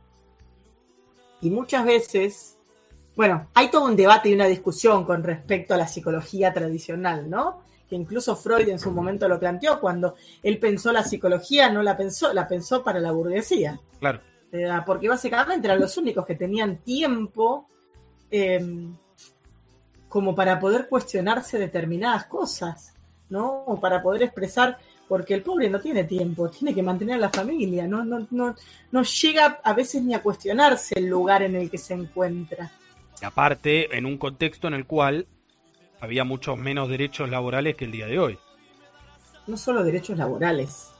[1.41, 2.57] Y muchas veces,
[3.15, 7.63] bueno, hay todo un debate y una discusión con respecto a la psicología tradicional, ¿no?
[7.89, 11.95] Que incluso Freud en su momento lo planteó cuando él pensó la psicología, no la
[11.95, 13.79] pensó, la pensó para la burguesía.
[13.99, 14.21] Claro.
[14.85, 17.67] porque básicamente eran los únicos que tenían tiempo
[18.31, 18.61] eh,
[20.15, 22.93] como para poder cuestionarse determinadas cosas,
[23.27, 23.65] ¿no?
[23.65, 24.77] O para poder expresar,
[25.09, 28.55] porque el pobre no tiene tiempo, tiene que mantener a la familia, no, no, no,
[28.93, 32.71] no llega a veces ni a cuestionarse el lugar en el que se encuentra.
[33.21, 35.27] Aparte, en un contexto en el cual
[35.99, 38.39] había muchos menos derechos laborales que el día de hoy.
[39.47, 40.91] No solo derechos laborales,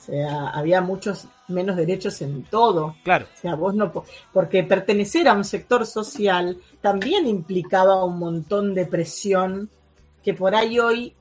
[0.00, 2.96] o sea, había muchos menos derechos en todo.
[3.04, 3.26] Claro.
[3.34, 3.92] O sea, vos no.
[4.32, 9.68] Porque pertenecer a un sector social también implicaba un montón de presión
[10.22, 11.14] que por ahí hoy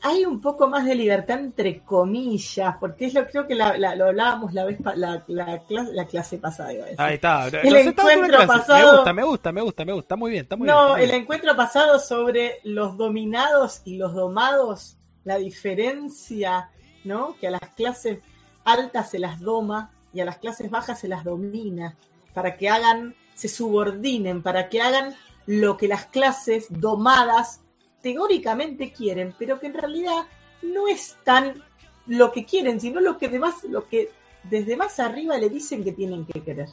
[0.00, 4.06] hay un poco más de libertad entre comillas, porque es lo creo que la, lo
[4.06, 6.70] hablábamos la vez la, la, clase pasada.
[6.96, 7.48] Ahí está.
[7.48, 8.78] El encuentro pasado.
[8.78, 10.16] Me gusta, me gusta, me gusta, me gusta.
[10.16, 11.08] Muy bien, está muy no, bien.
[11.08, 16.70] No, el encuentro pasado sobre los dominados y los domados, la diferencia,
[17.04, 17.36] ¿no?
[17.36, 18.20] Que a las clases
[18.64, 21.96] altas se las doma y a las clases bajas se las domina,
[22.32, 25.14] para que hagan, se subordinen, para que hagan
[25.46, 27.60] lo que las clases domadas
[28.00, 30.26] teóricamente quieren, pero que en realidad
[30.62, 31.62] no es tan
[32.06, 33.28] lo que quieren, sino lo que
[33.68, 34.10] lo que
[34.42, 36.68] desde más arriba le dicen que tienen que querer.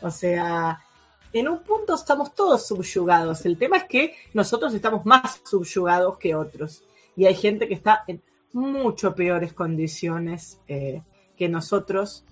[0.00, 0.82] O sea,
[1.32, 3.44] en un punto estamos todos subyugados.
[3.44, 6.82] El tema es que nosotros estamos más subyugados que otros.
[7.16, 8.22] Y hay gente que está en
[8.52, 11.02] mucho peores condiciones eh,
[11.36, 12.24] que nosotros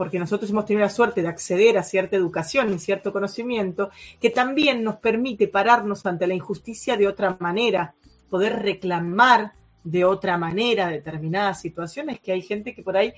[0.00, 4.30] porque nosotros hemos tenido la suerte de acceder a cierta educación y cierto conocimiento, que
[4.30, 7.92] también nos permite pararnos ante la injusticia de otra manera,
[8.30, 9.52] poder reclamar
[9.84, 13.12] de otra manera determinadas situaciones, que hay gente que por ahí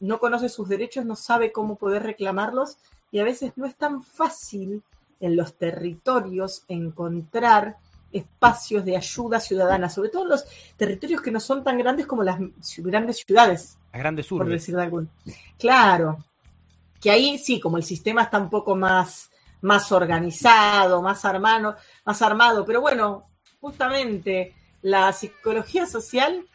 [0.00, 2.78] no conoce sus derechos, no sabe cómo poder reclamarlos
[3.12, 4.82] y a veces no es tan fácil
[5.20, 7.76] en los territorios encontrar
[8.12, 10.44] espacios de ayuda ciudadana, sobre todo en los
[10.76, 12.38] territorios que no son tan grandes como las
[12.78, 13.78] grandes ciudades.
[13.92, 14.46] Las grandes urbes.
[14.46, 15.10] Por decir de algún.
[15.58, 16.24] Claro.
[17.00, 19.30] Que ahí sí, como el sistema está un poco más,
[19.60, 22.64] más organizado, más armado, más armado.
[22.64, 23.26] Pero bueno,
[23.60, 26.46] justamente la psicología social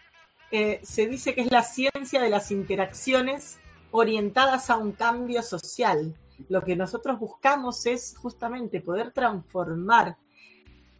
[0.51, 3.59] eh, se dice que es la ciencia de las interacciones
[3.91, 6.15] orientadas a un cambio social.
[6.49, 10.17] Lo que nosotros buscamos es justamente poder transformar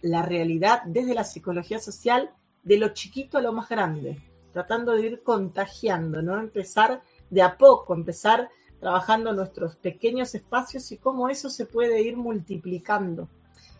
[0.02, 2.32] la realidad desde la psicología social
[2.64, 4.22] de lo chiquito a lo más grande,
[4.52, 6.40] tratando de ir contagiando, ¿no?
[6.40, 8.50] Empezar de a poco, empezar
[8.80, 13.30] trabajando nuestros pequeños espacios y cómo eso se puede ir multiplicando.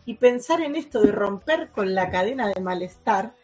[0.04, 3.34] Y pensar en esto de romper con la cadena de malestar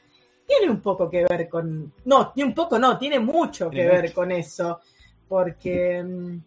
[0.46, 1.92] tiene un poco que ver con...
[2.04, 4.80] No, ni un poco no, tiene mucho que ver con eso,
[5.28, 6.38] porque mm,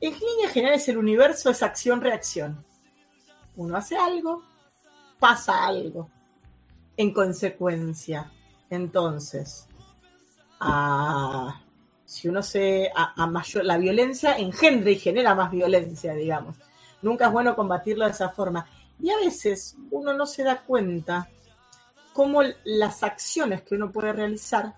[0.00, 2.64] en líneas generales el universo es acción-reacción
[3.56, 4.42] uno hace algo,
[5.18, 6.08] pasa algo
[6.96, 8.30] en consecuencia.
[8.70, 9.68] Entonces,
[12.04, 12.90] si uno se.
[12.94, 16.56] A, mayor, la violencia engendra y genera más violencia, digamos.
[17.02, 18.66] Nunca es bueno combatirlo de esa forma.
[19.00, 21.28] Y a veces uno no se da cuenta
[22.12, 24.74] cómo las acciones que uno puede realizar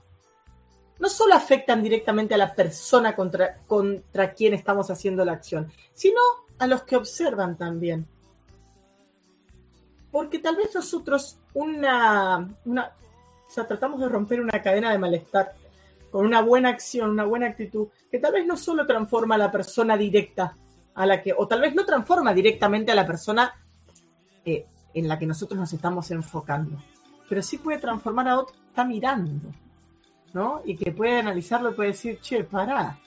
[0.98, 6.20] no solo afectan directamente a la persona contra quien estamos haciendo la acción, sino
[6.58, 8.08] a los que observan también
[10.18, 12.92] porque tal vez nosotros una, una,
[13.68, 15.54] tratamos de romper una cadena de malestar
[16.10, 19.52] con una buena acción, una buena actitud, que tal vez no solo transforma a la
[19.52, 20.56] persona directa
[20.96, 23.54] a la que, o tal vez no transforma directamente a la persona
[24.44, 26.82] eh, en la que nosotros nos estamos enfocando,
[27.28, 29.52] pero sí puede transformar a otro que está mirando,
[30.32, 30.62] ¿no?
[30.64, 32.98] Y que puede analizarlo y puede decir, che, pará.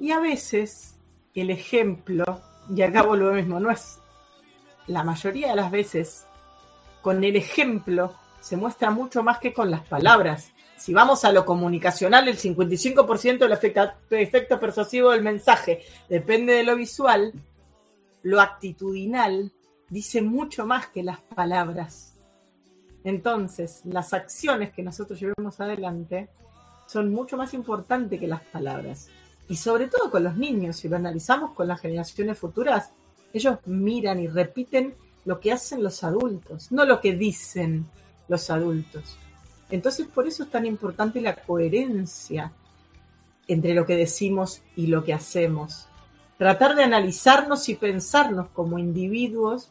[0.00, 0.98] Y a veces
[1.36, 2.24] el ejemplo,
[2.68, 4.00] y acabo lo mismo, no es
[4.86, 6.26] la mayoría de las veces,
[7.02, 10.52] con el ejemplo, se muestra mucho más que con las palabras.
[10.76, 16.76] Si vamos a lo comunicacional, el 55% del efecto, persuasivo del mensaje depende de lo
[16.76, 17.32] visual,
[18.22, 19.52] lo actitudinal
[19.88, 22.14] dice mucho más que las palabras.
[23.04, 26.28] Entonces, las acciones que nosotros llevemos adelante
[26.86, 29.08] son mucho más importantes que las palabras.
[29.48, 32.92] Y sobre todo con los niños, si lo analizamos con las generaciones futuras,
[33.36, 34.94] ellos miran y repiten
[35.24, 37.86] lo que hacen los adultos, no lo que dicen
[38.28, 39.16] los adultos.
[39.70, 42.52] Entonces, por eso es tan importante la coherencia
[43.48, 45.86] entre lo que decimos y lo que hacemos.
[46.38, 49.70] Tratar de analizarnos y pensarnos como individuos,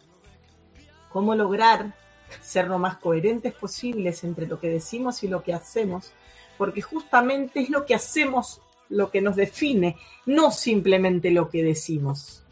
[1.09, 1.93] cómo lograr
[2.41, 6.11] ser lo más coherentes posibles entre lo que decimos y lo que hacemos,
[6.57, 12.44] porque justamente es lo que hacemos lo que nos define, no simplemente lo que decimos.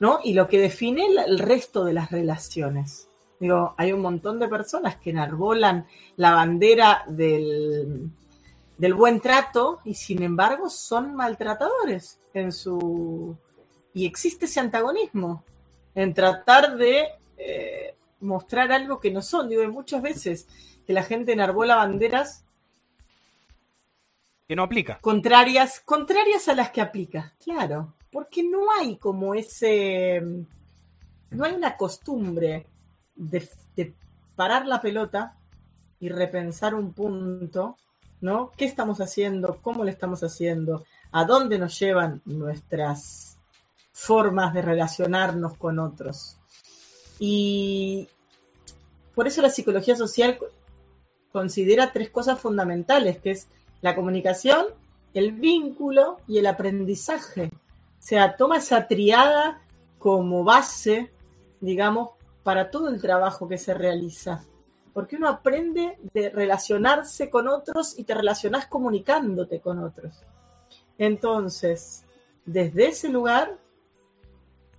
[0.00, 0.18] ¿No?
[0.24, 3.08] Y lo que define el resto de las relaciones.
[3.38, 5.86] Digo, hay un montón de personas que enarbolan
[6.16, 8.10] la bandera del,
[8.76, 13.36] del buen trato y sin embargo son maltratadores en su...
[13.94, 15.44] Y existe ese antagonismo
[15.94, 19.48] en tratar de eh, mostrar algo que no son.
[19.48, 20.46] Digo, muchas veces
[20.86, 22.44] que la gente enarbola banderas
[24.46, 24.98] que no aplica.
[25.00, 27.94] Contrarias, contrarias a las que aplica, claro.
[28.10, 30.22] Porque no hay como ese.
[31.30, 32.66] No hay una costumbre
[33.14, 33.94] de, de
[34.34, 35.36] parar la pelota
[36.00, 37.76] y repensar un punto,
[38.20, 38.50] ¿no?
[38.56, 39.58] ¿Qué estamos haciendo?
[39.62, 40.84] ¿Cómo lo estamos haciendo?
[41.12, 43.38] ¿A dónde nos llevan nuestras
[43.92, 46.38] formas de relacionarnos con otros?
[47.18, 48.08] Y
[49.14, 50.38] por eso la psicología social
[51.30, 53.48] considera tres cosas fundamentales, que es
[53.82, 54.66] la comunicación,
[55.12, 57.50] el vínculo y el aprendizaje.
[58.00, 59.60] O sea, toma esa triada
[59.98, 61.12] como base,
[61.60, 62.10] digamos,
[62.42, 64.42] para todo el trabajo que se realiza.
[64.94, 70.24] Porque uno aprende de relacionarse con otros y te relacionas comunicándote con otros.
[70.96, 72.04] Entonces,
[72.46, 73.58] desde ese lugar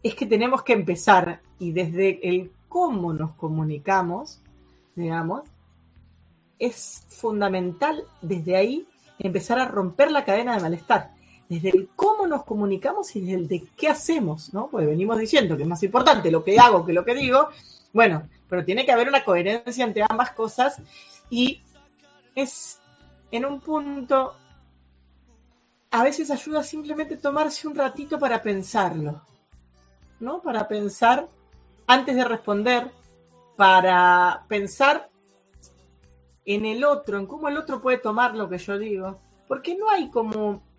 [0.02, 4.42] es que tenemos que empezar y desde el cómo nos comunicamos,
[4.96, 5.44] digamos,
[6.58, 8.88] es fundamental desde ahí
[9.20, 11.21] empezar a romper la cadena de malestar.
[11.52, 14.70] Desde el cómo nos comunicamos y desde el de qué hacemos, ¿no?
[14.70, 17.50] Pues venimos diciendo que es más importante lo que hago que lo que digo.
[17.92, 20.82] Bueno, pero tiene que haber una coherencia entre ambas cosas
[21.30, 21.62] y
[22.36, 22.80] es
[23.32, 24.34] en un punto,
[25.92, 29.22] a veces ayuda simplemente tomarse un ratito para pensarlo,
[30.22, 30.42] ¿no?
[30.42, 31.28] Para pensar
[31.86, 32.90] antes de responder,
[33.58, 35.10] para pensar
[36.46, 39.20] en el otro, en cómo el otro puede tomar lo que yo digo.
[39.50, 40.71] Porque no hay como...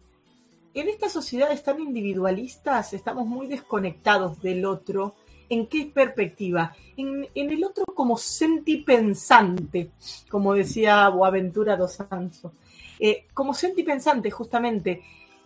[0.75, 5.15] En estas sociedades tan individualistas estamos muy desconectados del otro.
[5.49, 6.75] ¿En qué perspectiva?
[6.97, 9.91] En, el otro como sentipensante,
[10.31, 12.53] como decía Boaventura dos Santos.
[12.99, 15.03] Eh, como sentipensante, justamente.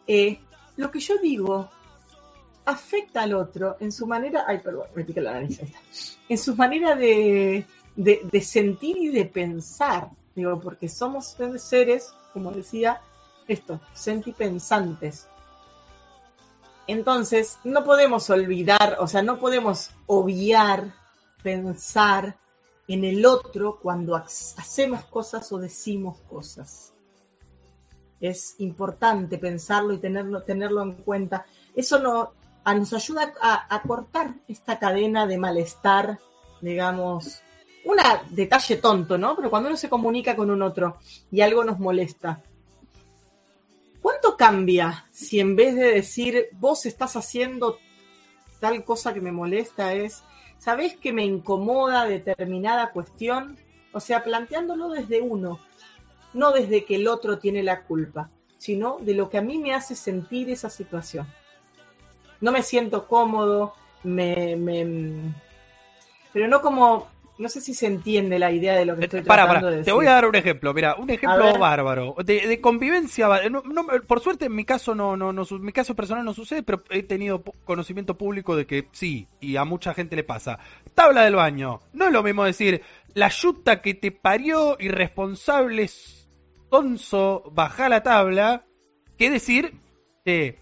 [0.06, 0.38] Eh,
[0.76, 1.68] lo que yo digo
[2.64, 4.44] afecta al otro en su manera.
[4.46, 5.60] Ay, perdón, me pica la nariz.
[6.28, 7.66] En su manera de,
[8.42, 13.00] sentir y de pensar, digo, porque somos seres, como decía,
[13.48, 15.28] esto, sentipensantes.
[16.86, 20.94] Entonces, no podemos olvidar, o sea, no podemos obviar,
[21.42, 22.36] pensar
[22.88, 26.92] en el otro cuando hacemos cosas o decimos cosas.
[28.20, 31.46] Es importante pensarlo y tenerlo, tenerlo en cuenta.
[31.74, 32.32] Eso no,
[32.64, 36.18] nos ayuda a, a cortar esta cadena de malestar,
[36.60, 37.42] digamos,
[37.84, 37.96] un
[38.30, 39.36] detalle tonto, ¿no?
[39.36, 40.98] Pero cuando uno se comunica con un otro
[41.30, 42.42] y algo nos molesta,
[44.36, 47.78] ¿cuánto cambia si en vez de decir vos estás haciendo
[48.60, 50.22] tal cosa que me molesta es,
[50.58, 53.58] ¿sabés que me incomoda determinada cuestión?
[53.92, 55.60] O sea, planteándolo desde uno,
[56.32, 59.74] no desde que el otro tiene la culpa, sino de lo que a mí me
[59.74, 61.26] hace sentir esa situación.
[62.40, 65.34] No me siento cómodo, me, me
[66.32, 67.08] pero no como
[67.38, 69.86] no sé si se entiende la idea de lo que estoy tratando de decir.
[69.86, 72.14] Te voy a dar un ejemplo, mira, un ejemplo bárbaro.
[72.24, 73.28] De, convivencia,
[74.06, 77.02] por suerte en mi caso no, no, no, mi caso personal no sucede, pero he
[77.02, 80.58] tenido conocimiento público de que sí, y a mucha gente le pasa.
[80.94, 81.80] Tabla del baño.
[81.92, 82.82] No es lo mismo decir,
[83.14, 85.90] la yuta que te parió, irresponsable,
[86.70, 88.64] tonso, baja la tabla,
[89.18, 89.74] que decir,
[90.24, 90.58] eh,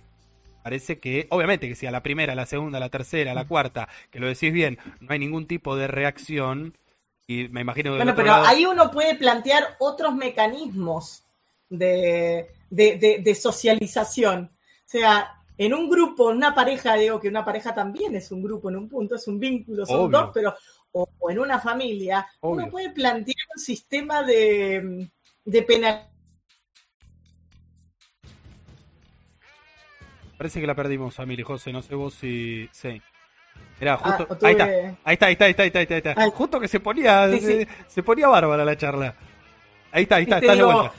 [0.64, 4.18] parece que, obviamente que si a la primera, la segunda, la tercera, la cuarta, que
[4.18, 6.78] lo decís bien, no hay ningún tipo de reacción,
[7.26, 7.98] y me imagino que...
[7.98, 11.22] Bueno, pero ahí uno puede plantear otros mecanismos
[11.68, 14.52] de, de, socialización.
[14.54, 18.42] O sea, en un grupo, en una pareja, digo que una pareja también es un
[18.42, 20.54] grupo en un punto, es un vínculo, son dos, pero
[20.92, 25.10] o, en una familia, uno puede plantear un sistema de,
[25.44, 26.13] de penalización
[30.36, 31.72] Parece que la perdimos, Amiri José.
[31.72, 32.68] No sé vos si.
[32.72, 33.00] Sí.
[33.80, 34.46] Mirá, ah, justo.
[34.46, 34.64] ahí, está.
[35.04, 35.26] ahí está.
[35.26, 37.28] Ahí está, ahí está, ahí está, Justo que se ponía.
[37.88, 39.14] se, ponía bárbara la charla.
[39.92, 40.92] Ahí está, ahí está, está de vuelta.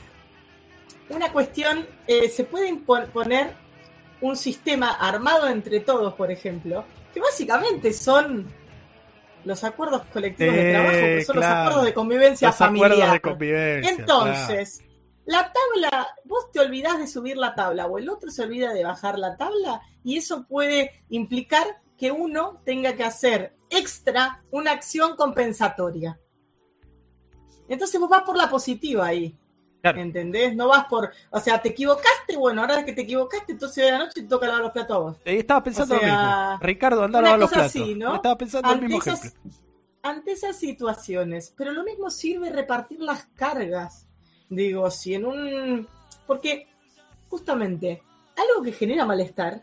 [1.08, 3.52] Una cuestión, eh, se puede poner
[4.20, 8.46] un sistema armado entre todos, por ejemplo, que básicamente son
[9.44, 12.92] los acuerdos colectivos de trabajo, que son los acuerdos de convivencia los familiar.
[12.92, 14.82] Acuerdos de convivencia, Entonces,
[15.26, 18.84] la tabla, vos te olvidás de subir la tabla o el otro se olvida de
[18.84, 25.16] bajar la tabla y eso puede implicar que uno tenga que hacer extra una acción
[25.16, 26.20] compensatoria.
[27.68, 29.36] Entonces vos vas por la positiva ahí.
[29.82, 30.56] ¿Entendés?
[30.56, 33.98] No vas por, o sea, te equivocaste, bueno, ahora que te equivocaste, entonces de la
[33.98, 35.16] noche te toca lavar los platos a vos.
[35.24, 36.58] Eh, estaba pensando lo mismo.
[36.60, 37.76] Ricardo, anda a lavar los platos.
[37.76, 39.40] Estaba pensando ante el mismo ejemplo.
[40.02, 44.06] Ante esas situaciones, pero lo mismo sirve repartir las cargas.
[44.48, 45.88] Digo, si en un...
[46.26, 46.66] Porque
[47.28, 48.02] justamente
[48.36, 49.62] algo que genera malestar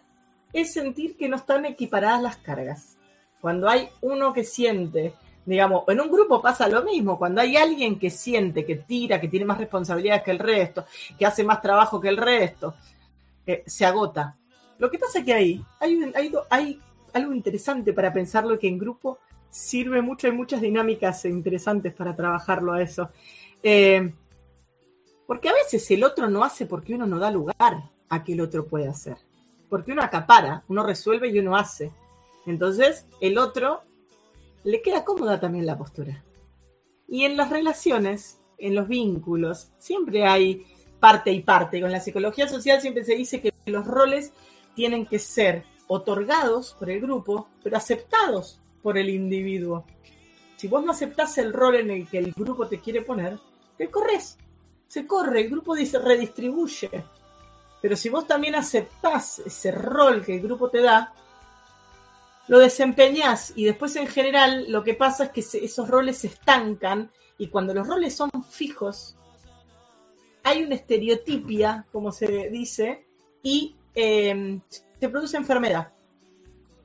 [0.52, 2.98] es sentir que no están equiparadas las cargas.
[3.42, 5.14] Cuando hay uno que siente
[5.46, 9.28] Digamos, en un grupo pasa lo mismo, cuando hay alguien que siente, que tira, que
[9.28, 10.86] tiene más responsabilidades que el resto,
[11.18, 12.76] que hace más trabajo que el resto,
[13.46, 14.38] eh, se agota.
[14.78, 16.82] Lo que pasa es que ahí hay, hay, hay
[17.14, 19.20] algo interesante para pensarlo que en grupo
[19.50, 23.10] sirve mucho, hay muchas dinámicas interesantes para trabajarlo a eso.
[23.62, 24.14] Eh,
[25.26, 28.42] porque a veces el otro no hace porque uno no da lugar a que el
[28.42, 29.18] otro pueda hacer.
[29.70, 31.92] Porque uno acapara, uno resuelve y uno hace.
[32.46, 33.82] Entonces, el otro
[34.64, 36.24] le queda cómoda también la postura.
[37.08, 40.66] Y en las relaciones, en los vínculos, siempre hay
[41.00, 41.82] parte y parte.
[41.82, 44.32] Con la psicología social siempre se dice que los roles
[44.76, 49.86] tienen que ser otorgados por el grupo, pero aceptados por el individuo.
[50.56, 53.40] Si vos no aceptás el rol en el que el grupo te quiere poner,
[53.78, 54.38] te corres.
[54.94, 57.04] Se corre, el grupo dice redistribuye.
[57.82, 61.16] Pero si vos también aceptás ese rol que el grupo te da,
[62.48, 67.10] lo desempeñás y después en general lo que pasa es que esos roles se estancan
[67.40, 69.16] y cuando los roles son fijos,
[70.44, 73.08] hay una estereotipia, como se dice,
[73.42, 74.62] y em,
[75.00, 75.92] se produce enfermedad.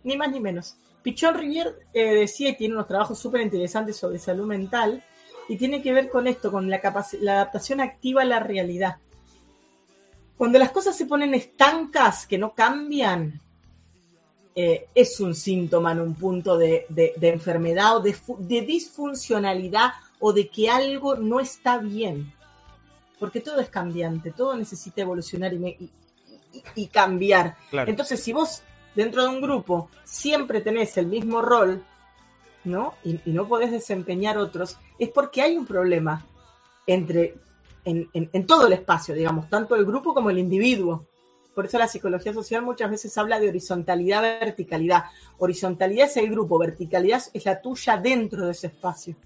[0.03, 0.79] Ni más ni menos.
[1.03, 5.05] Pichon Rivier eh, decía que tiene unos trabajos súper interesantes sobre salud mental
[5.49, 6.81] y tiene que ver con esto, con la,
[7.21, 8.99] la adaptación activa a la realidad.
[10.37, 13.41] Cuando las cosas se ponen estancas, que no cambian,
[14.61, 16.87] eh, es un síntoma en un punto de,
[17.23, 22.33] enfermedad o de, disfuncionalidad o de que algo no está bien.
[23.21, 27.57] Porque todo es cambiante, todo necesita evolucionar y, cambiar.
[27.73, 28.63] Entonces, si vos
[28.97, 31.85] dentro de un grupo siempre tenés el mismo rol,
[32.65, 32.95] ¿no?
[33.05, 36.27] Y, no podés desempeñar otros, es porque hay un problema
[36.87, 37.37] entre,
[37.85, 41.07] en, en todo el espacio, digamos, tanto el grupo como el individuo.
[41.55, 45.05] Por eso la psicología social muchas veces habla de horizontalidad, verticalidad.
[45.39, 49.17] Horizontalidad es el grupo, verticalidad es la tuya dentro de ese espacio.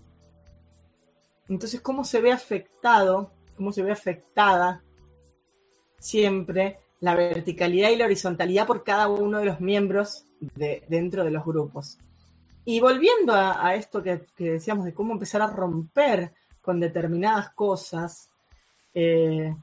[1.48, 4.82] Entonces, ¿cómo se ve afectado, cómo se ve afectada
[5.98, 11.30] siempre la verticalidad y la horizontalidad por cada uno de los miembros de, dentro de
[11.30, 11.98] los grupos?
[12.64, 18.30] Y volviendo a, esto que, decíamos de cómo empezar a romper con determinadas cosas,
[18.94, 19.54] eh,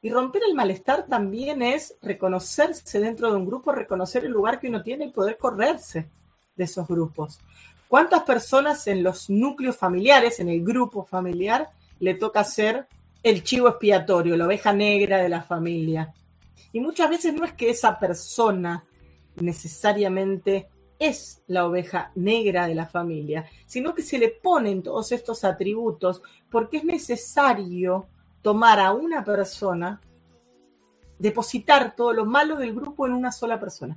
[0.00, 4.68] y romper el malestar también es reconocerse dentro de un grupo, reconocer el lugar que
[4.68, 6.08] uno tiene y poder correrse
[6.54, 7.40] de esos grupos.
[7.88, 12.86] ¿Cuántas personas en los núcleos familiares, en el grupo familiar, le toca ser
[13.22, 16.14] el chivo expiatorio, la oveja negra de la familia?
[16.72, 18.84] Y muchas veces no es que esa persona
[19.36, 20.68] necesariamente
[20.98, 26.22] es la oveja negra de la familia, sino que se le ponen todos estos atributos
[26.50, 28.06] porque es necesario
[28.42, 30.00] tomar a una persona,
[31.18, 33.96] depositar todo lo malo del grupo en una sola persona.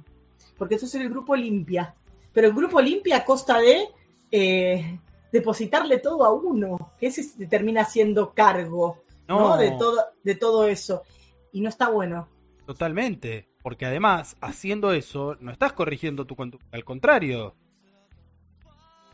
[0.57, 1.95] Porque eso es el grupo limpia.
[2.33, 3.89] Pero el grupo limpia a costa de
[4.31, 4.99] eh,
[5.31, 11.03] depositarle todo a uno, que ese se termina siendo cargo De, todo, de todo eso.
[11.51, 12.27] Y no está bueno.
[12.65, 13.50] Totalmente.
[13.61, 16.65] Porque además, haciendo eso, no estás corrigiendo tu conducta.
[16.71, 17.55] Al contrario.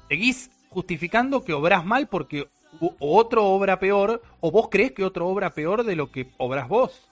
[0.07, 2.47] Seguís justificando que obras mal porque
[2.99, 7.07] otro obra peor, o vos crees que otro obra peor de lo que obras vos.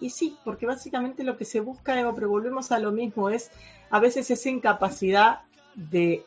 [0.00, 3.50] Y sí, porque básicamente lo que se busca, pero volvemos a lo mismo, es
[3.90, 5.40] a veces esa incapacidad
[5.74, 6.24] de,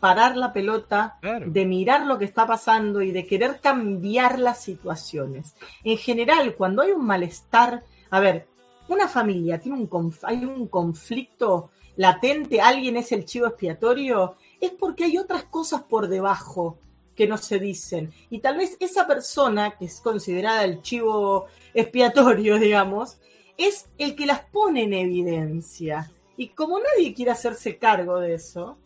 [0.00, 5.54] parar la pelota, de mirar lo que está pasando y de querer cambiar las situaciones.
[5.82, 8.46] En general, cuando hay un malestar, a ver,
[8.88, 15.04] una familia tiene un hay un conflicto latente, alguien es el chivo expiatorio, es porque
[15.04, 16.78] hay otras cosas por debajo
[17.14, 18.12] que no se dicen.
[18.30, 23.18] Y tal vez esa persona, que es considerada el chivo expiatorio, digamos,
[23.56, 26.10] es el que las pone en evidencia.
[26.36, 28.76] Y como nadie quiere hacerse cargo de eso,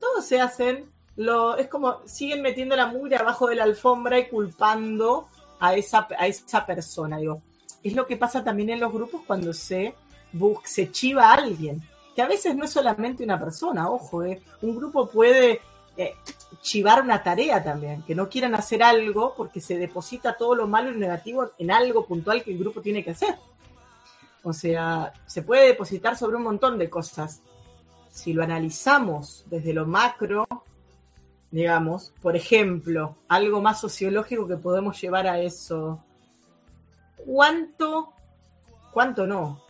[0.00, 4.28] todos se hacen, lo, es como siguen metiendo la mugre abajo de la alfombra y
[4.28, 5.28] culpando
[5.60, 7.18] a esa, a esa persona.
[7.18, 7.42] Digo,
[7.88, 9.94] es lo que pasa también en los grupos cuando se,
[10.64, 11.82] se chiva a alguien.
[12.14, 14.40] Que a veces no es solamente una persona, ojo, eh.
[14.62, 15.60] un grupo puede
[15.98, 16.14] eh,
[16.62, 20.90] chivar una tarea también, que no quieran hacer algo porque se deposita todo lo malo
[20.90, 23.34] y negativo en algo puntual que el grupo tiene que hacer.
[24.42, 27.42] O sea, se puede depositar sobre un montón de cosas.
[28.10, 30.46] Si lo analizamos desde lo macro,
[31.50, 36.04] digamos, por ejemplo, algo más sociológico que podemos llevar a eso.
[37.26, 38.14] ¿Cuánto?
[38.92, 39.60] ¿Cuánto no?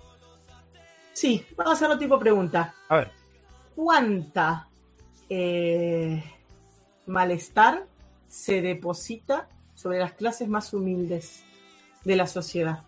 [1.13, 2.75] Sí, vamos a hacerlo tipo pregunta.
[2.89, 3.13] A ver.
[3.75, 4.69] ¿Cuánta
[5.29, 6.23] eh,
[7.07, 7.87] malestar
[8.29, 11.45] se deposita sobre las clases más humildes
[12.05, 12.83] de la sociedad.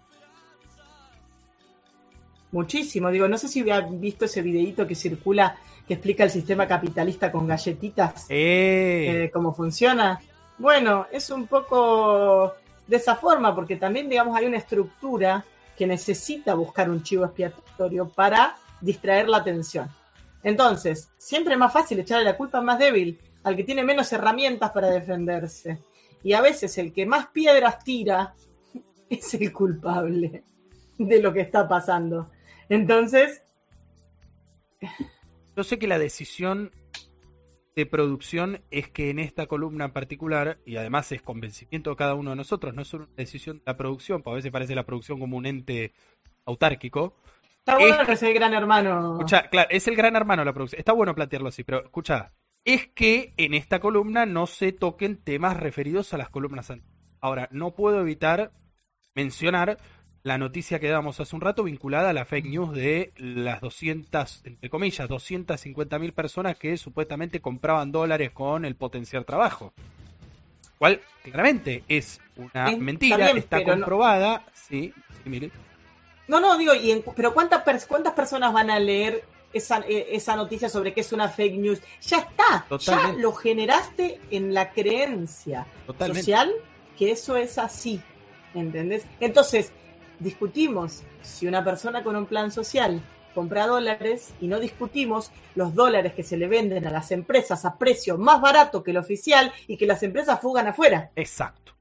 [2.50, 3.10] Muchísimo.
[3.10, 7.30] Digo, no sé si han visto ese videito que circula que explica el sistema capitalista
[7.30, 8.26] con galletitas.
[8.28, 9.24] Eh.
[9.24, 10.20] Eh, cómo funciona.
[10.58, 12.54] Bueno, es un poco
[12.88, 15.44] de esa forma, porque también, digamos, hay una estructura
[15.76, 19.88] que necesita buscar un chivo expiatorio para distraer la atención.
[20.42, 24.12] Entonces, siempre es más fácil echarle la culpa al más débil, al que tiene menos
[24.12, 25.78] herramientas para defenderse.
[26.22, 28.34] Y a veces el que más piedras tira
[29.10, 30.42] es el culpable
[30.98, 32.30] de lo que está pasando.
[32.68, 33.42] Entonces...
[35.56, 36.72] Yo sé que la decisión
[37.78, 42.14] de producción es que en esta columna en particular, y además es convencimiento de cada
[42.14, 44.74] uno de nosotros, no es solo una decisión de la producción, porque a veces parece
[44.74, 45.92] la producción como un ente
[46.44, 47.14] autárquico.
[47.60, 49.12] Está bueno que es el gran hermano.
[49.12, 50.80] Escucha, claro, es el gran hermano la producción.
[50.80, 52.32] Está bueno plantearlo así, pero escucha,
[52.64, 56.98] es que en esta columna no se toquen temas referidos a las columnas anteriores.
[57.20, 58.50] Ahora, no puedo evitar
[59.14, 59.78] mencionar
[60.28, 64.42] la noticia que damos hace un rato vinculada a la fake news de las 200,
[64.44, 69.72] entre comillas, 250 mil personas que supuestamente compraban dólares con el potencial trabajo.
[70.78, 74.44] Cual claramente es una mentira, está, comprobada.
[74.52, 74.92] Sí,
[75.24, 75.50] sí, mire.
[76.28, 79.24] No, no, digo, y pero ¿cuántas, ¿cuántas personas van a leer
[79.54, 81.80] esa, e, esa noticia sobre que es una fake news?
[82.02, 85.66] Ya está, ya lo generaste en la creencia
[85.98, 86.52] social
[86.98, 88.02] que eso es así.
[88.54, 89.06] ¿Entendés?
[89.20, 89.72] Entonces,
[90.20, 93.02] discutimos si una persona con un plan social
[93.34, 97.78] compra dólares y no discutimos los dólares que se le venden a las empresas a
[97.78, 101.12] precio más barato que el oficial y que las empresas fugan afuera.
[101.14, 101.76] Exacto.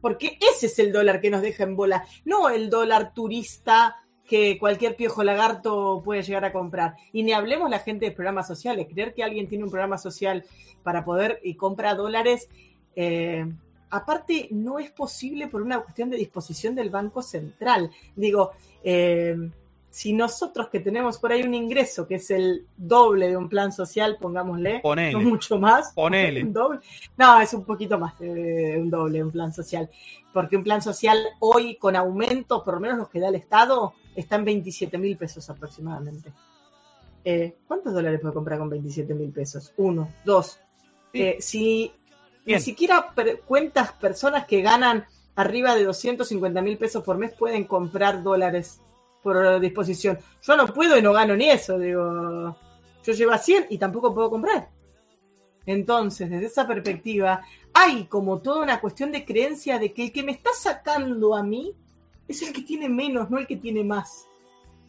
[0.00, 3.96] Porque ese es el dólar que nos deja en bola, no el dólar turista
[4.28, 6.96] que cualquier piojo lagarto puede llegar a comprar.
[7.12, 8.86] Y ni hablemos la gente de programas sociales.
[8.92, 10.44] Creer que alguien tiene un programa social
[10.82, 12.48] para poder y compra dólares
[12.94, 13.46] eh,
[13.90, 17.90] aparte no es posible por una cuestión de disposición del Banco Central.
[18.16, 18.52] Digo,
[18.82, 19.36] eh,
[19.90, 23.72] si nosotros que tenemos por ahí un ingreso que es el doble de un plan
[23.72, 24.82] social, pongámosle,
[25.12, 26.44] no mucho más, ponele.
[26.44, 26.80] doble,
[27.16, 29.88] no, es un poquito más de un doble un plan social,
[30.32, 33.94] porque un plan social hoy con aumento, por lo menos los que da el Estado,
[34.14, 36.32] está en 27 mil pesos aproximadamente.
[37.24, 39.72] Eh, ¿Cuántos dólares puedo comprar con 27 mil pesos?
[39.78, 40.60] Uno, dos.
[41.12, 41.90] Eh, si
[42.54, 43.12] ni siquiera
[43.46, 45.06] cuentas personas que ganan
[45.36, 48.80] arriba de 250 mil pesos por mes pueden comprar dólares
[49.22, 50.18] por disposición.
[50.42, 52.56] Yo no puedo y no gano ni eso, digo.
[53.04, 54.68] Yo llevo a 100 y tampoco puedo comprar.
[55.66, 57.42] Entonces, desde esa perspectiva,
[57.74, 61.42] hay como toda una cuestión de creencia de que el que me está sacando a
[61.42, 61.74] mí
[62.26, 64.26] es el que tiene menos, no el que tiene más.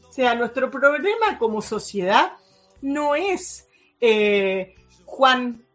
[0.07, 2.33] O sea, nuestro problema como sociedad
[2.81, 3.67] no es
[3.99, 4.75] eh,
[5.05, 5.65] Juan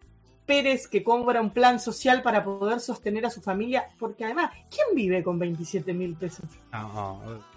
[0.46, 4.94] Pérez que compra un plan social para poder sostener a su familia, porque además, ¿quién
[4.94, 6.46] vive con 27 mil pesos?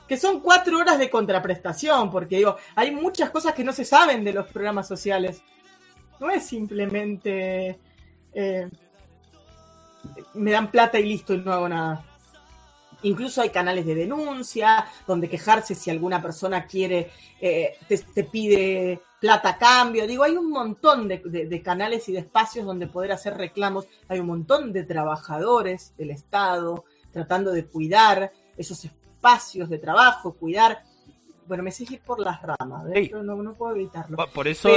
[0.08, 4.24] Que son cuatro horas de contraprestación, porque digo, hay muchas cosas que no se saben
[4.24, 5.42] de los programas sociales.
[6.20, 7.80] No es simplemente
[8.34, 8.70] eh,
[10.36, 12.06] me dan plata y listo y no hago nada.
[13.04, 19.58] Incluso hay canales de denuncia, donde quejarse si alguna persona quiere, eh, te, pide plata
[19.58, 20.08] cambio.
[20.08, 23.88] Digo, hay un montón de, canales y de espacios donde poder hacer reclamos.
[24.08, 30.84] Hay un montón de trabajadores del Estado tratando de cuidar esos espacios de trabajo, cuidar.
[31.48, 34.18] Bueno, me sigue por las ramas, no, puedo evitarlo.
[34.34, 34.70] Por eso,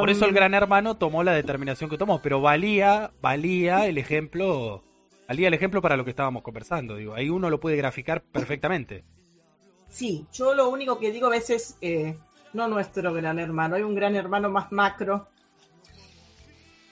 [0.00, 4.82] por eso el gran hermano tomó la determinación que tomó, pero valía, valía el ejemplo
[5.34, 9.04] día el ejemplo para lo que estábamos conversando, digo, ahí uno lo puede graficar perfectamente.
[9.88, 12.16] Sí, yo lo único que digo a veces, eh,
[12.52, 15.28] no nuestro gran hermano, hay un gran hermano más macro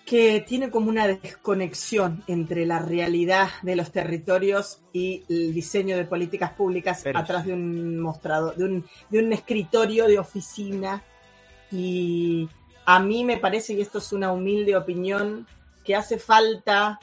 [0.05, 6.05] que tiene como una desconexión entre la realidad de los territorios y el diseño de
[6.05, 11.03] políticas públicas atrás de un mostrador, de un, de un escritorio de oficina.
[11.73, 12.49] Y
[12.85, 15.47] a mí me parece, y esto es una humilde opinión,
[15.83, 17.01] que hace falta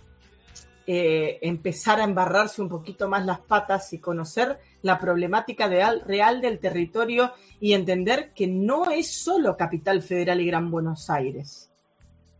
[0.87, 6.59] eh, empezar a embarrarse un poquito más las patas y conocer la problemática real del
[6.59, 11.71] territorio y entender que no es solo Capital Federal y Gran Buenos Aires.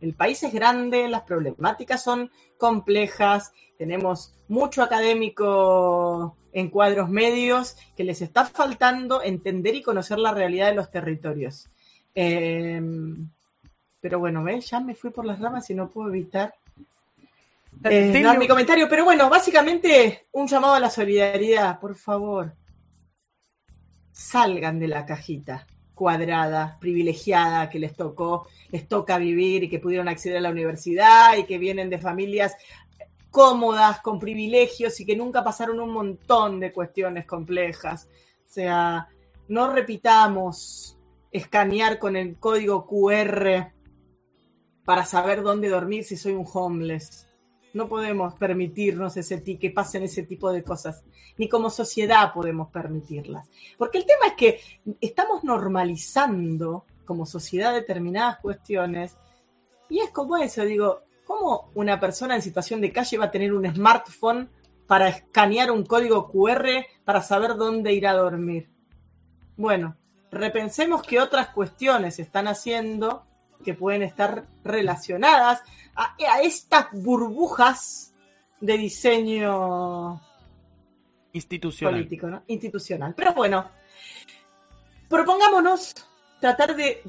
[0.00, 8.02] El país es grande, las problemáticas son complejas, tenemos mucho académico en cuadros medios que
[8.02, 11.70] les está faltando entender y conocer la realidad de los territorios.
[12.14, 13.30] Em,
[14.00, 16.54] pero bueno, ya me fui por las ramas y no puedo evitar
[17.84, 22.54] eh, mi comentario, pero bueno, básicamente un llamado a la solidaridad, por favor.
[24.12, 30.08] Salgan de la cajita cuadrada, privilegiada que les tocó, les toca vivir y que pudieron
[30.08, 32.56] acceder a la universidad y que vienen de familias
[33.30, 38.08] cómodas, con privilegios y que nunca pasaron un montón de cuestiones complejas.
[38.44, 39.08] O sea,
[39.48, 40.98] no repitamos
[41.30, 43.72] escanear con el código QR
[44.84, 47.26] para saber dónde dormir si soy un homeless.
[47.74, 51.04] No podemos permitirnos ese que pasen ese tipo de cosas,
[51.38, 53.48] ni como sociedad podemos permitirlas.
[53.78, 54.60] Porque el tema es que
[55.00, 59.16] estamos normalizando como sociedad determinadas cuestiones
[59.88, 63.52] y es como eso, digo, ¿cómo una persona en situación de calle va a tener
[63.52, 64.48] un smartphone
[64.86, 68.70] para escanear un código QR para saber dónde ir a dormir?
[69.56, 69.96] Bueno,
[70.30, 73.26] repensemos que otras cuestiones se están haciendo
[73.62, 75.62] que pueden estar relacionadas
[75.94, 78.14] a, estas burbujas
[78.60, 80.20] de diseño
[81.32, 81.94] institucional.
[81.94, 82.42] político, ¿no?
[82.46, 83.14] Institucional.
[83.14, 83.68] Pero bueno,
[85.08, 85.94] propongámonos
[86.40, 87.02] tratar de,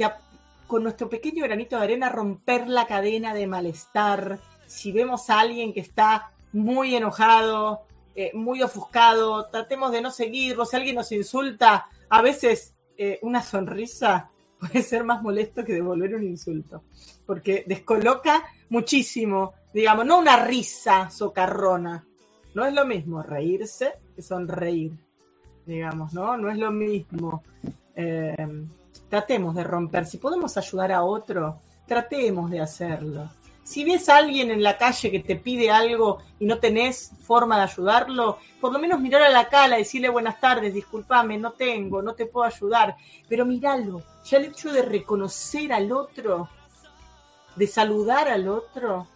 [0.68, 4.40] con nuestro pequeño granito de arena, romper la cadena de malestar.
[4.66, 7.86] Si vemos a alguien que está muy enojado,
[8.16, 10.66] eh, muy ofuscado, tratemos de no seguirlo.
[10.66, 14.30] Si alguien nos insulta, a veces eh, una sonrisa
[14.68, 16.84] puede ser más molesto que devolver un insulto,
[17.26, 22.06] porque descoloca muchísimo, digamos, no una risa socarrona,
[22.54, 24.94] no es lo mismo reírse que sonreír,
[25.66, 26.38] digamos, ¿no?
[26.38, 27.44] No es lo mismo.
[27.96, 28.66] Eh,
[29.10, 33.30] tratemos de romper, si podemos ayudar a otro, tratemos de hacerlo.
[33.64, 37.58] Si ves a alguien en la calle que te pide algo y no tenés forma
[37.58, 42.02] de ayudarlo, por lo menos mirar a la cara, decirle buenas tardes, discúlpame, no tengo,
[42.02, 42.98] no te puedo ayudar,
[43.30, 44.04] pero míralo.
[44.26, 46.50] Ya el hecho de reconocer al otro,
[47.56, 49.08] de saludar al otro,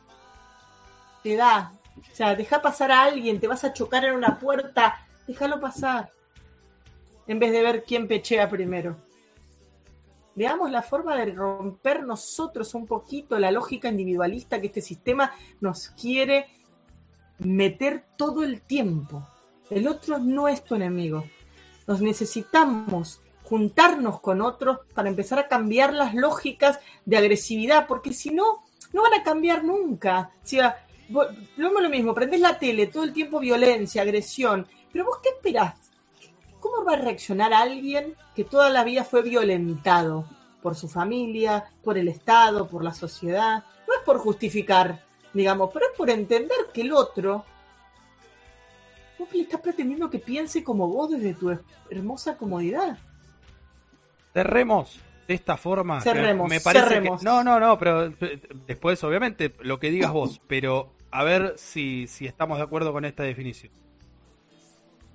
[1.23, 1.73] te da.
[1.97, 6.09] O sea, deja pasar a alguien, te vas a chocar en una puerta, déjalo pasar.
[7.27, 9.06] En vez de ver quién pechea primero
[10.37, 15.89] veamos la forma de romper nosotros un poquito la lógica individualista que este sistema nos
[15.89, 16.45] quiere
[17.39, 19.27] meter todo el tiempo.
[19.71, 21.25] El otro no es tu enemigo.
[21.87, 28.29] Nos necesitamos juntarnos con otros para empezar a cambiar las lógicas de agresividad, porque si
[28.29, 30.31] no, no van a cambiar nunca.
[30.43, 35.29] O sea, lo mismo, prendés la tele, todo el tiempo violencia, agresión, pero vos qué
[35.29, 35.86] esperás?
[36.59, 40.25] ¿Cómo va a reaccionar alguien que toda la vida fue violentado
[40.61, 43.63] por su familia, por el Estado, por la sociedad?
[43.87, 45.03] No es por justificar,
[45.33, 47.45] digamos, pero es por entender que el otro
[49.17, 51.57] vos le estás pretendiendo que piense como vos desde tu
[51.89, 52.97] hermosa comodidad.
[54.33, 56.01] Cerremos de esta forma.
[56.01, 60.93] Cerremos, me parece no, no, no, pero eh, después obviamente lo que digas vos, pero
[61.11, 63.71] a ver si, si estamos de acuerdo con esta definición.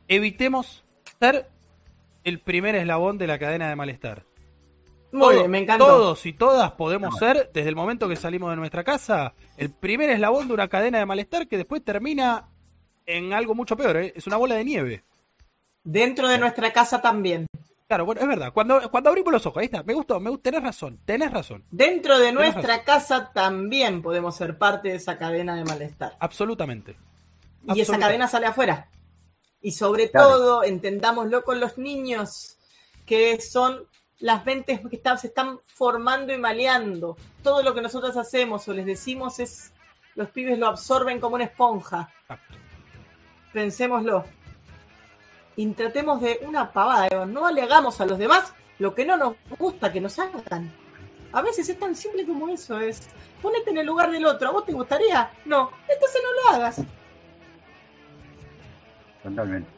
[0.09, 0.82] Evitemos
[1.23, 1.47] ser
[2.25, 4.25] el primer eslabón de la cadena de malestar.
[5.13, 5.85] Muy bien, me encanta.
[5.85, 10.11] Todos y todas podemos ser, desde el momento que salimos de nuestra casa, el primer
[10.11, 12.49] eslabón de una cadena de malestar que después termina
[13.07, 14.13] en algo mucho peor, ¿eh?
[14.17, 15.05] es una bola de nieve.
[15.85, 17.47] Dentro de nuestra casa también.
[17.87, 18.53] Claro, bueno, es verdad.
[18.53, 21.63] Cuando, cuando abrimos los ojos, ahí está, me gustó, me gustó, tenés razón, tenés razón.
[21.71, 26.17] Dentro de nuestra casa también podemos ser parte de esa cadena de malestar.
[26.19, 26.97] Absolutamente.
[27.75, 28.89] Y esa cadena sale afuera.
[29.63, 32.59] Y sobre todo, entendámoslo con los niños,
[33.07, 33.87] que son
[34.19, 37.17] las mentes que se están formando y maleando.
[37.43, 39.73] Todo lo que nosotros hacemos o les decimos es,
[40.15, 42.13] los pibes lo absorben como una esponja.
[43.53, 44.25] Pensémoslo.
[45.57, 49.37] Y tratemos de una pavada, no le hagamos a los demás lo que no nos
[49.59, 50.73] gusta que nos hagan.
[51.33, 53.09] A veces es tan simple como eso, es
[53.41, 55.31] ponete en el lugar del otro, ¿a vos te gustaría?
[55.45, 56.81] No, entonces no lo hagas.
[59.23, 59.69] Totalmente.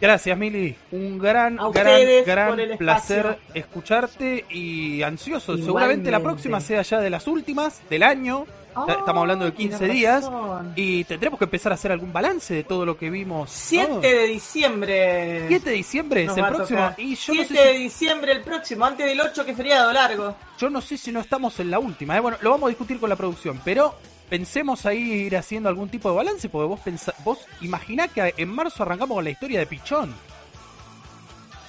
[0.00, 0.74] Gracias, Mili.
[0.90, 5.56] Un gran, gran, gran placer escucharte y ansioso.
[5.56, 8.46] Seguramente la próxima sea ya de las últimas del año.
[8.72, 10.30] Estamos hablando de 15 días
[10.74, 13.50] y tendremos que empezar a hacer algún balance de todo lo que vimos.
[13.50, 15.48] 7 de diciembre.
[15.48, 16.94] 7 de diciembre es el próximo.
[16.96, 20.34] Y 7 de diciembre el próximo, antes del 8 que es feriado largo.
[20.58, 22.16] Yo no sé si no estamos en la última.
[22.16, 22.20] ¿eh?
[22.20, 23.94] Bueno, lo vamos a discutir con la producción, pero
[24.28, 28.48] pensemos ahí ir haciendo algún tipo de balance, porque vos pensá, vos imaginá que en
[28.48, 30.14] marzo arrancamos con la historia de Pichón.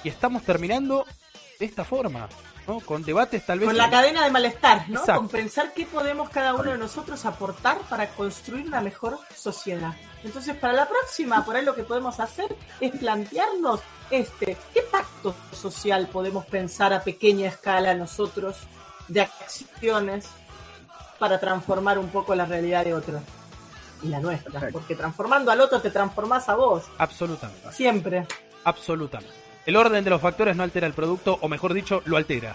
[0.02, 1.04] Y estamos terminando
[1.58, 2.28] de esta forma,
[2.66, 2.80] ¿no?
[2.80, 3.68] Con debates tal vez.
[3.68, 5.02] Con la cadena de malestar, ¿no?
[5.04, 9.94] Con pensar qué podemos cada uno de nosotros aportar para construir una mejor sociedad.
[10.22, 13.80] Entonces, para la próxima, por ahí lo que podemos hacer es plantearnos
[14.10, 18.56] este, ¿qué pacto social podemos pensar a pequeña escala nosotros
[19.08, 20.26] de acciones
[21.18, 23.20] para transformar un poco la realidad de otro
[24.02, 26.84] y la nuestra, porque transformando al otro te transformás a vos.
[26.98, 27.72] Absolutamente.
[27.72, 28.26] Siempre.
[28.64, 29.43] Absolutamente.
[29.66, 32.54] El orden de los factores no altera el producto, o mejor dicho, lo altera.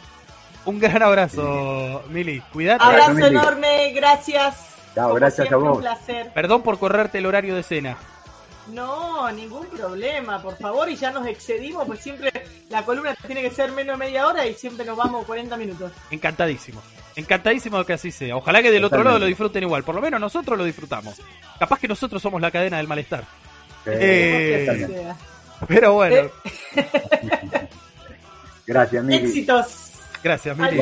[0.65, 2.41] Un gran abrazo, Mili.
[2.53, 2.83] Cuídate.
[2.83, 4.75] Abrazo enorme, gracias.
[4.93, 5.77] Chao, gracias a vos.
[5.77, 6.31] Un placer.
[6.33, 7.97] Perdón por correrte el horario de cena.
[8.67, 12.31] No, ningún problema, por favor, y ya nos excedimos, pues siempre
[12.69, 15.91] la columna tiene que ser menos de media hora y siempre nos vamos 40 minutos.
[16.11, 16.81] Encantadísimo.
[17.15, 18.35] Encantadísimo de que así sea.
[18.35, 19.83] Ojalá que del otro lado lo disfruten igual.
[19.83, 21.15] Por lo menos nosotros lo disfrutamos.
[21.57, 23.23] Capaz que nosotros somos la cadena del malestar.
[23.85, 25.07] Eh,
[25.67, 26.29] pero bueno.
[28.67, 29.25] Gracias, Mili.
[29.25, 29.91] Éxitos.
[30.23, 30.79] Gracias, Mili.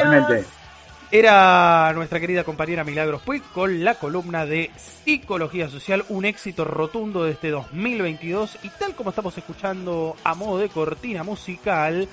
[1.10, 7.24] Era nuestra querida compañera Milagros Puig con la columna de Psicología Social, un éxito rotundo
[7.24, 12.10] de este 2022 y tal como estamos escuchando a modo de cortina musical,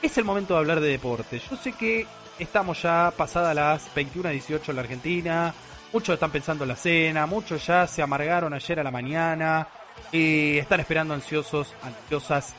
[0.00, 1.38] es el momento de hablar de deporte.
[1.38, 2.06] Yo sé que
[2.38, 5.54] estamos ya pasadas las 21.18 en la Argentina,
[5.92, 9.68] muchos están pensando en la cena, muchos ya se amargaron ayer a la mañana
[10.12, 12.54] y están esperando ansiosos, ansiosas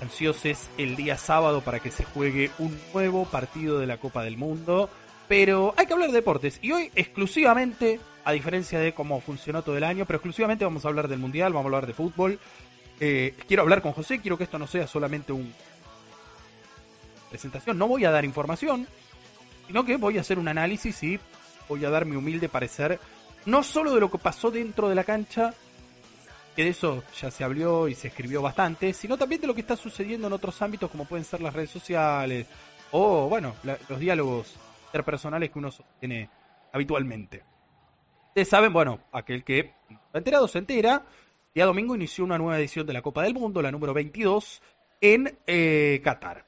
[0.00, 4.36] ansiosos el día sábado para que se juegue un nuevo partido de la Copa del
[4.36, 4.88] Mundo.
[5.28, 6.58] Pero hay que hablar de deportes.
[6.62, 10.88] Y hoy exclusivamente, a diferencia de cómo funcionó todo el año, pero exclusivamente vamos a
[10.88, 12.38] hablar del Mundial, vamos a hablar de fútbol.
[12.98, 15.52] Eh, quiero hablar con José, quiero que esto no sea solamente un
[17.30, 17.78] presentación.
[17.78, 18.86] No voy a dar información,
[19.66, 21.18] sino que voy a hacer un análisis y
[21.68, 22.98] voy a dar mi humilde parecer,
[23.46, 25.54] no solo de lo que pasó dentro de la cancha,
[26.54, 29.60] que de eso ya se habló y se escribió bastante, sino también de lo que
[29.60, 32.46] está sucediendo en otros ámbitos como pueden ser las redes sociales
[32.92, 33.54] o, bueno,
[33.88, 34.56] los diálogos
[34.86, 36.28] interpersonales que uno tiene
[36.72, 37.44] habitualmente.
[38.28, 39.72] Ustedes saben, bueno, aquel que
[40.12, 41.04] ha enterado se entera,
[41.54, 44.62] día domingo inició una nueva edición de la Copa del Mundo, la número 22,
[45.00, 46.46] en eh, Qatar.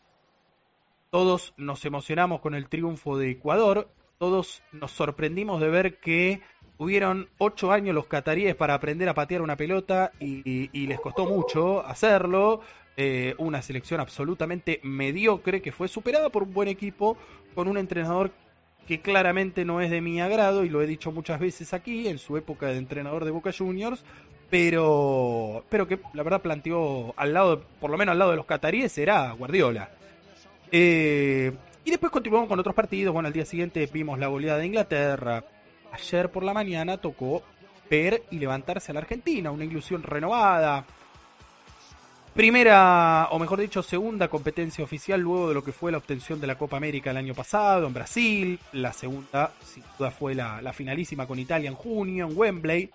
[1.10, 6.42] Todos nos emocionamos con el triunfo de Ecuador, todos nos sorprendimos de ver que
[6.82, 11.86] Tuvieron ocho años los cataríes para aprender a patear una pelota y, les costó mucho
[11.86, 12.60] hacerlo.
[12.96, 17.16] Eh, una selección absolutamente mediocre que fue superada por un buen equipo
[17.54, 18.32] con un entrenador
[18.84, 22.18] que claramente no es de mi agrado y lo he dicho muchas veces aquí en
[22.18, 24.04] su época de entrenador de Boca Juniors,
[24.50, 28.46] pero pero que la verdad planteó al lado, por lo menos al lado de los
[28.46, 29.88] cataríes, era Guardiola.
[30.72, 31.52] Eh,
[31.84, 33.12] y después continuamos con otros partidos.
[33.12, 35.44] Bueno, al día siguiente vimos la goleada de Inglaterra,
[35.92, 37.42] ayer por la mañana tocó
[37.88, 40.84] ver y levantarse a la Argentina, una ilusión renovada.
[42.34, 46.46] Primera, o mejor dicho, segunda competencia oficial luego de lo que fue la obtención de
[46.46, 48.58] la Copa América el año pasado en Brasil.
[48.72, 52.90] La segunda, sin duda, fue la, la finalísima con Italia en junio, en Wembley.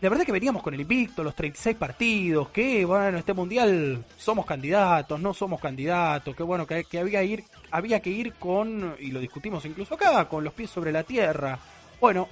[0.00, 4.46] La verdad que veníamos con el invicto, los 36 partidos, que bueno, este mundial somos
[4.46, 9.10] candidatos, no somos candidatos, que bueno, que, que había, ir, había que ir con, y
[9.10, 11.58] lo discutimos incluso acá, con los pies sobre la tierra.
[12.00, 12.28] Bueno,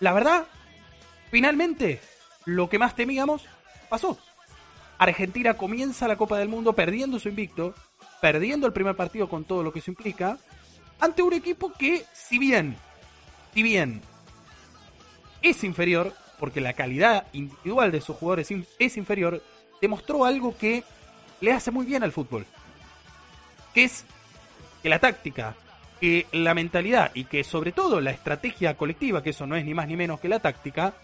[0.00, 0.46] la verdad,
[1.30, 2.02] finalmente,
[2.44, 3.46] lo que más temíamos
[3.88, 4.18] pasó.
[4.98, 7.74] Argentina comienza la Copa del Mundo perdiendo su invicto,
[8.20, 10.36] perdiendo el primer partido con todo lo que eso implica,
[11.00, 12.76] ante un equipo que, si bien,
[13.54, 14.02] si bien
[15.40, 19.42] es inferior, porque la calidad individual de sus jugadores es inferior,
[19.80, 20.82] demostró algo que
[21.40, 22.46] le hace muy bien al fútbol.
[23.74, 24.06] Que es
[24.82, 25.54] que la táctica,
[26.00, 29.74] que la mentalidad y que sobre todo la estrategia colectiva, que eso no es ni
[29.74, 30.94] más ni menos que la táctica,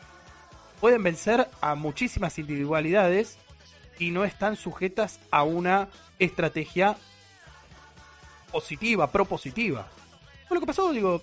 [0.81, 3.39] pueden vencer a muchísimas individualidades
[3.99, 5.89] y no están sujetas a una
[6.19, 6.97] estrategia
[8.51, 9.87] positiva, propositiva.
[10.49, 11.21] Fue lo que pasó, digo,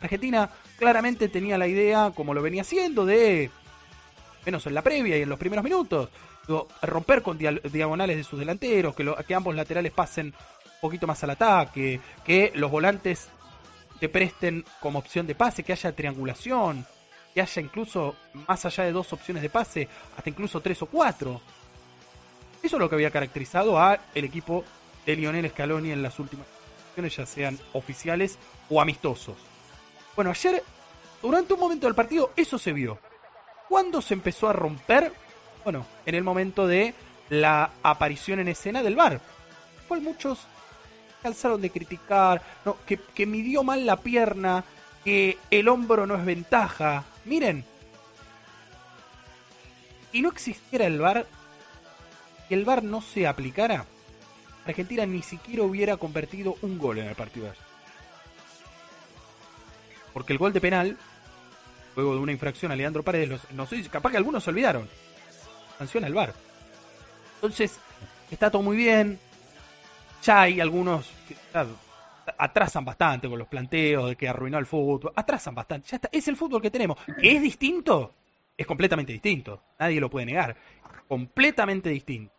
[0.00, 3.50] Argentina claramente tenía la idea, como lo venía haciendo, de,
[4.44, 6.10] menos en la previa y en los primeros minutos,
[6.82, 11.30] romper con diagonales de sus delanteros, que, que ambos laterales pasen un poquito más al
[11.30, 13.28] ataque, que los volantes
[13.98, 16.86] te presten como opción de pase, que haya triangulación,
[17.34, 18.14] que haya incluso
[18.46, 21.40] más allá de dos opciones de pase, hasta incluso tres o cuatro.
[22.62, 24.64] Eso es lo que había caracterizado a el equipo
[25.04, 26.46] de Lionel Scaloni en las últimas
[27.04, 28.38] ya sean oficiales
[28.70, 29.36] o amistosos.
[30.16, 30.62] Bueno, ayer,
[31.22, 32.98] durante un momento del partido, eso se vio.
[33.68, 35.12] ¿Cuándo se empezó a romper?
[35.62, 36.94] Bueno, en el momento de
[37.28, 39.20] la aparición en escena del bar.
[39.86, 40.46] Cual muchos
[41.22, 42.40] cansaron de criticar,
[42.86, 44.64] que, que midió mal la pierna,
[45.04, 47.04] que el hombro no es ventaja.
[47.26, 47.64] Miren,
[50.12, 51.26] si no existiera el bar,
[52.48, 53.84] y el bar no se aplicara,
[54.64, 57.65] Argentina ni siquiera hubiera convertido un gol en el partido de ayer.
[60.16, 60.96] Porque el gol de penal,
[61.94, 64.88] luego de una infracción a Leandro Paredes, no sé, capaz que algunos se olvidaron.
[65.76, 66.32] Sanciona el VAR.
[67.34, 67.78] Entonces,
[68.30, 69.18] está todo muy bien.
[70.22, 71.36] Ya hay algunos que
[72.38, 75.12] atrasan bastante con los planteos de que arruinó el fútbol.
[75.14, 75.90] Atrasan bastante.
[75.90, 76.08] Ya está.
[76.10, 76.96] Es el fútbol que tenemos.
[77.20, 78.14] ¿Que es distinto?
[78.56, 79.64] Es completamente distinto.
[79.78, 80.56] Nadie lo puede negar.
[81.06, 82.32] Completamente distinto.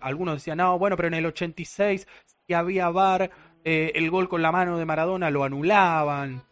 [0.00, 2.06] algunos decían, no, bueno, pero en el 86
[2.46, 3.32] si había VAR,
[3.64, 6.46] eh, el gol con la mano de Maradona lo anulaban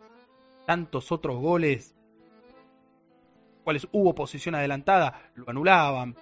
[0.66, 1.97] tantos otros goles
[3.66, 6.14] cuales hubo posición adelantada, lo anulaban.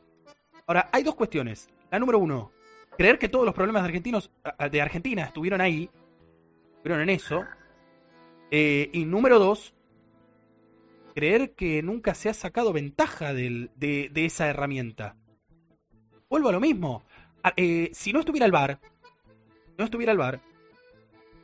[0.67, 1.69] Ahora, hay dos cuestiones.
[1.91, 2.53] La número uno,
[2.97, 4.31] creer que todos los problemas de, argentinos,
[4.71, 5.91] de Argentina estuvieron ahí,
[6.77, 7.45] estuvieron en eso.
[8.51, 9.75] Eh, y número dos,
[11.15, 15.17] creer que nunca se ha sacado ventaja de, esa herramienta.
[16.31, 17.03] Vuelvo a lo mismo.
[17.43, 18.81] Ah, eh, si no estuviera el VAR,
[19.77, 20.41] no estuviera el el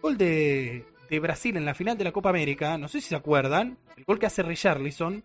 [0.01, 3.17] gol de, de, Brasil en la final de la Copa América, no sé si se
[3.17, 5.23] acuerdan, el gol que hace Richarlison,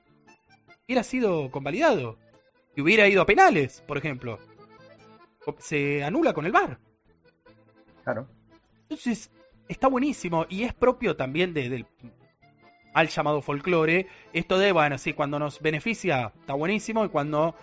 [0.86, 2.18] hubiera sido convalidado.
[2.76, 4.38] Y hubiera ido a penales, por ejemplo.
[5.60, 6.78] Se anula con el VAR.
[8.04, 8.28] Claro.
[8.82, 9.32] Entonces,
[9.68, 11.86] está buenísimo y es propio también del
[12.94, 17.54] al llamado folclore, esto de, bueno, sí, cuando nos beneficia está buenísimo y cuando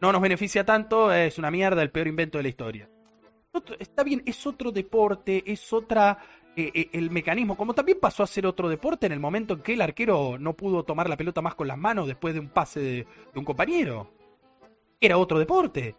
[0.00, 2.88] no nos beneficia tanto es una mierda, el peor invento de la historia.
[3.80, 6.18] está bien, es otro deporte, es otra
[6.56, 9.62] eh, eh, el mecanismo, como también pasó a ser otro deporte en el momento en
[9.62, 12.48] que el arquero no pudo tomar la pelota más con las manos después de un
[12.48, 14.10] pase de un compañero.
[15.00, 15.94] Era otro deporte.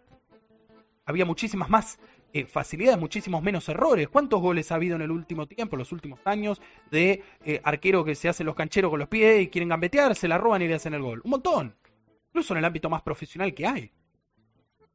[1.06, 2.00] Había muchísimas más
[2.32, 4.08] eh, facilidades, muchísimos menos errores.
[4.08, 6.62] ¿Cuántos goles ha habido en el último tiempo, en los últimos años,
[6.92, 10.28] de eh, arquero que se hacen los cancheros con los pies y quieren gambetear, se
[10.28, 11.22] la roban y le hacen el gol?
[11.24, 11.76] Un montón.
[12.28, 13.92] Incluso en el ámbito más profesional que hay.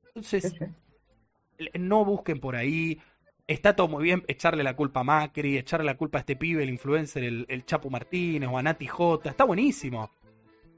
[0.07, 0.55] Entonces,
[1.75, 3.01] no busquen por ahí.
[3.47, 6.62] Está todo muy bien echarle la culpa a Macri, echarle la culpa a este pibe,
[6.62, 9.29] el influencer, el, el Chapo Martínez o a Nati J.
[9.29, 10.11] Está buenísimo.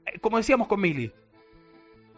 [0.05, 1.11] Eh, como decíamos con Mili.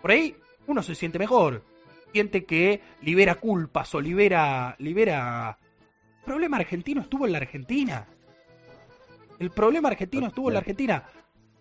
[0.02, 0.36] Por ahí
[0.68, 1.64] uno se siente mejor
[2.12, 4.76] siente que libera culpas o libera.
[4.80, 5.58] libera.
[6.20, 8.08] El problema argentino estuvo en la Argentina.
[9.40, 11.04] El problema argentino estuvo en la Argentina.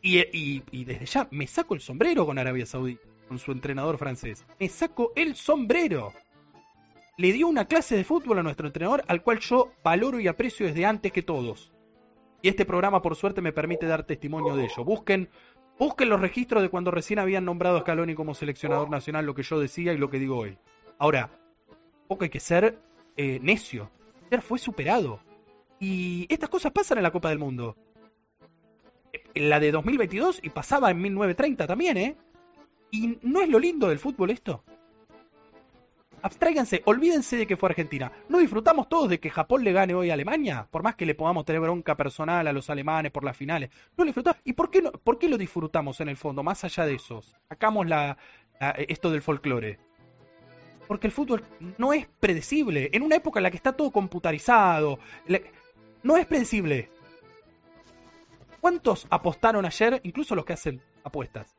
[0.01, 0.19] Y,
[0.71, 4.45] y, desde ya me saco el sombrero con Arabia Saudí, con su entrenador francés.
[4.59, 6.13] Me saco el sombrero.
[7.19, 10.67] Le dio una clase de fútbol a nuestro entrenador al cual yo valoro y aprecio
[10.67, 11.73] desde antes que todos.
[12.41, 14.85] Y este programa, por suerte, me permite dar testimonio de ello.
[14.85, 15.29] Busquen
[15.79, 19.45] Busquen los registros de cuando recién habían nombrado a Scaloni como seleccionador nacional, lo que
[19.45, 20.59] yo decía y lo que digo hoy.
[20.99, 21.31] Ahora,
[22.09, 22.81] poco hay que ser
[23.17, 23.89] eh, necio.
[24.43, 25.21] Fue superado.
[25.79, 27.77] Y estas cosas pasan en la Copa del Mundo.
[29.35, 32.17] En la de 2022 y pasaba en 1930 también, ¿eh?
[32.91, 34.65] ¿Y no es lo lindo del fútbol esto?
[36.21, 38.11] Abstráiganse, olvídense de que fue Argentina.
[38.29, 40.67] ¿No disfrutamos todos de que Japón le gane hoy a Alemania?
[40.71, 43.71] Por más que le podamos tener bronca personal a los alemanes por las finales.
[43.97, 44.41] No lo disfrutamos.
[44.45, 47.37] ¿Y por qué, no, por qué lo disfrutamos en el fondo, más allá de esos?
[47.49, 48.17] Sacamos la,
[48.89, 49.79] esto del folclore.
[50.89, 51.45] Porque el fútbol
[51.77, 52.91] no es predecible.
[52.93, 54.99] En una época en la que está todo computarizado,
[56.03, 56.91] no es predecible.
[58.61, 61.57] ¿Cuántos apostaron ayer, incluso los que hacen apuestas?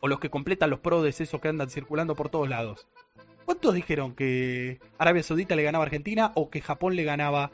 [0.00, 2.86] O los que completan los prodes, esos que andan circulando por todos lados.
[3.46, 7.52] ¿Cuántos dijeron que Arabia Saudita le ganaba a Argentina o que Japón le ganaba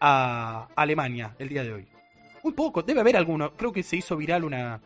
[0.00, 1.88] a Alemania el día de hoy?
[2.44, 3.52] Muy poco, debe haber alguno.
[3.56, 4.80] Creo que se hizo viral una,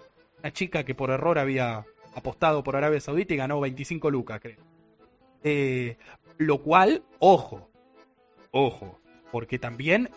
[0.53, 1.85] chica que por error había
[2.15, 4.57] apostado por Arabia Saudita y ganó 25 lucas, creo.
[5.45, 5.99] Eh,
[6.39, 7.69] lo cual, ojo,
[8.51, 8.99] ojo,
[9.31, 10.09] porque también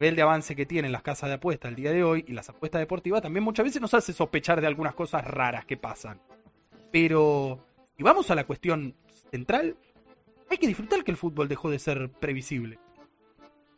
[0.00, 2.48] el de avance que tienen las casas de apuestas el día de hoy y las
[2.48, 6.20] apuestas deportivas también muchas veces nos hace sospechar de algunas cosas raras que pasan.
[6.90, 7.64] Pero,
[7.96, 8.96] y vamos a la cuestión
[9.32, 9.76] central,
[10.50, 12.78] hay que disfrutar que el fútbol dejó de ser previsible.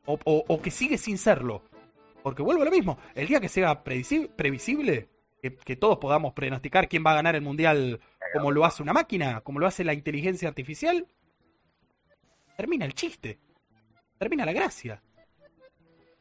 [0.06, 1.62] O, que sigue sin serlo.
[2.22, 5.08] Porque vuelvo a lo mismo, el día que sea previsible,
[5.40, 8.00] que, todos podamos pronosticar quién va a ganar el mundial
[8.32, 11.06] como lo hace una máquina, como lo hace la inteligencia artificial,
[12.56, 13.38] termina el chiste,
[14.18, 15.02] termina la gracia.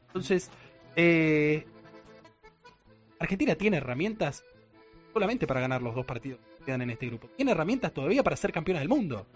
[0.06, 0.50] Entonces,
[0.94, 1.66] eh,
[3.18, 4.44] Argentina tiene herramientas
[5.12, 7.28] solamente para ganar los dos partidos quedan en este grupo.
[7.36, 9.26] Tiene herramientas todavía para ser campeona del mundo.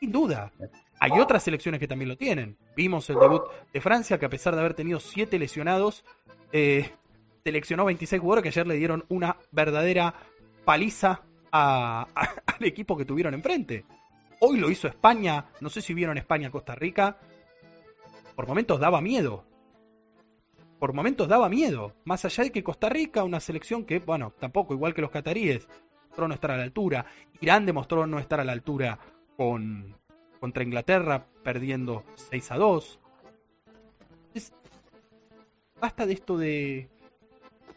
[0.00, 0.52] Sin duda.
[0.98, 2.56] Hay otras selecciones que también lo tienen.
[2.76, 3.42] Vimos el debut
[3.72, 6.04] de Francia, que a pesar de haber tenido siete lesionados,
[6.52, 6.90] eh,
[7.44, 10.14] seleccionó 26 jugadores que ayer le dieron una verdadera
[10.64, 12.06] paliza al
[12.60, 13.84] equipo que tuvieron enfrente.
[14.40, 15.46] Hoy lo hizo España.
[15.60, 17.18] No sé si vieron España-Costa Rica.
[18.34, 19.44] Por momentos daba miedo.
[20.78, 21.94] Por momentos daba miedo.
[22.04, 25.68] Más allá de que Costa Rica, una selección que, bueno, tampoco, igual que los cataríes,
[26.10, 27.06] demostró no estar a la altura.
[27.40, 28.98] Irán demostró no estar a la altura
[29.36, 29.96] con,
[30.40, 33.00] contra Inglaterra, perdiendo 6 a 2.
[35.80, 36.88] basta de esto de,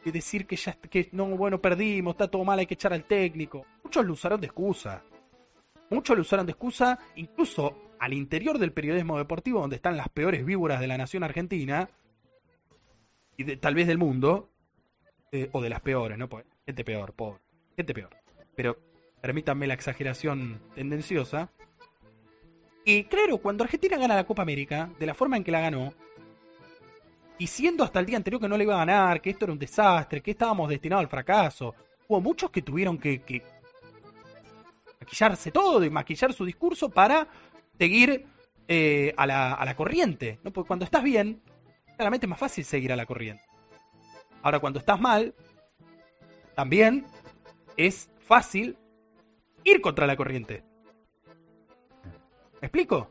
[0.03, 3.05] de decir que ya que no, bueno, perdimos, está todo mal, hay que echar al
[3.05, 3.65] técnico.
[3.83, 5.03] Muchos lo usaron de excusa.
[5.89, 10.43] Muchos lo usaron de excusa, incluso al interior del periodismo deportivo, donde están las peores
[10.43, 11.87] víboras de la nación argentina,
[13.37, 14.49] y de, tal vez del mundo,
[15.31, 16.27] eh, o de las peores, ¿no?
[16.27, 17.39] Pues, gente peor, pobre,
[17.77, 18.22] gente peor
[18.55, 18.77] pero
[19.21, 21.49] permítanme la exageración tendenciosa.
[22.85, 25.93] Y claro, cuando Argentina gana la Copa América, de la forma en que la ganó,
[27.39, 29.59] diciendo hasta el día anterior que no le iba a ganar, que esto era un
[29.59, 31.73] desastre, que estábamos destinados al fracaso,
[32.07, 33.41] hubo muchos que tuvieron que,
[34.99, 37.27] maquillarse todo y maquillar su discurso para
[37.77, 38.25] seguir
[38.67, 40.39] eh, a, la, a la corriente.
[40.43, 40.51] ¿no?
[40.51, 41.41] Porque cuando estás bien,
[41.95, 43.43] claramente es más fácil seguir a la corriente.
[44.41, 45.33] Ahora, cuando estás mal,
[46.55, 47.05] también
[47.77, 48.77] es fácil
[49.63, 50.63] ir contra la corriente.
[52.61, 53.09] ¿Me explico?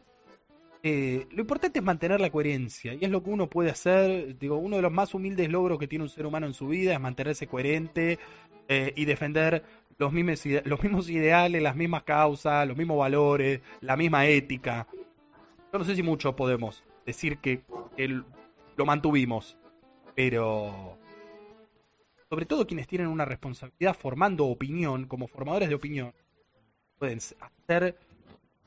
[0.85, 4.37] Eh, lo importante es mantener la coherencia y es lo que uno puede hacer.
[4.39, 6.93] Digo, uno de los más humildes logros que tiene un ser humano en su vida
[6.95, 8.19] es mantenerse coherente
[8.69, 9.63] eh, y defender
[9.99, 14.89] los mismos, los mismos ideales, las mismas causas, los mismos valores, la misma ética.
[15.73, 17.63] Yo no sé si mucho podemos decir que
[18.77, 19.57] lo mantuvimos,
[20.15, 20.99] pero
[22.33, 26.15] sobre todo quienes tienen una responsabilidad formando opinión, como formadores de opinión,
[26.99, 27.99] pueden hacer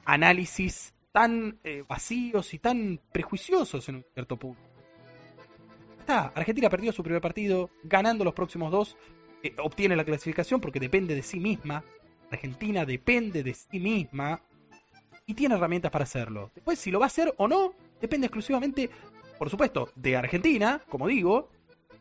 [0.06, 4.62] análisis tan eh, vacíos y tan prejuiciosos en un cierto punto.
[6.00, 8.98] Está, Argentina perdió su primer partido, ganando los próximos dos,
[9.42, 11.84] eh, obtiene la clasificación porque depende de sí misma.
[12.30, 14.40] Argentina depende de sí misma
[15.26, 16.52] y tiene herramientas para hacerlo.
[16.54, 18.92] Después, si lo va a hacer o no, depende exclusivamente,
[19.40, 21.50] por supuesto, de Argentina, como digo,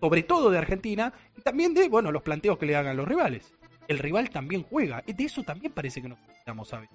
[0.04, 3.54] sobre todo de Argentina, y también de, bueno, los planteos que le hagan los rivales.
[3.88, 6.88] El rival también juega, y de eso también parece que nos estamos a En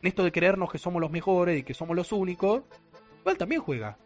[0.00, 3.60] esto de creernos que somos los mejores y que somos los únicos, el rival también
[3.60, 3.98] juega.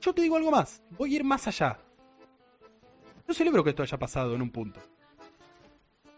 [0.00, 1.78] Yo te digo algo más, voy a ir más allá.
[3.28, 4.80] Yo celebro que esto haya pasado en un punto.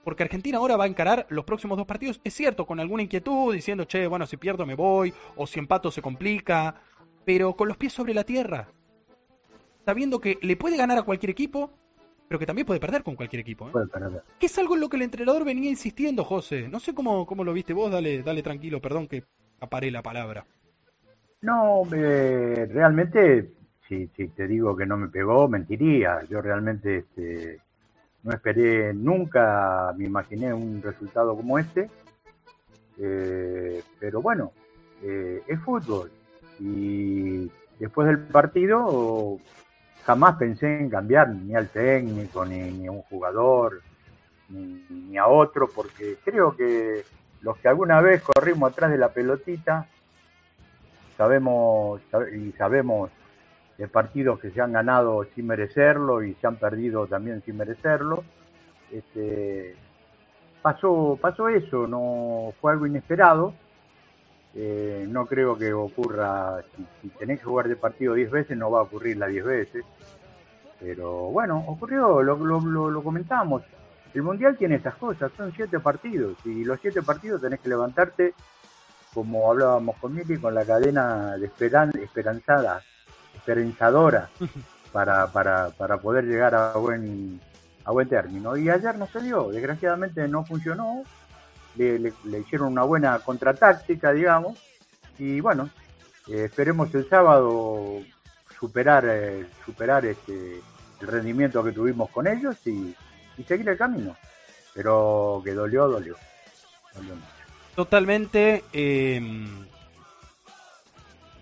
[0.03, 3.53] Porque Argentina ahora va a encarar los próximos dos partidos, es cierto, con alguna inquietud,
[3.53, 6.81] diciendo, che, bueno, si pierdo me voy, o si empato se complica,
[7.27, 8.71] pero con los pies sobre la tierra
[9.87, 11.71] sabiendo que le puede ganar a cualquier equipo,
[12.29, 13.69] pero que también puede perder con cualquier equipo.
[13.69, 13.73] ¿eh?
[13.73, 14.23] Puede perder.
[14.39, 16.69] Que es algo en lo que el entrenador venía insistiendo, José.
[16.69, 19.23] No sé cómo, cómo lo viste vos, dale, dale tranquilo, perdón que
[19.61, 20.45] aparé la palabra.
[21.43, 23.53] No, eh, realmente,
[23.89, 26.21] si, si te digo que no me pegó, mentiría.
[26.29, 27.61] Yo realmente este,
[28.25, 31.89] no esperé nunca, me imaginé un resultado como este.
[32.99, 34.51] Eh, pero bueno,
[35.01, 36.11] eh, es fútbol.
[36.59, 37.49] Y
[37.79, 39.39] después del partido
[40.07, 43.83] jamás pensé en cambiar ni al técnico, ni, a un jugador,
[44.49, 47.05] ni, a otro, porque creo que
[47.43, 49.89] los que alguna vez corrimos atrás de la pelotita,
[51.17, 52.01] sabemos
[52.37, 53.11] y sabemos
[53.79, 58.23] de partidos que se han ganado sin merecerlo y se han perdido también sin merecerlo.
[58.93, 59.75] Este,
[60.63, 63.55] pasó, pasó eso, no fue algo inesperado.
[64.59, 68.71] Eh, no creo que ocurra, si, si, tenés que jugar de partido 10 veces, no
[68.71, 69.85] va a ocurrir las 10 veces.
[70.81, 73.63] Pero bueno, ocurrió, lo, lo, lo, comentamos.
[74.15, 78.33] El Mundial tiene esas cosas, son siete partidos y los siete partidos tenés que levantarte,
[79.13, 82.83] como hablábamos con Mili, con la cadena de esperan, esperanzada,
[83.35, 84.31] esperanzadora
[84.93, 87.41] para, para, para poder llegar a buen,
[87.85, 88.57] a buen término.
[88.57, 91.03] Y ayer no se dio, desgraciadamente no funcionó,
[91.77, 94.59] le, le, hicieron una buena contratáctica, digamos,
[95.19, 95.71] y bueno,
[96.29, 98.03] eh, esperemos el sábado
[98.59, 100.61] superar, eh, superar este,
[101.01, 102.95] el rendimiento que tuvimos con ellos y,
[103.47, 104.17] seguir el camino.
[104.75, 106.17] Pero que dolió, dolió.
[107.75, 108.65] Totalmente.
[108.73, 109.67] Em,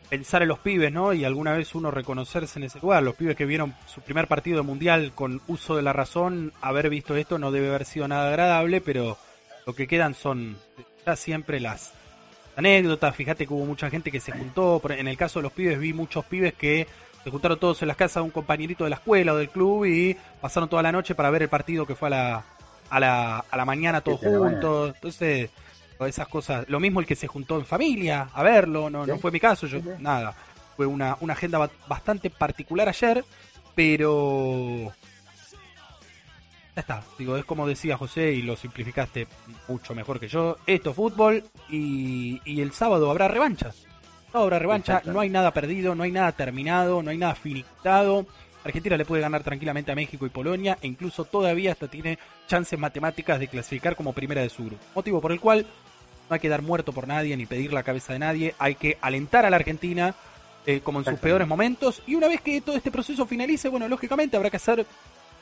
[0.08, 1.12] pensar en los pibes, ¿no?
[1.12, 3.02] Y alguna vez uno reconocerse en ese lugar.
[3.02, 7.16] Los pibes que vieron su primer partido mundial con uso de la razón, haber visto
[7.16, 9.16] esto no debe haber sido nada agradable, pero
[9.66, 10.56] lo que quedan son
[11.06, 11.92] ya siempre las
[12.56, 13.14] anécdotas.
[13.14, 14.80] Fíjate que hubo mucha gente que se juntó.
[14.90, 16.86] En el caso de los pibes vi muchos pibes que
[17.22, 19.86] se juntaron todos en las casas de un compañerito de la escuela o del club
[19.86, 22.44] y pasaron toda la noche para ver el partido que fue a la,
[22.90, 24.94] a la, a la mañana todos juntos.
[24.94, 25.50] Entonces,
[26.06, 26.68] esas cosas.
[26.68, 29.66] Lo mismo el que se juntó en familia a verlo, no, no fue mi caso,
[29.66, 30.34] yo nada.
[30.76, 33.24] Fue una, una agenda bastante particular ayer,
[33.74, 34.92] pero
[36.74, 39.28] ya está, digo, es como decía José y lo simplificaste
[39.68, 40.56] mucho mejor que yo.
[40.66, 43.86] Esto es fútbol y, y el sábado habrá revanchas.
[44.32, 48.26] Ahora revancha, no hay nada perdido, no hay nada terminado, no hay nada finitado.
[48.64, 52.18] Argentina le puede ganar tranquilamente a México y Polonia e incluso todavía hasta tiene
[52.48, 54.82] chances matemáticas de clasificar como primera de su grupo.
[54.94, 55.66] Motivo por el cual
[56.28, 58.98] no hay que dar muerto por nadie ni pedir la cabeza de nadie, hay que
[59.02, 60.14] alentar a la Argentina
[60.66, 63.86] eh, como en sus peores momentos y una vez que todo este proceso finalice, bueno,
[63.86, 64.86] lógicamente habrá que hacer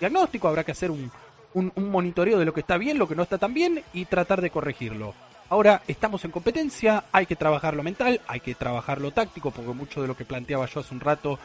[0.02, 1.10] diagnóstico, habrá que hacer un,
[1.54, 4.40] un monitoreo de lo que está bien, lo que no está tan bien y tratar
[4.40, 5.14] de corregirlo.
[5.48, 9.70] Ahora estamos en competencia, hay que trabajar lo mental, hay que trabajar lo táctico, porque
[9.72, 11.38] mucho de lo que planteaba yo hace un rato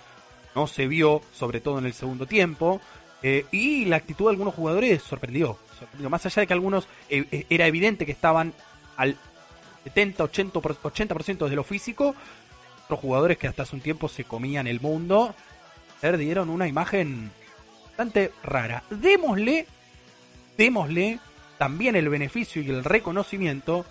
[0.56, 2.80] no se vio, sobre todo en el segundo tiempo.
[3.22, 6.10] Eh, y la actitud de algunos jugadores sorprendió, sorprendió.
[6.10, 8.54] Más allá de que algunos eh, eh, era evidente que estaban
[8.96, 9.18] al
[9.84, 12.16] 70, 80%, 80 de lo físico,
[12.86, 15.36] otros jugadores que hasta hace un tiempo se comían el mundo,
[16.02, 17.30] dieron una imagen
[17.98, 18.84] bastante rara.
[18.92, 19.66] Démosle
[20.56, 21.20] démosle
[21.58, 23.86] también el beneficio y el reconocimiento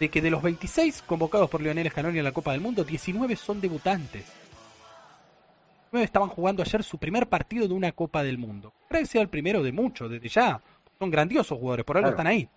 [0.00, 3.36] de que de los 26 convocados por Lionel Scaloni en la Copa del Mundo, 19
[3.36, 4.24] son debutantes.
[5.92, 8.72] 9 estaban jugando ayer su primer partido de una Copa del Mundo.
[8.88, 10.60] Creo que sea el primero de muchos, desde ya.
[10.98, 12.48] Son grandiosos jugadores, por algo están ahí.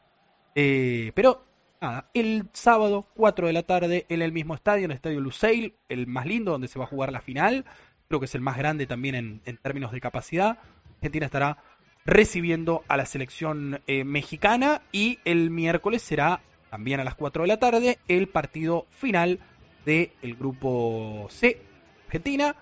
[0.56, 1.46] Eh, pero,
[1.80, 5.76] nada, el sábado, 4 de la tarde, en el mismo estadio, en el estadio Lusail,
[5.90, 7.66] el más lindo, donde se va a jugar la final.
[8.12, 10.58] Creo que es el más grande también en, términos de capacidad.
[10.96, 11.60] Argentina estará
[12.04, 17.48] recibiendo a la selección eh, mexicana y el miércoles será también a las 4 de
[17.48, 19.40] la tarde el partido final
[19.86, 21.62] del grupo C
[22.08, 22.54] Argentina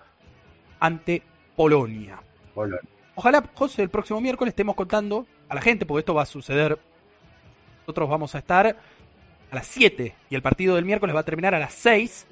[0.78, 1.24] ante
[1.56, 2.22] Polonia.
[3.16, 6.78] Ojalá, José, el próximo miércoles estemos contando a la gente, porque esto va a suceder.
[7.80, 11.56] Nosotros vamos a estar a las 7 y el partido del miércoles va a terminar
[11.56, 12.28] a las 6.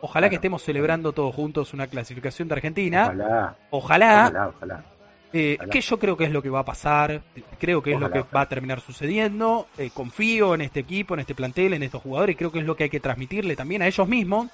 [0.00, 3.06] Ojalá que estemos celebrando todos juntos una clasificación de Argentina.
[3.06, 3.56] Ojalá.
[3.70, 4.52] Ojalá.
[4.56, 4.84] ojalá,
[5.32, 7.22] eh, que yo creo que es lo que va a pasar,
[7.58, 9.68] creo que es lo que va a terminar sucediendo.
[9.76, 12.64] Eh, confío en este equipo, en este plantel, en estos jugadores, y creo que es
[12.64, 14.48] lo que hay que transmitirle también a ellos mismos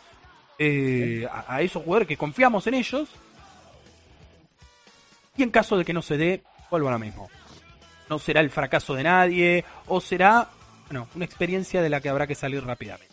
[0.59, 3.09] eh, a, esos jugadores que confiamos en ellos.
[5.37, 7.31] Y en caso de que no se dé, vuelvo a lo mismo.
[8.09, 10.49] No será el fracaso de nadie, o será
[10.89, 13.12] bueno, una experiencia de la que habrá que salir rápidamente.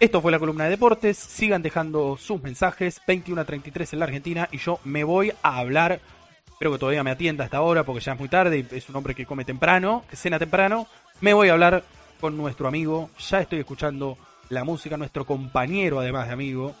[0.00, 1.16] Esto fue la columna de deportes.
[1.16, 3.00] Sigan dejando sus mensajes.
[3.06, 4.48] 21 a 33 en la Argentina.
[4.52, 6.00] Y yo me voy a hablar.
[6.46, 8.96] Espero que todavía me atienda hasta ahora porque ya es muy tarde y es un
[8.96, 10.86] hombre que come temprano, que cena temprano.
[11.20, 11.84] Me voy a hablar
[12.20, 13.10] con nuestro amigo.
[13.18, 14.18] Ya estoy escuchando
[14.48, 16.74] la música, nuestro compañero además de amigo,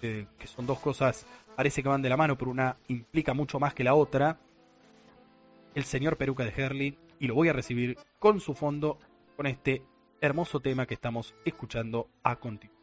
[0.00, 1.26] que son dos cosas,
[1.56, 4.38] parece que van de la mano, pero una implica mucho más que la otra,
[5.74, 8.98] el señor Peruca de Herley, y lo voy a recibir con su fondo,
[9.36, 9.82] con este
[10.20, 12.75] hermoso tema que estamos escuchando a continuación.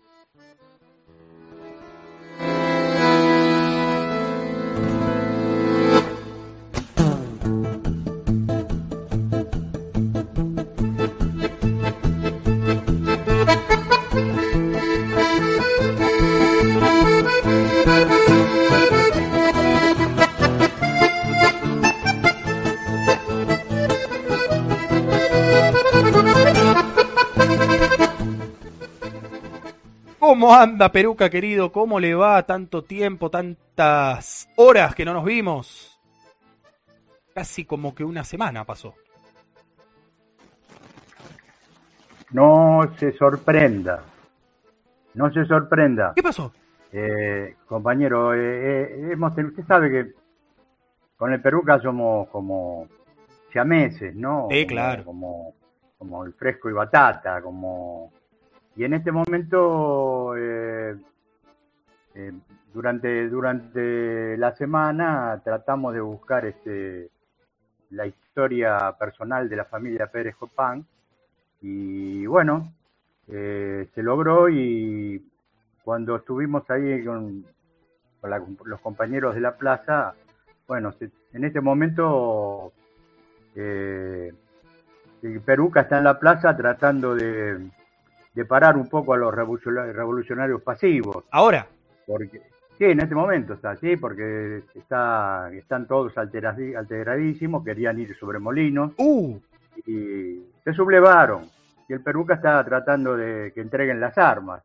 [30.44, 31.72] ¿Cómo anda Peruca querido?
[31.72, 35.98] ¿Cómo le va tanto tiempo, tantas horas que no nos vimos?
[37.34, 38.94] Casi como que una semana pasó.
[42.32, 44.04] No se sorprenda.
[45.14, 46.12] No se sorprenda.
[46.14, 46.52] ¿Qué pasó?
[46.92, 50.12] Eh, compañero, eh, eh, hemos usted sabe que
[51.16, 52.90] con el Peruca somos como
[53.50, 54.50] siameses, ¿no?
[54.52, 55.06] Sí, claro.
[55.06, 55.54] Como,
[55.98, 58.12] como el fresco y batata, como
[58.76, 60.96] y en este momento, eh,
[62.16, 62.34] eh,
[62.74, 67.10] durante, durante la semana, tratamos de buscar este,
[67.92, 70.86] la historia personal de la familia Pérez Copán.
[71.62, 72.74] Y bueno,
[73.28, 75.24] eh, se logró y
[75.84, 77.46] cuando estuvimos ahí con,
[78.66, 80.16] los compañeros de la plaza,
[80.68, 80.94] bueno,
[81.34, 82.72] en este momento
[85.46, 87.70] Peruca está en la plaza tratando de
[88.34, 91.26] de parar un poco a los revolucionarios pasivos.
[91.32, 91.68] Ahora.
[92.06, 92.42] Porque,
[92.78, 98.92] sí, en este momento está, sí, porque está, están todos alteradísimos, querían ir sobre molinos
[98.98, 99.40] uh.
[99.86, 101.50] y se sublevaron.
[101.88, 104.64] Y el Peruca está tratando de que entreguen las armas.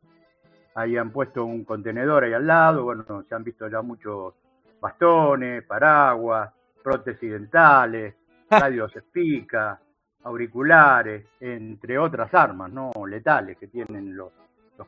[0.75, 4.35] Ahí han puesto un contenedor ahí al lado, bueno, se han visto ya muchos
[4.81, 6.51] bastones, paraguas,
[6.83, 8.15] prótesis dentales,
[8.49, 9.81] radios espica,
[10.25, 14.33] auriculares, entre otras armas no letales que tienen los,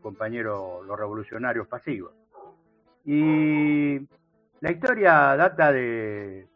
[0.01, 2.13] compañeros, los revolucionarios pasivos.
[3.05, 3.99] Y
[4.61, 6.47] la historia data de,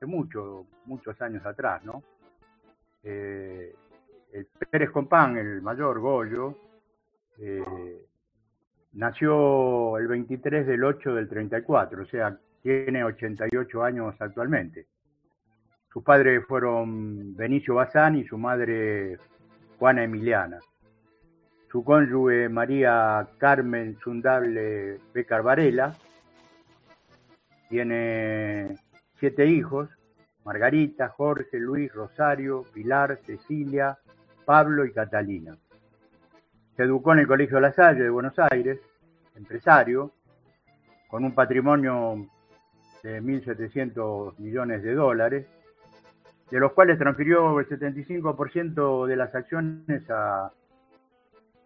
[0.00, 2.02] de muchos, muchos años atrás, ¿no?
[3.02, 3.74] Eh,
[4.32, 6.54] el Pérez Compán, el mayor Goyo,
[7.38, 8.04] eh,
[8.92, 14.86] nació el 23 del 8 del 34, o sea, tiene 88 años actualmente.
[15.92, 19.16] Sus padres fueron Benicio Bazán y su madre
[19.78, 20.58] Juana Emiliana.
[21.70, 25.94] Su cónyuge María Carmen Sundable Becar Varela.
[27.70, 28.76] Tiene
[29.18, 29.88] siete hijos,
[30.44, 33.98] Margarita, Jorge, Luis, Rosario, Pilar, Cecilia,
[34.44, 35.56] Pablo y Catalina.
[36.76, 38.78] Se educó en el Colegio La Salle de Buenos Aires,
[39.36, 40.12] empresario,
[41.08, 42.26] con un patrimonio
[43.02, 45.46] de 1.700 millones de dólares
[46.50, 50.50] de los cuales transfirió el 75% de las acciones a,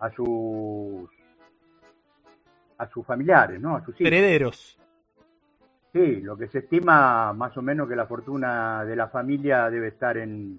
[0.01, 1.09] a sus
[2.79, 3.77] a sus familiares, ¿no?
[3.77, 4.09] A sus hijos.
[4.09, 4.77] Herederos.
[5.93, 9.87] Sí, lo que se estima más o menos que la fortuna de la familia debe
[9.89, 10.59] estar en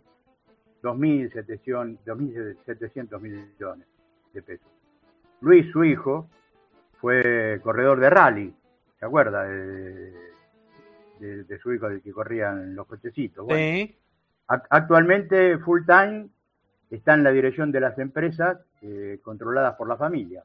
[0.81, 3.87] 2.700 millones
[4.31, 4.67] de pesos.
[5.41, 6.29] Luis, su hijo,
[7.01, 8.55] fue corredor de rally,
[8.99, 9.43] ¿se acuerda?
[9.43, 10.13] De,
[11.61, 13.47] su hijo del que corrían los cochecitos.
[13.49, 13.97] sí.
[14.47, 16.29] Actualmente, full time,
[16.89, 20.43] está en la dirección de las empresas eh, controladas por la familia,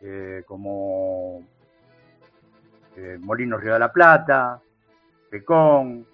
[0.00, 1.44] eh, como
[2.96, 4.60] eh, Molinos Río de la Plata,
[5.30, 6.06] Pecón,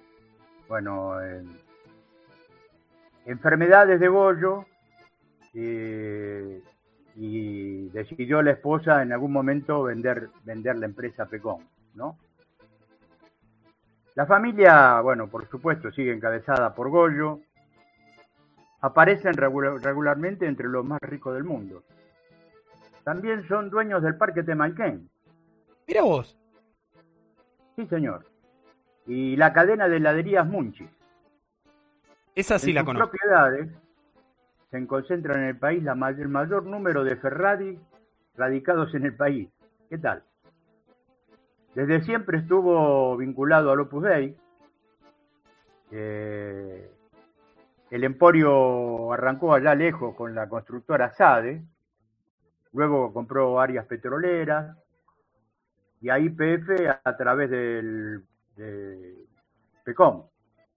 [0.69, 1.17] bueno,
[3.27, 4.65] enfermedades de Goyo,
[7.17, 12.17] y decidió la esposa en algún momento vender, vender la empresa Pecón, ¿no?
[14.15, 17.41] La familia, bueno, por supuesto, sigue encabezada por Goyo,
[18.81, 21.83] aparecen regularmente entre los más ricos del mundo.
[23.05, 25.09] También son dueños del Parque Temalquén.
[25.87, 26.37] Mira vos.
[27.77, 28.27] Sí, señor.
[29.07, 30.89] Y la cadena de heladerías Munchis.
[32.35, 33.11] Esa sí la conozco.
[33.11, 33.69] propiedades
[34.71, 37.79] se concentran en el país la el mayor número de Ferrari
[38.37, 39.49] radicados en el país.
[39.89, 40.23] ¿Qué tal?
[41.75, 44.37] Desde siempre estuvo vinculado al Opus Dei.
[45.93, 46.91] Eh,
[47.91, 51.63] el emporio arrancó allá lejos con la constructora SADE,
[52.73, 54.77] luego compró áreas petroleras
[56.01, 56.71] y a IPF
[57.05, 58.25] a través del
[58.57, 59.27] de
[59.85, 60.25] PECOM,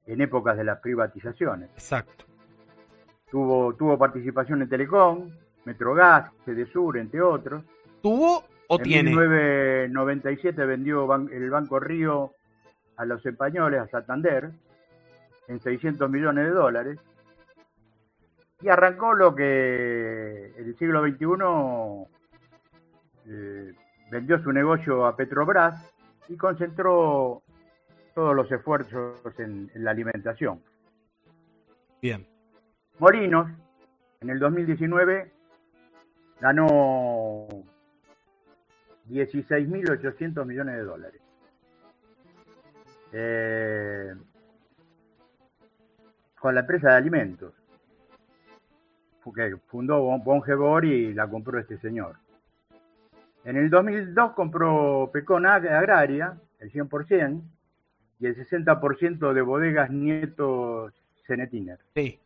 [0.06, 1.70] en épocas de las privatizaciones.
[1.74, 2.26] Exacto.
[3.30, 5.30] Tuvo, tuvo participación en Telecom,
[5.65, 6.32] Metrogas,
[6.72, 7.64] Sur, entre otros.
[8.02, 8.44] ¿Tuvo
[8.74, 9.12] o tiene?
[9.12, 12.34] En 1997 vendió el Banco Río
[12.98, 14.52] a los españoles, a Santander,
[15.48, 17.00] en 600 millones de dólares.
[18.62, 21.26] Y arrancó lo que el siglo XXI
[23.28, 23.74] eh,
[24.10, 25.94] vendió su negocio a Petrobras
[26.30, 27.41] y concentró
[28.16, 30.62] todos los esfuerzos en, en la alimentación.
[32.02, 32.26] Bien.
[33.00, 33.50] Molinos,
[34.22, 35.32] en el 2019,
[36.40, 37.48] ganó
[39.10, 41.22] 16.800 millones de dólares.
[43.12, 44.14] Eh,
[46.40, 47.54] con la empresa de alimentos.
[49.34, 52.18] Que fundó Bongebor y la compró este señor.
[53.46, 57.42] En el 2002 compró Pecona Agraria, el 100%,
[58.20, 60.94] y el 60% de bodegas Nietos
[61.26, 61.80] Cenetiner.
[61.96, 62.20] Sí.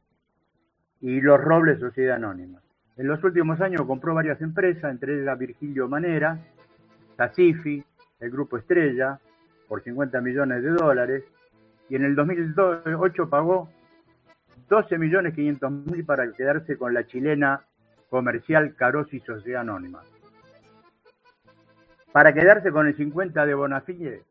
[1.01, 2.61] Y Los Robles Sociedad Anónima.
[2.97, 6.39] En los últimos años compró varias empresas, entre ellas Virgilio Manera,
[7.17, 7.83] Tacifi,
[8.19, 9.19] el Grupo Estrella,
[9.67, 11.23] por 50 millones de dólares,
[11.89, 13.69] y en el 2008 pagó
[14.69, 17.61] 12 millones 500 mil para quedarse con la chilena
[18.09, 20.01] comercial Carosi Sociedad Anónima.
[22.11, 24.21] Para quedarse con el 50 de Bonafide,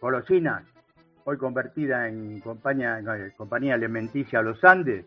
[0.00, 0.64] Golosinas,
[1.24, 5.04] hoy convertida en compañía, en compañía alimenticia Los Andes,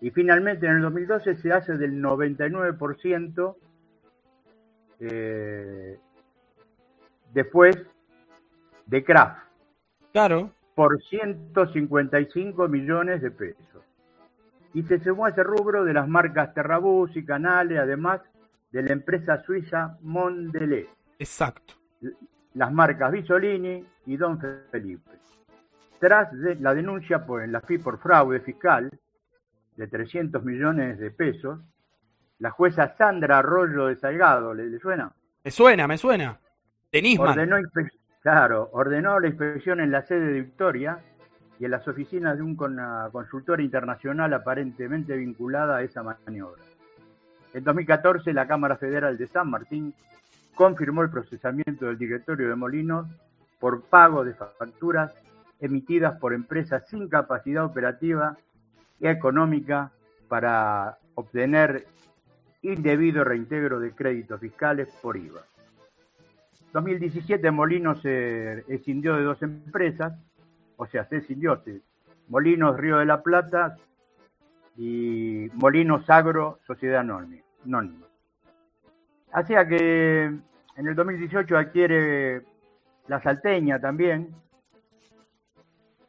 [0.00, 3.56] y finalmente en el 2012 se hace del 99%
[5.02, 5.98] eh,
[7.32, 7.76] después
[8.86, 9.38] de Kraft.
[10.12, 13.82] Claro por 155 millones de pesos.
[14.74, 18.20] Y se sumó a ese rubro de las marcas Terrabus y Canales, además
[18.70, 20.88] de la empresa suiza Mondelez.
[21.18, 21.74] Exacto.
[22.54, 25.10] Las marcas Bisolini y Don Felipe.
[25.98, 28.90] Tras de la denuncia por la FI por fraude fiscal
[29.76, 31.60] de 300 millones de pesos,
[32.42, 35.12] la jueza Sandra Arroyo de Salgado, ¿le, suena?
[35.44, 36.40] Me suena, me suena.
[36.90, 37.56] De Ordenó,
[38.20, 40.98] Claro, ordenó la inspección en la sede de Victoria
[41.60, 46.64] y en las oficinas de una consultora internacional aparentemente vinculada a esa maniobra.
[47.54, 49.94] En 2014, la Cámara Federal de San Martín
[50.56, 53.06] confirmó el procesamiento del directorio de Molinos
[53.60, 55.14] por pago de facturas
[55.60, 58.36] emitidas por empresas sin capacidad operativa
[58.98, 59.92] y económica
[60.26, 61.86] para obtener
[62.62, 65.42] indebido reintegro de créditos fiscales por IVA.
[66.72, 70.14] 2017 Molinos se escindió de dos empresas,
[70.76, 71.62] o sea, se escindió
[72.28, 73.76] Molinos Río de la Plata
[74.76, 78.06] y Molinos Agro Sociedad Anónima.
[79.32, 82.42] Así que en el 2018 adquiere
[83.08, 84.28] la Salteña también.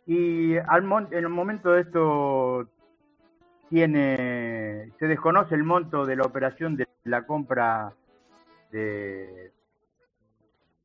[0.06, 2.68] Y al en el momento de esto
[3.70, 7.94] tiene, se desconoce el monto de la operación de la compra
[8.72, 9.52] de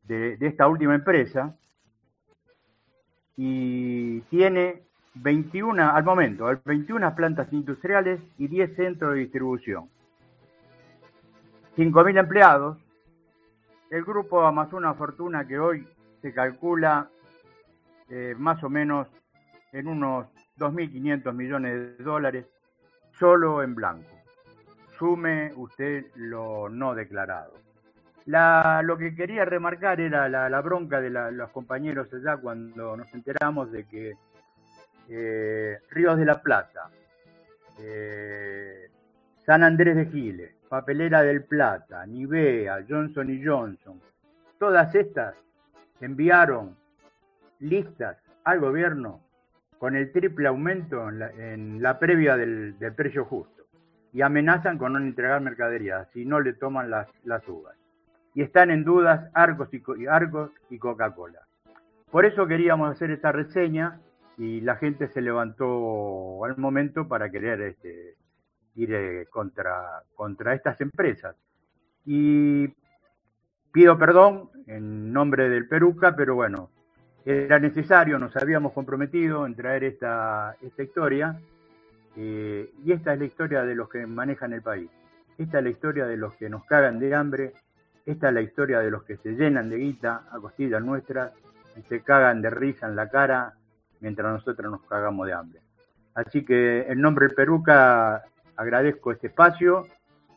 [0.08, 1.54] de, esta última empresa
[3.36, 4.82] y tiene
[5.14, 9.88] 21, al momento, 21 plantas industriales y 10 centros de distribución.
[11.76, 12.78] 5.000 empleados
[13.90, 15.86] el grupo Amazona Fortuna que hoy
[16.20, 17.08] se calcula
[18.10, 19.06] eh, más o menos
[19.72, 20.26] en unos
[20.58, 22.46] 2.500 millones de dólares
[23.18, 24.08] solo en blanco.
[24.98, 27.52] Sume usted lo no declarado.
[28.26, 33.72] La, lo que quería remarcar era la, bronca de los compañeros allá cuando nos enteramos
[33.72, 34.16] de que
[35.08, 36.90] eh, Ríos de la Plata,
[37.78, 38.90] eh,
[39.46, 43.98] San Andrés de Giles, Papelera del Plata, Nivea, Johnson y Johnson,
[44.58, 45.34] todas estas
[46.00, 46.76] enviaron
[47.60, 49.22] listas al gobierno
[49.78, 53.64] con el triple aumento en la, previa del, precio justo
[54.12, 57.76] y amenazan con no entregar mercadería si no le toman las, las uvas.
[58.34, 61.40] Y están en dudas Argos y, Argos y Coca-Cola.
[62.10, 64.00] Por eso queríamos hacer esta reseña
[64.36, 68.16] y la gente se levantó al momento para querer este,
[68.74, 71.36] ir eh, contra, contra estas empresas.
[72.04, 72.68] Y
[73.72, 76.70] pido perdón en nombre del Peruca, pero bueno,
[77.30, 81.38] era necesario, nos habíamos comprometido en traer esta, esta historia,
[82.16, 84.88] eh, y esta es la historia de los que manejan el país.
[85.36, 87.52] Esta es la historia de los que nos cagan de hambre,
[88.06, 91.34] esta es la historia de los que se llenan de guita a costillas nuestras
[91.76, 93.52] y se cagan de risa en la cara
[94.00, 95.60] mientras nosotros nos cagamos de hambre.
[96.14, 98.24] Así que en nombre del Peruca
[98.56, 99.86] agradezco este espacio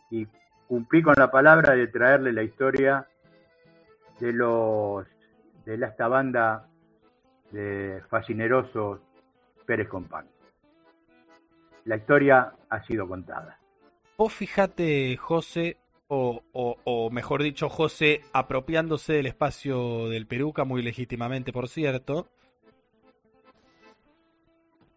[0.09, 0.27] y
[0.67, 3.07] cumplí con la palabra de traerle la historia
[4.19, 5.07] de los
[5.65, 6.67] de esta banda
[7.51, 8.99] de fascinerosos
[9.65, 10.27] Pérez Compán.
[11.85, 13.57] La historia ha sido contada.
[14.17, 21.53] Vos fíjate, José, o, o, mejor dicho, José apropiándose del espacio del Peruca, muy legítimamente,
[21.53, 22.27] por cierto,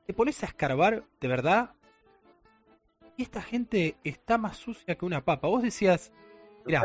[0.06, 1.70] te pones a escarbar, de verdad,
[3.16, 5.48] y esta gente está más sucia que una papa.
[5.48, 6.12] Vos decías,
[6.66, 6.84] mira,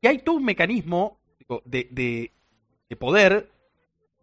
[0.00, 1.18] y hay todo un mecanismo
[1.64, 3.50] de, de, poder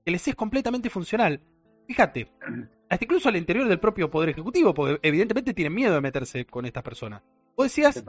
[0.06, 1.42] que les es completamente funcional.
[1.88, 2.32] Fíjate,
[2.90, 6.66] hasta incluso al interior del propio Poder Ejecutivo, porque evidentemente tienen miedo de meterse con
[6.66, 7.24] estas personas.
[7.58, 8.04] Vos decías,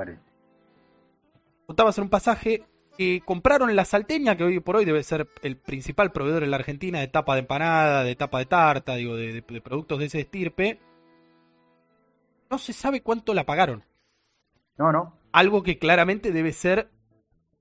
[1.66, 2.64] contabas en un pasaje
[2.96, 6.56] que compraron la salteña, que hoy por hoy debe ser el principal proveedor en la
[6.56, 10.20] Argentina de tapa de empanada, de tapa de tarta, digo, de, de productos de ese
[10.20, 10.80] estirpe,
[12.50, 13.84] no se sabe cuánto la pagaron.
[14.78, 15.18] No, no.
[15.32, 16.90] Algo que claramente debe ser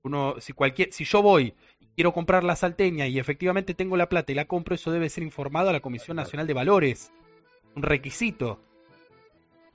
[0.06, 4.08] uno si cualquier si yo voy y quiero comprar la salteña y efectivamente tengo la
[4.08, 7.12] plata y la compro, eso debe ser informado a la Comisión Nacional de Valores.
[7.74, 8.60] Un requisito.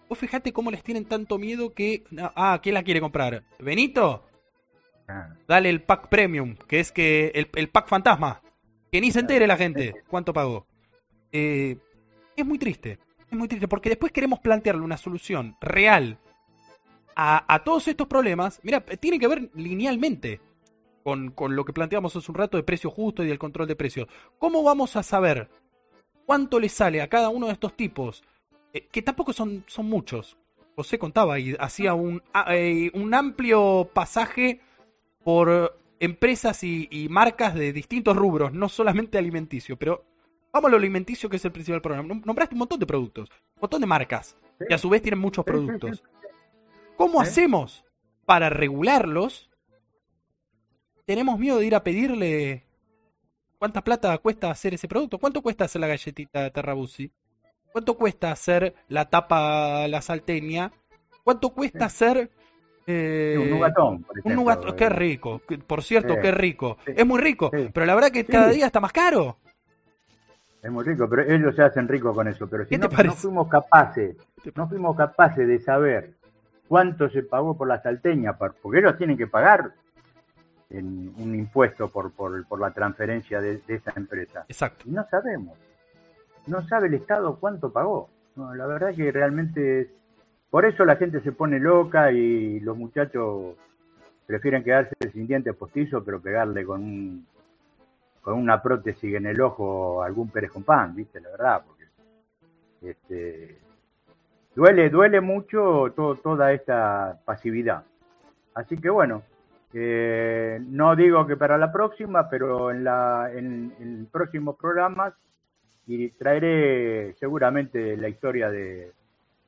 [0.10, 3.44] Vos fijate cómo les tienen tanto miedo que ah, ¿quién la quiere comprar?
[3.60, 4.26] ¿Benito?
[5.48, 8.42] Dale el pack premium, que es que el, el pack fantasma.
[8.92, 10.66] Que ni se entere la gente cuánto pagó.
[11.32, 11.78] Eh,
[12.36, 13.00] es muy triste
[13.32, 16.20] es muy triste porque después queremos plantearle una solución real
[17.16, 18.60] a, todos estos problemas.
[18.64, 20.42] Mira, tiene que ver linealmente
[21.04, 24.08] con, lo que planteamos hace un rato de precio justo y del control de precios.
[24.38, 25.50] ¿Cómo vamos a saber
[26.26, 28.24] cuánto le sale a cada uno de estos tipos?
[28.74, 30.38] Eh, que tampoco son, son muchos.
[30.76, 34.62] José contaba y hacía un, eh, un amplio pasaje
[35.24, 40.06] por empresas y, y, marcas de distintos rubros, no solamente alimenticio, pero
[40.54, 42.22] Vamos a lo alimenticio, que es el principal problema.
[42.26, 44.36] Nombraste un montón de productos, un montón de marcas,
[44.68, 46.04] y a su vez tienen muchos productos.
[46.98, 47.86] ¿Cómo hacemos
[48.26, 49.50] para regularlos?
[51.06, 52.66] Tenemos miedo de ir a pedirle
[53.58, 55.18] cuánta plata cuesta hacer ese producto.
[55.18, 57.12] ¿Cuánto cuesta hacer la galletita de Terrabusi?
[57.72, 60.72] ¿Cuánto cuesta hacer la tapa la salteña?
[61.24, 62.32] ¿Cuánto cuesta hacer
[62.88, 65.42] eh, un nugatón, por Un nugatón, qué rico.
[65.68, 66.78] Por cierto, qué rico.
[66.86, 69.38] Es muy rico, pero la verdad que cada día está más caro.
[70.62, 72.48] Es muy rico, pero ellos se hacen ricos con eso.
[72.48, 74.16] Pero si no, no, fuimos capaces,
[74.56, 76.14] no fuimos capaces de saber
[76.72, 79.74] cuánto se pagó por la salteña, porque ellos tienen que pagar
[80.70, 84.46] en un impuesto por, por, la transferencia de, esa empresa.
[84.48, 84.86] Exacto.
[84.88, 85.58] Y no sabemos.
[86.48, 88.10] No sabe el Estado cuánto pagó.
[88.38, 89.88] la verdad que realmente es...
[90.50, 93.58] Por eso la gente se pone loca y los muchachos
[94.26, 97.28] prefieren quedarse sin dientes postizos, pero pegarle con un
[98.22, 101.86] con una prótesis en el ojo algún Pérez Compán, viste, la verdad, porque
[102.82, 103.60] este,
[104.56, 107.84] duele, duele mucho toda esta pasividad.
[108.54, 109.24] Así que bueno,
[109.74, 115.14] eh, no digo que para la próxima, pero en, la, en, próximos programas
[115.88, 118.92] y traeré seguramente la historia de,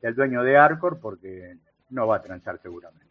[0.01, 1.57] del dueño de Arcor, porque
[1.89, 3.05] no va a transar seguramente.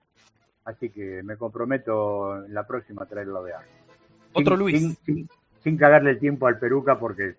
[0.65, 3.73] Así que me comprometo en la próxima a traerlo de Arcor.
[4.35, 4.99] Otro Luis
[5.63, 7.37] sin cagarle el tiempo al peruca porque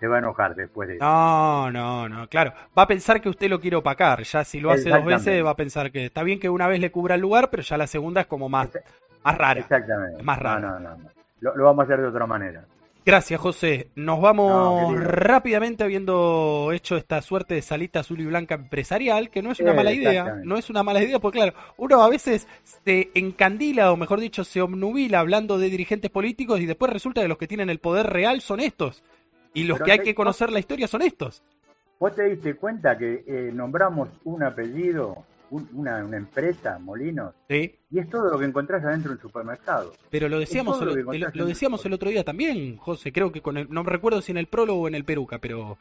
[0.00, 1.04] se va a enojar después de eso.
[1.04, 2.52] No, no, no, claro.
[2.76, 4.22] Va a pensar que usted lo quiere opacar.
[4.24, 6.80] Ya si lo hace dos veces va a pensar que está bien que una vez
[6.80, 8.70] le cubra el lugar, pero ya la segunda es como más,
[9.22, 9.60] más rara.
[9.60, 10.22] Exactamente.
[10.22, 10.60] Más rara.
[10.60, 11.10] No, no, no.
[11.40, 12.64] Lo, lo vamos a hacer de otra manera.
[13.02, 13.88] Gracias, José.
[13.94, 19.42] Nos vamos No, rápidamente habiendo hecho esta suerte de salita azul y blanca empresarial, que
[19.42, 20.34] no es una Eh, mala idea.
[20.44, 22.46] No es una mala idea, porque claro, uno a veces
[22.84, 27.28] se encandila, o mejor dicho, se obnubila hablando de dirigentes políticos y después resulta que
[27.28, 29.02] los que tienen el poder real son estos.
[29.54, 31.42] Y los Pero que hay te- que conocer la historia son estos.
[31.98, 37.74] ¿Vos te diste cuenta que eh, nombramos un apellido, un- una, una empresa, Molinos, ¿sí?
[37.90, 39.92] y es todo lo que encontrás adentro del supermercado?
[40.08, 43.12] Pero lo decíamos, lo decíamos el otro día también, José.
[43.12, 45.38] Creo que con el, no me recuerdo si en el prólogo o en el peruca,
[45.38, 45.76] pero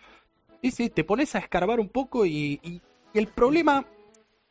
[0.62, 2.82] sí, sí, te pones a escarbar un poco y, y-
[3.14, 3.86] y el problema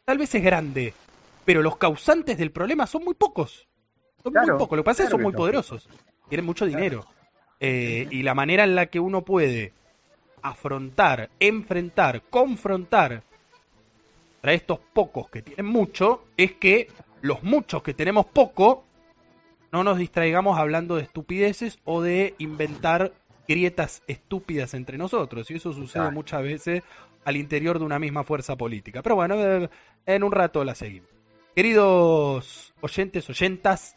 [0.05, 0.95] tal vez es grande,
[1.45, 3.69] pero los causantes del problema son muy pocos.
[4.23, 4.77] Son muy pocos.
[4.77, 5.89] Lo que pasa es que claro son que muy son poderosos,
[6.31, 7.05] tienen mucho dinero.
[7.61, 9.73] Eh, y la manera en la que uno puede
[10.43, 13.23] afrontar, enfrentar, confrontar
[14.43, 16.89] a estos pocos que tienen mucho es que
[17.20, 18.85] los muchos que tenemos poco
[19.73, 23.12] no nos distraigamos hablando de estupideces o de inventar
[23.47, 25.51] grietas estúpidas entre nosotros.
[25.51, 26.83] Y eso sucede muchas veces
[27.25, 29.03] al interior de una misma fuerza política.
[29.03, 29.69] Pero bueno,
[30.07, 31.11] en un rato la seguimos.
[31.55, 33.97] Queridos oyentes, oyentas,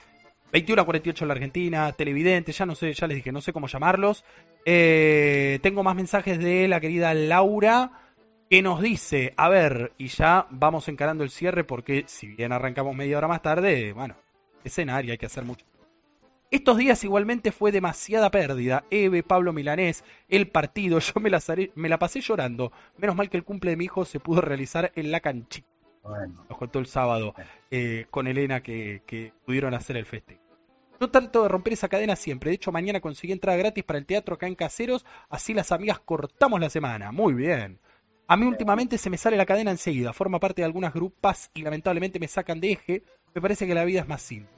[0.51, 3.53] 21 a 48 en la Argentina, televidentes, ya no sé, ya les dije, no sé
[3.53, 4.25] cómo llamarlos.
[4.65, 7.91] Eh, tengo más mensajes de la querida Laura
[8.49, 12.93] que nos dice, a ver, y ya vamos encarando el cierre porque si bien arrancamos
[12.95, 14.15] media hora más tarde, bueno,
[14.63, 15.65] escenario, hay que hacer mucho.
[16.51, 18.83] Estos días igualmente fue demasiada pérdida.
[18.91, 22.73] Eve, Pablo Milanés, el partido, yo me la, saré- me la pasé llorando.
[22.97, 25.65] Menos mal que el cumple de mi hijo se pudo realizar en la canchita.
[26.03, 27.35] Bueno, Nos contó el sábado
[27.69, 30.40] eh, con Elena que, que pudieron hacer el festejo.
[31.01, 32.51] Yo trato de romper esa cadena siempre.
[32.51, 35.03] De hecho, mañana conseguí entrada gratis para el teatro acá en Caseros.
[35.29, 37.11] Así las amigas cortamos la semana.
[37.11, 37.79] Muy bien.
[38.27, 40.13] A mí últimamente se me sale la cadena enseguida.
[40.13, 43.03] Forma parte de algunas grupas y lamentablemente me sacan de eje.
[43.33, 44.53] Me parece que la vida es más simple.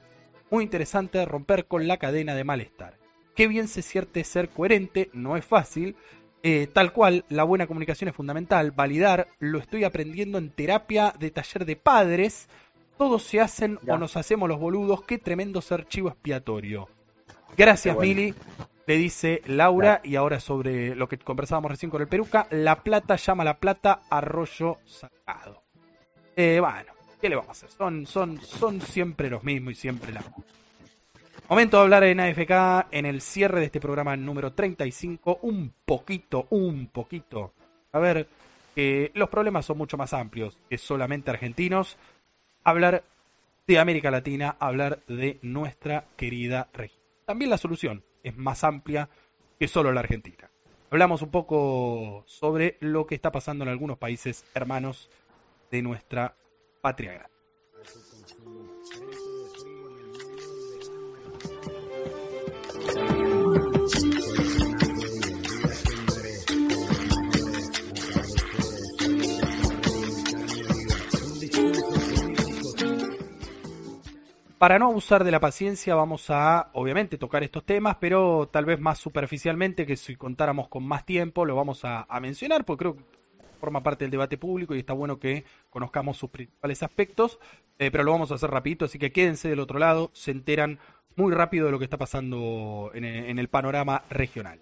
[0.50, 2.98] Muy interesante romper con la cadena de malestar.
[3.34, 5.96] Qué bien se siente ser coherente, no es fácil.
[6.42, 8.70] Eh, tal cual, la buena comunicación es fundamental.
[8.70, 12.50] Validar, lo estoy aprendiendo en terapia de taller de padres.
[12.96, 13.94] Todos se hacen Ya.
[13.94, 15.02] o nos hacemos los boludos.
[15.04, 16.88] Qué tremendo ser chivo expiatorio.
[17.56, 18.08] Gracias, bueno.
[18.08, 18.34] Mili.
[18.86, 20.00] Le dice Laura.
[20.04, 22.46] Y ahora sobre lo que conversábamos recién con el Peruca.
[22.50, 25.62] La plata llama a la plata arroyo sacado.
[26.36, 27.70] Eh, bueno, ¿qué le vamos a hacer?
[27.70, 30.22] Son, son, son siempre los mismos y siempre la
[31.48, 35.40] Momento de hablar en AFK en el cierre de este programa número 35.
[35.42, 37.52] Un poquito, un poquito.
[37.92, 38.26] A ver,
[38.74, 41.98] que los problemas son mucho más amplios que solamente argentinos.
[42.66, 43.04] Hablar
[43.66, 47.02] de América Latina, hablar de nuestra querida región.
[47.26, 49.10] También la solución es más amplia
[49.58, 50.50] que solo la Argentina.
[50.90, 55.10] Hablamos un poco sobre lo que está pasando en algunos países hermanos
[55.70, 56.36] de nuestra
[56.80, 57.33] patria grande.
[74.64, 78.80] Para no abusar de la paciencia vamos a, obviamente, tocar estos temas, pero tal vez
[78.80, 83.02] más superficialmente, que si contáramos con más tiempo lo vamos a, mencionar, porque creo que
[83.60, 87.38] forma parte del debate público y está bueno que conozcamos sus principales aspectos,
[87.78, 90.78] eh, pero lo vamos a hacer rapidito, así que quédense del otro lado, se enteran
[91.14, 94.60] muy rápido de lo que está pasando en el panorama regional.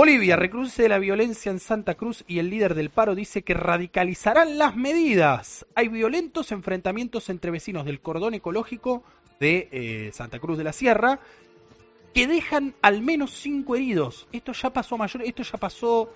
[0.00, 3.52] Bolivia recrudece de la violencia en Santa Cruz y el líder del paro dice que
[3.52, 5.66] radicalizarán las medidas.
[5.74, 9.02] Hay violentos enfrentamientos entre vecinos del cordón ecológico
[9.40, 11.20] de eh, Santa Cruz de la Sierra
[12.14, 14.26] que dejan al menos cinco heridos.
[14.32, 16.10] Esto ya pasó mayor, esto ya pasó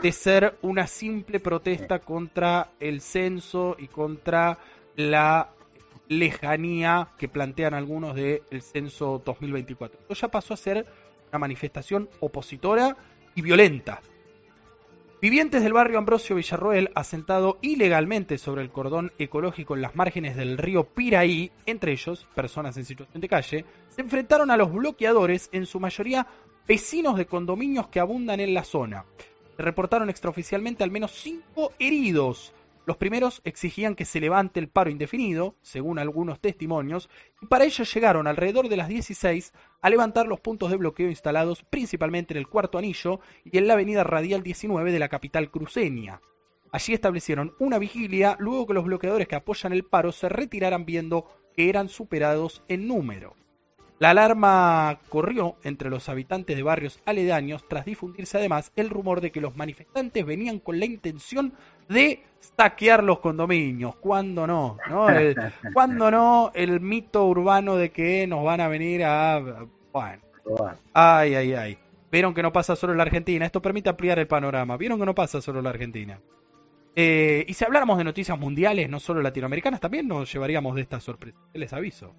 [0.00, 4.56] de ser una simple protesta contra el censo y contra
[4.96, 5.50] la
[6.08, 10.00] lejanía que plantean algunos del censo 2024.
[10.00, 10.86] Esto ya pasó a ser
[11.28, 12.96] una manifestación opositora
[13.38, 14.02] y violenta.
[15.22, 20.58] Vivientes del barrio Ambrosio Villarroel, asentado ilegalmente sobre el cordón ecológico en las márgenes del
[20.58, 25.66] río Piraí, entre ellos personas en situación de calle, se enfrentaron a los bloqueadores, en
[25.66, 26.26] su mayoría
[26.66, 29.04] vecinos de condominios que abundan en la zona.
[29.56, 32.52] Se reportaron extraoficialmente al menos cinco heridos.
[32.88, 37.10] Los primeros exigían que se levante el paro indefinido, según algunos testimonios,
[37.42, 39.52] y para ello llegaron alrededor de las 16
[39.82, 43.74] a levantar los puntos de bloqueo instalados principalmente en el cuarto anillo y en la
[43.74, 46.22] avenida radial 19 de la capital cruceña.
[46.72, 51.26] Allí establecieron una vigilia luego que los bloqueadores que apoyan el paro se retiraran viendo
[51.54, 53.36] que eran superados en número.
[53.98, 59.32] La alarma corrió entre los habitantes de barrios aledaños tras difundirse además el rumor de
[59.32, 61.52] que los manifestantes venían con la intención
[61.88, 62.22] de
[62.56, 63.96] saquear los condominios.
[63.96, 64.78] ¿Cuándo no?
[64.88, 65.08] ¿no?
[65.08, 65.36] El,
[65.74, 69.66] ¿Cuándo no el mito urbano de que nos van a venir a...
[69.92, 70.22] Bueno.
[70.92, 71.78] Ay, ay, ay.
[72.10, 73.44] Vieron que no pasa solo en la Argentina.
[73.44, 74.76] Esto permite ampliar el panorama.
[74.76, 76.18] Vieron que no pasa solo en la Argentina.
[76.96, 81.00] Eh, y si habláramos de noticias mundiales, no solo latinoamericanas, también nos llevaríamos de esta
[81.00, 81.38] sorpresa.
[81.52, 82.14] Les aviso.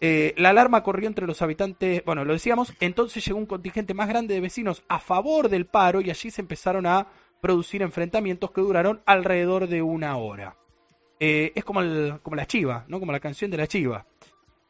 [0.00, 4.08] Eh, la alarma corrió entre los habitantes, bueno, lo decíamos, entonces llegó un contingente más
[4.08, 7.08] grande de vecinos a favor del paro y allí se empezaron a
[7.40, 10.56] producir enfrentamientos que duraron alrededor de una hora.
[11.20, 11.80] Eh, es como,
[12.22, 13.00] como la chiva, ¿no?
[13.00, 14.06] Como la canción de la chiva.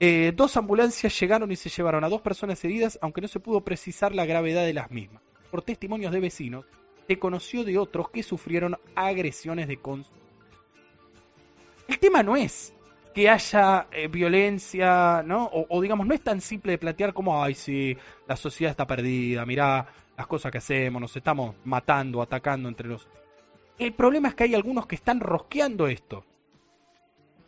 [0.00, 3.62] Eh, dos ambulancias llegaron y se llevaron a dos personas heridas, aunque no se pudo
[3.62, 5.22] precisar la gravedad de las mismas.
[5.50, 6.66] Por testimonios de vecinos,
[7.06, 10.10] se conoció de otros que sufrieron agresiones de cons.
[11.88, 12.74] El tema no es
[13.14, 15.44] que haya eh, violencia, ¿no?
[15.46, 17.96] O, o, digamos, no es tan simple de plantear como, ay, sí,
[18.26, 23.08] la sociedad está perdida, mirá las cosas que hacemos, nos estamos matando, atacando entre los...
[23.78, 26.24] El problema es que hay algunos que están rosqueando esto.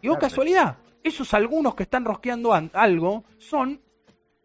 [0.00, 3.80] Y oh, casualidad, esos algunos que están rosqueando algo son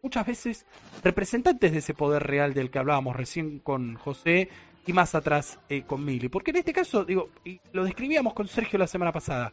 [0.02, 0.66] muchas veces
[1.02, 4.48] representantes de ese poder real del que hablábamos recién con José
[4.86, 6.28] y más atrás eh, con Mili.
[6.28, 9.52] Porque en este caso, digo, y lo describíamos con Sergio la semana pasada,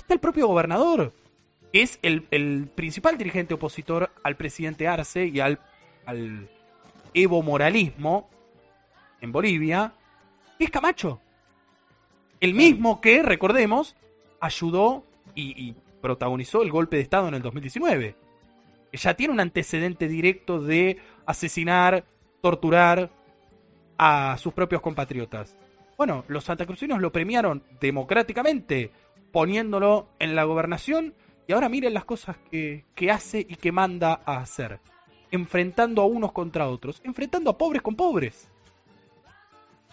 [0.00, 1.12] está el propio gobernador,
[1.72, 5.60] que es el, el principal dirigente opositor al presidente Arce y al,
[6.06, 6.48] al
[7.14, 8.28] Evo Moralismo
[9.20, 9.92] en Bolivia,
[10.58, 11.20] que es Camacho.
[12.40, 13.96] El mismo que, recordemos,
[14.40, 15.04] ayudó
[15.34, 18.16] y, y protagonizó el golpe de Estado en el 2019.
[18.90, 22.04] Que ya tiene un antecedente directo de asesinar,
[22.40, 23.10] torturar
[23.98, 25.56] a sus propios compatriotas.
[25.98, 28.90] Bueno, los santacrucinos lo premiaron democráticamente,
[29.32, 31.14] poniéndolo en la gobernación,
[31.46, 34.80] y ahora miren las cosas que, que hace y que manda a hacer.
[35.30, 38.48] Enfrentando a unos contra otros, enfrentando a pobres con pobres.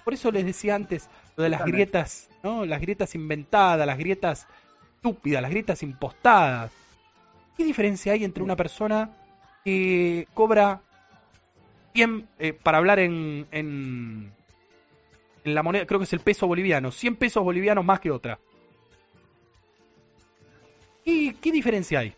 [0.04, 2.66] Por eso les decía antes lo de las grietas, ¿no?
[2.66, 4.48] Las grietas inventadas, las grietas
[4.96, 6.72] estúpidas, las grietas impostadas.
[7.58, 9.12] ¿Qué diferencia hay entre una persona
[9.66, 10.82] que cobra
[11.94, 14.32] 100, eh, para hablar en, en,
[15.44, 18.40] en, la moneda, creo que es el peso boliviano, 100 pesos bolivianos más que otra?
[21.08, 22.14] ¿Qué, qué diferencia hay?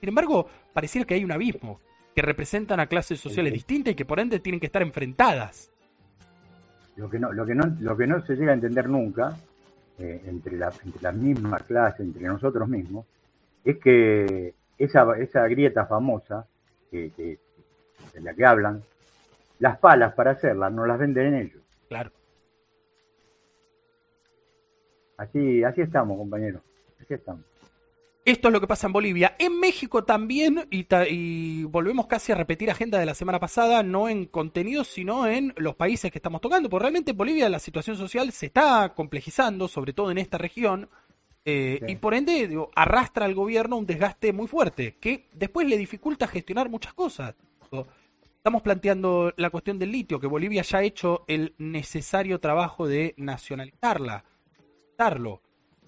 [0.00, 1.78] Sin embargo, pareciera que hay un abismo,
[2.14, 5.70] que representan a clases sociales distintas y que por ende tienen que estar enfrentadas.
[6.96, 9.36] Lo que no, lo que no, lo que no se llega a entender nunca
[9.98, 13.04] eh, entre, la, entre las mismas clases, entre nosotros mismos,
[13.62, 16.46] es que esa, esa grieta famosa
[16.90, 17.38] que, que,
[18.14, 18.82] de la que hablan,
[19.58, 21.62] las palas para hacerlas no las venden ellos.
[21.88, 22.10] Claro.
[25.18, 26.62] Así, así estamos, compañeros.
[27.02, 27.44] Así estamos.
[28.24, 29.36] Esto es lo que pasa en Bolivia.
[29.38, 34.08] En México también, y, y, volvemos casi a repetir agenda de la semana pasada, no
[34.08, 36.70] en contenido, sino en los países que estamos tocando.
[36.70, 40.88] Porque realmente en Bolivia la situación social se está complejizando, sobre todo en esta región.
[41.44, 41.92] Eh, sí.
[41.92, 46.26] Y por ende, digo, arrastra al gobierno un desgaste muy fuerte, que después le dificulta
[46.26, 47.34] gestionar muchas cosas.
[48.38, 53.12] Estamos planteando la cuestión del litio, que Bolivia ya ha hecho el necesario trabajo de
[53.18, 54.24] nacionalizarla,
[54.96, 55.43] darlo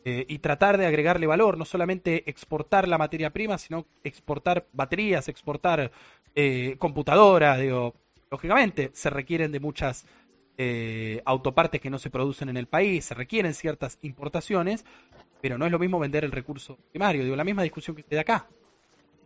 [0.08, 5.26] eh, y tratar de agregarle valor, no solamente exportar la materia prima, sino exportar baterías,
[5.26, 5.90] exportar
[6.32, 7.92] eh, computadoras, digo,
[8.30, 10.06] lógicamente se requieren de muchas
[10.58, 14.84] eh, autopartes que no se producen en el país, se requieren ciertas importaciones,
[15.40, 18.16] pero no es lo mismo vender el recurso primario, digo, la misma discusión que se
[18.16, 18.46] acá.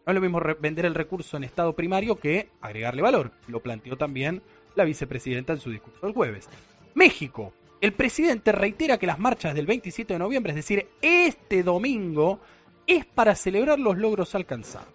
[0.07, 3.33] No es lo mismo vender el recurso en estado primario que agregarle valor.
[3.49, 4.41] Lo planteó también
[4.77, 6.49] la vicepresidenta en su discurso del jueves.
[6.95, 12.41] México, el presidente reitera que las marchas del 27 de noviembre, es decir, este domingo,
[12.87, 14.89] es para celebrar los logros alcanzados.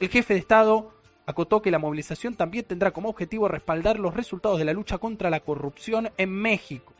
[0.00, 0.92] El jefe de Estado
[1.26, 5.28] acotó que la movilización también tendrá como objetivo respaldar los resultados de la lucha contra
[5.28, 6.92] la corrupción en México.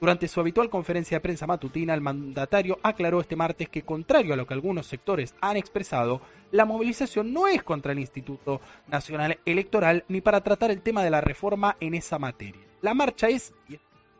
[0.00, 4.36] Durante su habitual conferencia de prensa matutina, el mandatario aclaró este martes que, contrario a
[4.36, 6.20] lo que algunos sectores han expresado,
[6.52, 11.10] la movilización no es contra el Instituto Nacional Electoral ni para tratar el tema de
[11.10, 12.62] la reforma en esa materia.
[12.80, 13.52] La marcha es,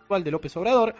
[0.09, 0.95] de López Obrador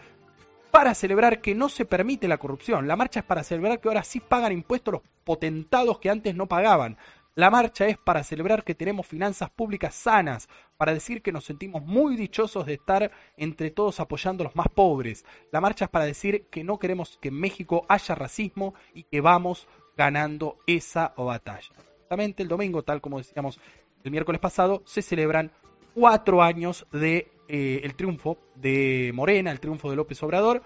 [0.71, 2.87] para celebrar que no se permite la corrupción.
[2.87, 6.47] La marcha es para celebrar que ahora sí pagan impuestos los potentados que antes no
[6.47, 6.97] pagaban.
[7.35, 10.47] La marcha es para celebrar que tenemos finanzas públicas sanas,
[10.77, 14.67] para decir que nos sentimos muy dichosos de estar entre todos apoyando a los más
[14.67, 15.25] pobres.
[15.51, 19.21] La marcha es para decir que no queremos que en México haya racismo y que
[19.21, 21.69] vamos ganando esa batalla.
[22.01, 23.59] Justamente el domingo, tal como decíamos
[24.03, 25.51] el miércoles pasado, se celebran
[25.93, 30.61] cuatro años de eh, el triunfo de Morena, el triunfo de López Obrador,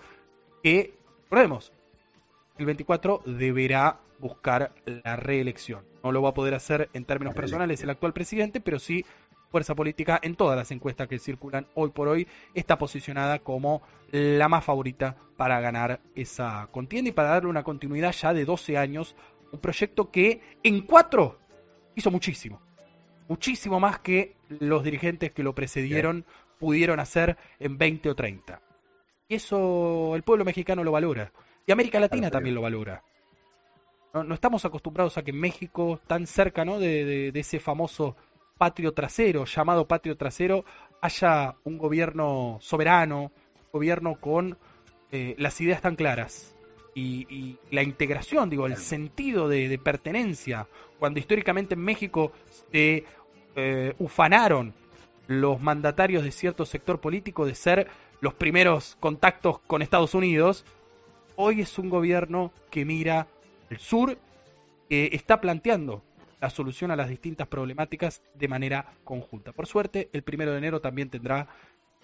[0.62, 1.72] que, recordemos,
[2.58, 5.86] el 24 deberá buscar la reelección.
[6.04, 9.06] No lo va a poder hacer en términos personales el actual presidente, pero sí
[9.50, 12.28] fuerza política en todas las encuestas que circulan hoy por hoy.
[12.54, 13.82] Está posicionada como
[14.12, 18.78] la más favorita para ganar esa contienda y para darle una continuidad ya de 12
[18.78, 19.16] años,
[19.52, 21.38] un proyecto que en cuatro
[21.96, 22.62] hizo muchísimo,
[23.28, 26.26] muchísimo más que los dirigentes que lo precedieron
[26.60, 28.62] pudieron hacer en 20 o 30.
[29.28, 31.32] Y eso el pueblo mexicano lo valora.
[31.66, 33.04] Y América Latina también lo valora.
[34.14, 36.80] No, estamos acostumbrados a que México, tan cerca ¿no?
[36.80, 38.16] de, ese famoso
[38.58, 40.66] patrio trasero, llamado patrio trasero,
[41.02, 44.58] haya un gobierno soberano, un gobierno con
[45.12, 46.56] eh, las ideas tan claras.
[46.96, 50.68] Y, la integración, digo, el sentido de, pertenencia.
[51.00, 52.32] Cuando históricamente en México
[52.72, 53.04] se
[53.56, 54.76] eh, ufanaron
[55.42, 57.88] los mandatarios de cierto sector político de ser
[58.22, 60.66] los primeros contactos con Estados Unidos,
[61.36, 63.28] hoy es un gobierno que mira
[63.70, 64.18] el sur,
[64.90, 66.04] que está planteando
[66.40, 69.52] la solución a las distintas problemáticas de manera conjunta.
[69.54, 71.48] Por suerte, el primero de enero también tendrá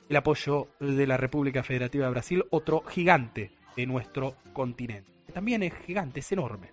[0.07, 5.09] el apoyo de la República Federativa de Brasil, otro gigante de nuestro continente.
[5.33, 6.71] también es gigante, es enorme.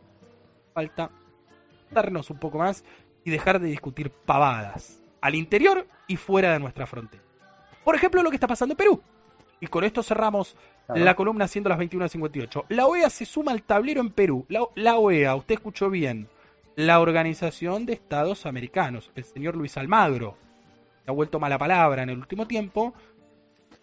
[0.73, 1.11] Falta
[1.91, 2.85] darnos un poco más
[3.25, 7.23] y dejar de discutir pavadas al interior y fuera de nuestra frontera.
[7.85, 9.03] Por ejemplo, lo que está pasando en Perú.
[9.59, 10.57] Y con esto cerramos
[10.89, 12.67] la columna siendo las 21.58.
[12.69, 14.47] La OEA se suma al tablero en Perú.
[14.49, 16.29] La, OEA, usted escuchó bien,
[16.77, 20.37] la Organización de Estados Americanos, el señor Luis Almagro,
[21.07, 22.95] ha vuelto mala palabra en el último tiempo.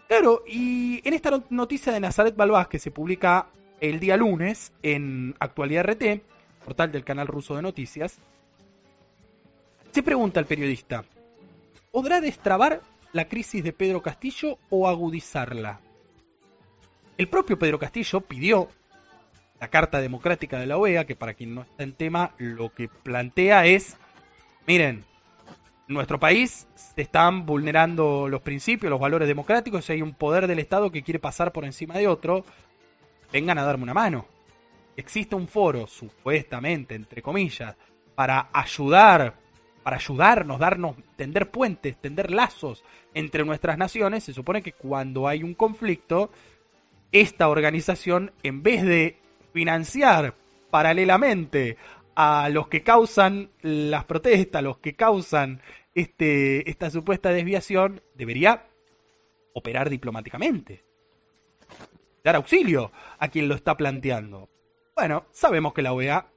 [0.08, 3.48] Claro, y en esta noticia de Nazaret Balbás que se publica
[3.82, 6.22] el día lunes en Actualidad RT,
[6.64, 8.20] portal del canal ruso de noticias,
[9.92, 11.04] se pregunta el periodista,
[11.94, 12.82] ¿podrá destrabar
[13.12, 15.80] la crisis de Pedro Castillo o agudizarla?
[17.20, 18.68] El propio Pedro Castillo pidió
[19.62, 22.90] la Carta Democrática de la OEA, que para quien no está en tema, lo que
[22.90, 23.96] plantea es,
[24.66, 25.06] miren,
[25.88, 30.58] en nuestro país se están vulnerando los principios, los valores democráticos, hay un poder del
[30.58, 32.44] Estado que quiere pasar por encima de otro,
[33.32, 34.26] vengan a darme una mano.
[34.98, 37.76] Existe un foro, supuestamente, entre comillas,
[38.16, 39.43] para ayudar
[39.84, 45.44] para ayudarnos, darnos, tender puentes, tender lazos entre nuestras naciones, se supone que cuando hay
[45.44, 46.32] un conflicto,
[47.12, 49.20] esta organización, en vez de
[49.54, 50.34] financiar
[50.72, 51.78] paralelamente
[52.16, 55.62] a los que causan las protestas, los que causan
[55.94, 58.66] este, esta supuesta desviación, debería
[59.54, 60.84] operar diplomáticamente.
[62.24, 64.50] Dar auxilio a quien lo está planteando.
[64.96, 66.28] Bueno, sabemos que la OEA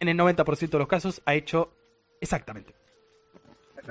[0.00, 1.72] en el 90% de los casos ha hecho
[2.20, 2.74] Exactamente.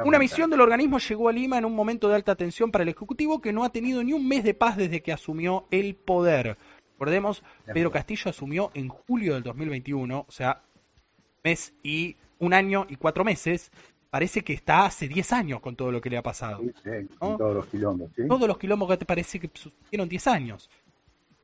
[0.06, 2.90] Una misión del organismo llegó a Lima en un momento de alta tensión para el
[2.90, 6.58] Ejecutivo que no ha tenido ni un mes de paz desde que asumió el poder.
[6.94, 10.64] Recordemos, Pedro Castillo asumió en julio del 2021, o sea,
[11.44, 13.72] mes y un año y cuatro meses.
[14.10, 16.62] Parece que está hace 10 años con todo lo que le ha pasado.
[17.20, 18.12] todos los quilombos.
[18.28, 20.70] Todos los quilombos que te parece que sucedieron 10 años.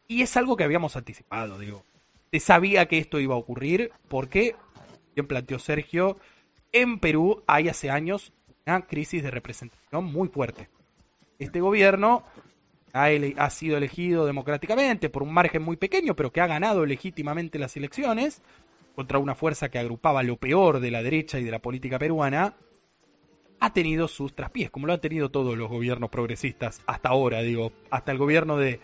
[0.07, 1.83] Y es algo que habíamos anticipado, digo.
[2.31, 4.55] Se sabía que esto iba a ocurrir porque,
[5.13, 6.17] bien planteó Sergio,
[6.73, 8.33] en Perú hay hace años
[8.65, 10.69] una crisis de representación muy fuerte.
[11.39, 12.23] Este gobierno
[12.93, 17.75] ha, sido elegido democráticamente por un margen muy pequeño, pero que ha ganado legítimamente las
[17.75, 18.41] elecciones
[18.95, 22.55] contra una fuerza que agrupaba lo peor de la derecha y de la política peruana,
[23.59, 27.71] ha tenido sus traspiés, como lo han tenido todos los gobiernos progresistas hasta ahora, digo,
[27.89, 28.79] hasta el gobierno de,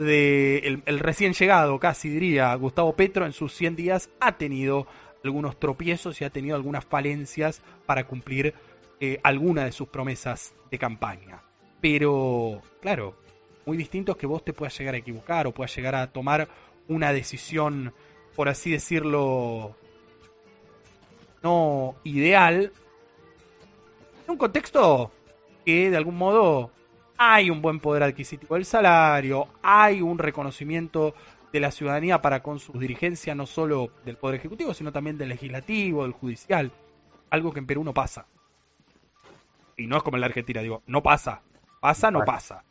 [0.00, 4.86] el, recién llegado, casi diría, Gustavo Petro en sus 100 días ha tenido
[5.24, 8.54] algunos tropiezos y ha tenido algunas falencias para cumplir
[9.00, 11.42] eh, alguna de sus promesas de campaña.
[11.80, 13.16] Pero, claro,
[13.66, 16.48] muy distinto es que vos te puedas llegar a equivocar o puedas llegar a tomar
[16.88, 17.92] una decisión,
[18.36, 19.76] por así decirlo,
[21.42, 22.72] no ideal,
[24.24, 25.10] en un contexto
[25.64, 26.70] que de algún modo
[27.16, 31.14] hay un buen poder adquisitivo del salario, hay un reconocimiento
[31.52, 35.28] de la ciudadanía para con sus dirigencias, no solo del Poder Ejecutivo, sino también del
[35.28, 36.72] Legislativo, del Judicial.
[37.30, 38.26] Algo que en Perú no pasa.
[39.76, 41.42] Y no es como en la Argentina, digo, no pasa.
[41.80, 42.64] Pasa, no pasa.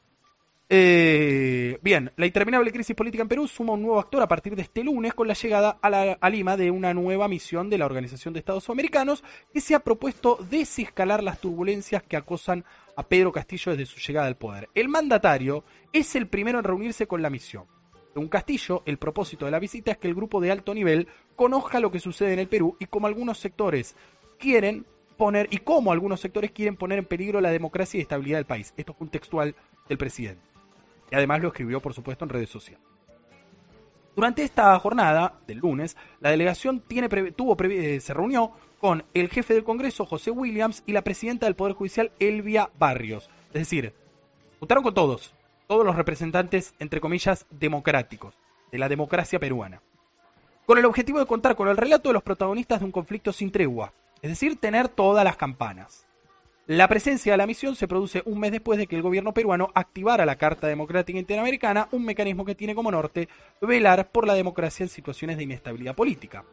[0.73, 4.61] Eh, bien, la interminable crisis política en Perú suma un nuevo actor a partir de
[4.61, 7.85] este lunes con la llegada a, la, a, Lima de una nueva misión de la
[7.85, 9.21] Organización de Estados Americanos
[9.53, 12.63] que se ha propuesto desescalar las turbulencias que acosan
[12.95, 14.69] a Pedro Castillo desde su llegada al poder.
[14.73, 17.65] El mandatario es el primero en reunirse con la misión
[18.15, 21.79] un Castillo, el propósito de la visita es que el grupo de alto nivel conozca
[21.79, 23.95] lo que sucede en el Perú y cómo algunos sectores
[24.37, 24.85] quieren
[25.17, 28.73] poner y cómo algunos sectores quieren poner en peligro la democracia y estabilidad del país.
[28.75, 29.55] Esto es un textual
[29.87, 30.41] del presidente.
[31.11, 32.83] Y además lo escribió, por supuesto, en redes sociales.
[34.15, 36.83] Durante esta jornada del lunes, la delegación
[37.35, 41.55] tuvo eh, se reunió con el jefe del Congreso, José Williams, y la presidenta del
[41.55, 43.29] Poder Judicial, Elvia Barrios.
[43.53, 43.93] Es decir,
[44.59, 45.33] juntaron con todos,
[45.71, 48.35] todos los representantes, entre comillas, democráticos,
[48.73, 49.81] de la democracia peruana,
[50.65, 53.53] con el objetivo de contar con el relato de los protagonistas de un conflicto sin
[53.53, 56.05] tregua, es decir, tener todas las campanas.
[56.67, 59.69] La presencia de la misión se produce un mes después de que el gobierno peruano
[59.73, 63.29] activara la Carta Democrática Interamericana, un mecanismo que tiene como norte
[63.61, 66.43] velar por la democracia en situaciones de inestabilidad política.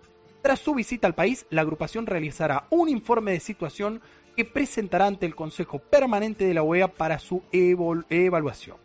[0.42, 4.00] Tras su visita al país, la agrupación realizará un informe de situación
[4.36, 8.76] que presentará ante el Consejo Permanente de la OEA para su evaluación.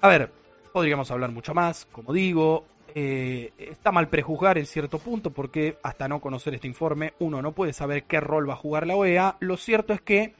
[0.00, 0.30] A ver,
[0.72, 6.08] podríamos hablar mucho más, como digo, eh, está mal prejuzgar en cierto punto porque hasta
[6.08, 9.36] no conocer este informe uno no puede saber qué rol va a jugar la OEA.
[9.40, 10.34] Lo cierto es que,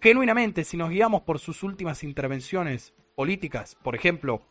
[0.00, 4.42] genuinamente, si nos guiamos por sus últimas intervenciones políticas, por ejemplo,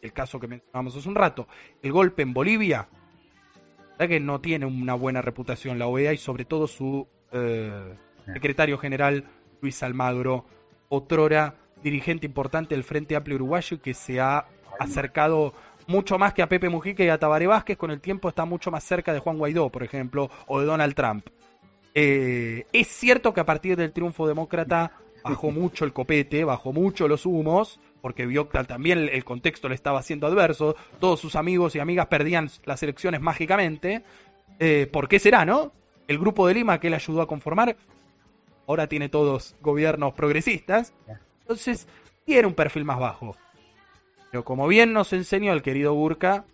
[0.00, 1.48] el caso que mencionamos hace un rato,
[1.82, 2.88] el golpe en Bolivia,
[3.98, 7.94] que no tiene una buena reputación la OEA y sobre todo su eh,
[8.32, 9.24] secretario general
[9.60, 10.46] Luis Almagro,
[10.88, 14.46] otrora dirigente importante del Frente Amplio Uruguayo que se ha
[14.78, 15.54] acercado
[15.86, 18.70] mucho más que a Pepe Mujica y a Tabaré Vázquez, con el tiempo está mucho
[18.70, 21.26] más cerca de Juan Guaidó, por ejemplo, o de Donald Trump.
[21.94, 24.92] Eh, es cierto que a partir del triunfo demócrata
[25.24, 29.74] bajó mucho el copete, bajó mucho los humos, porque vio que también el contexto le
[29.74, 34.02] estaba haciendo adverso, todos sus amigos y amigas perdían las elecciones mágicamente.
[34.58, 35.72] Eh, ¿Por qué será, no?
[36.06, 37.76] El grupo de Lima que él ayudó a conformar,
[38.66, 40.94] ahora tiene todos gobiernos progresistas,
[41.50, 41.88] entonces
[42.24, 43.36] tiene un perfil más bajo.
[44.30, 46.44] Pero como bien nos enseñó el querido Burka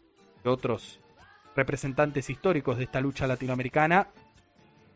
[0.42, 1.00] y otros
[1.54, 4.08] representantes históricos de esta lucha latinoamericana,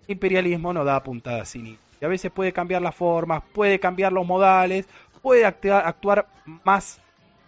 [0.07, 1.79] el imperialismo no da puntadas sin ir.
[2.01, 4.87] Y a veces puede cambiar las formas, puede cambiar los modales,
[5.21, 6.29] puede actuar
[6.65, 6.99] más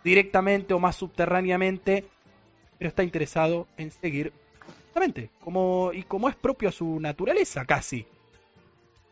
[0.04, 2.04] directamente o más subterráneamente,
[2.76, 4.30] pero está interesado en seguir,
[4.84, 8.06] justamente, como, y como es propio a su naturaleza casi,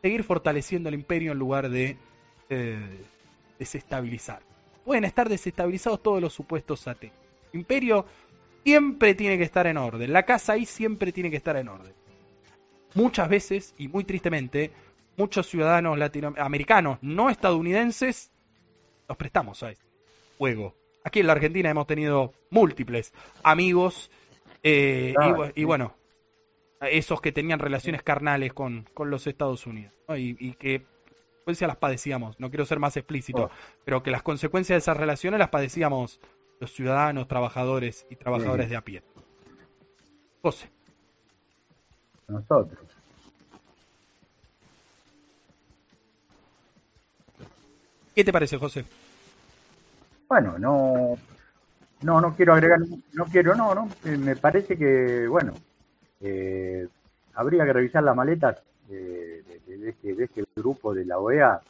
[0.02, 1.96] seguir fortaleciendo el imperio en lugar de
[2.50, 3.00] eh,
[3.60, 4.42] desestabilizar
[4.84, 7.04] pueden estar desestabilizados todos los supuestos AT.
[7.52, 8.06] Imperio
[8.64, 10.12] siempre tiene que estar en orden.
[10.12, 11.94] La casa ahí siempre tiene que estar en orden.
[12.94, 14.72] Muchas veces, y muy tristemente,
[15.16, 18.32] muchos ciudadanos latinoamericanos no estadounidenses
[19.08, 19.86] nos prestamos a este
[20.38, 20.74] juego.
[21.04, 24.10] Aquí en la Argentina hemos tenido múltiples amigos
[24.62, 25.14] eh,
[25.54, 25.94] y, bueno,
[26.80, 30.84] esos que tenían relaciones carnales con, los Estados Unidos y que
[31.46, 33.50] las padecíamos, no quiero ser más explícito, oh.
[33.84, 36.20] pero que las consecuencias de esas relaciones las padecíamos
[36.60, 39.02] los ciudadanos, trabajadores y trabajadoras de a pie.
[40.42, 40.70] José.
[42.28, 42.78] Nosotros.
[48.14, 48.84] ¿Qué te parece, José?
[50.28, 51.16] Bueno, no,
[52.02, 52.80] no, no quiero agregar,
[53.14, 53.88] no quiero, no, no.
[54.04, 55.54] Eh, me parece que, bueno,
[56.20, 56.86] eh,
[57.34, 59.38] habría que revisar las maletas de,
[59.88, 61.60] este, de, este, grupo de la OEA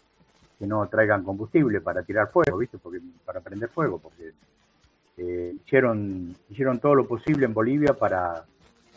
[0.58, 2.78] que no traigan combustible para tirar fuego, ¿viste?
[2.78, 4.32] Porque, para prender fuego, porque
[5.16, 8.44] eh, hicieron, hicieron todo lo posible en Bolivia para,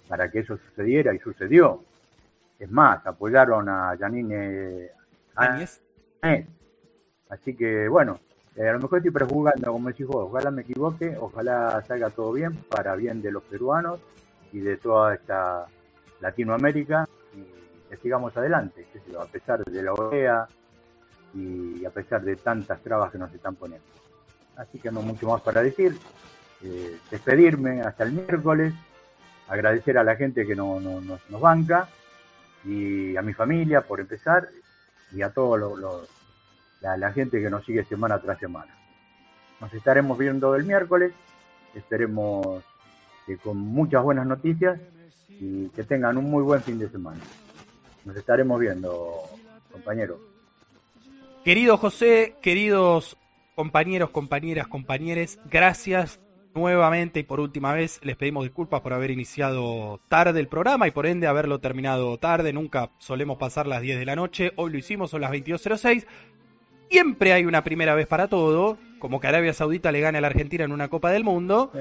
[0.07, 1.81] para que eso sucediera y sucedió.
[2.59, 4.89] Es más, apoyaron a Janine
[7.29, 8.19] Así que, bueno,
[8.55, 12.31] eh, a lo mejor estoy prejugando, como decís vos, ojalá me equivoque, ojalá salga todo
[12.31, 13.99] bien, para bien de los peruanos
[14.51, 15.65] y de toda esta
[16.21, 17.07] Latinoamérica
[17.97, 18.85] sigamos adelante,
[19.19, 20.47] a pesar de la OEA
[21.33, 23.85] y a pesar de tantas trabas que nos están poniendo.
[24.55, 25.97] Así que no mucho más para decir.
[26.61, 28.73] Eh, despedirme hasta el miércoles,
[29.49, 31.89] agradecer a la gente que no, nos banca
[32.63, 34.47] y a mi familia por empezar
[35.11, 35.57] y a toda
[36.79, 38.73] la, la, gente que nos sigue semana tras semana.
[39.59, 41.11] Nos estaremos viendo el miércoles,
[41.75, 42.63] esperemos
[43.25, 44.79] que con muchas buenas noticias
[45.27, 47.19] y que tengan un muy buen fin de semana.
[48.05, 49.21] Nos estaremos viendo,
[49.71, 50.19] compañeros.
[51.43, 53.17] Querido José, queridos
[53.55, 56.19] compañeros, compañeras, compañeres, gracias
[56.55, 60.91] nuevamente y por última vez les pedimos disculpas por haber iniciado tarde el programa y
[60.91, 62.53] por ende haberlo terminado tarde.
[62.53, 64.51] Nunca solemos pasar las 10 de la noche.
[64.55, 66.05] Hoy lo hicimos, son las 22.06.
[66.89, 70.27] Siempre hay una primera vez para todo, como que Arabia Saudita le gane a la
[70.27, 71.71] Argentina en una Copa del Mundo.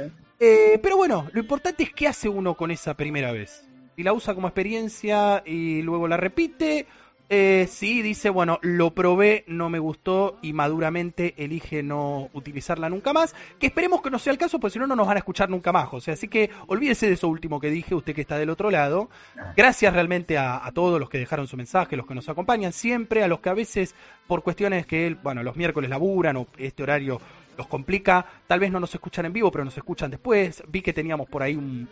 [0.41, 4.13] Eh, pero bueno, lo importante es qué hace uno con esa primera vez y la
[4.13, 6.87] usa como experiencia y luego la repite.
[7.35, 13.15] Eh, sí, dice, bueno, lo probé, no me gustó y maduramente elige no utilizarla nunca
[13.15, 13.35] más.
[13.59, 15.49] Que esperemos que no sea el caso, porque si no, no nos van a escuchar
[15.49, 15.89] nunca más.
[16.03, 19.09] Sea, así que olvídese de eso último que dije, usted que está del otro lado.
[19.57, 23.29] Gracias realmente a, todos los que dejaron su mensaje, los que nos acompañan siempre, a
[23.29, 23.95] los que a veces,
[24.27, 27.19] por cuestiones que, bueno, los miércoles laburan o este horario
[27.57, 30.63] los complica, tal vez no nos escuchan en vivo, pero nos escuchan después.
[30.69, 31.89] Vi que teníamos por ahí un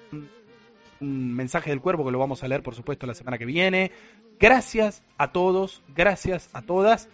[1.00, 3.92] un mensaje del cuervo que lo vamos a leer, por supuesto, la semana que viene.
[4.38, 7.08] Gracias a todos, gracias a todas.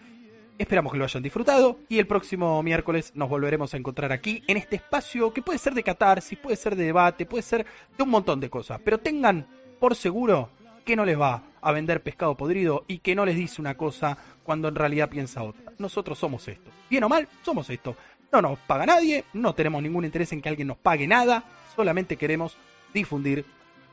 [0.58, 4.56] Esperamos que lo hayan disfrutado y el próximo miércoles nos volveremos a encontrar aquí en
[4.56, 7.66] este espacio que puede ser de catarsis, puede ser de debate, puede ser
[7.97, 8.81] de un montón de cosas.
[8.82, 9.47] Pero tengan
[9.78, 10.48] por seguro
[10.84, 14.16] que no les va a vender pescado podrido y que no les dice una cosa
[14.44, 15.73] cuando en realidad piensa otra.
[15.78, 16.70] Nosotros somos esto.
[16.89, 17.97] Bien o mal, somos esto.
[18.32, 22.16] No nos paga nadie, no tenemos ningún interés en que alguien nos pague nada, solamente
[22.16, 22.56] queremos
[22.94, 23.44] difundir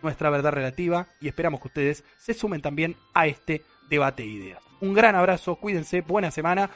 [0.03, 4.63] nuestra verdad relativa y esperamos que ustedes se sumen también a este debate de ideas.
[4.81, 6.69] Un gran abrazo, cuídense, buena semana.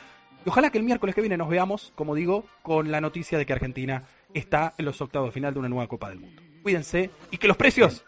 [0.46, 3.46] Y ojalá que el miércoles que viene nos veamos, como digo, con la noticia de
[3.46, 6.42] que Argentina está en los octavos de final de una nueva Copa del Mundo.
[6.64, 8.06] Cuídense y que los precios,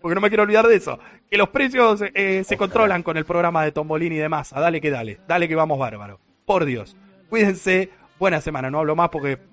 [0.00, 0.98] porque no me quiero olvidar de eso,
[1.30, 4.50] que los precios eh, se controlan con el programa de Tombolini y demás.
[4.50, 6.20] Dale que dale, dale que vamos bárbaro.
[6.44, 6.96] Por Dios.
[7.28, 8.70] Cuídense, buena semana.
[8.70, 9.38] No hablo más porque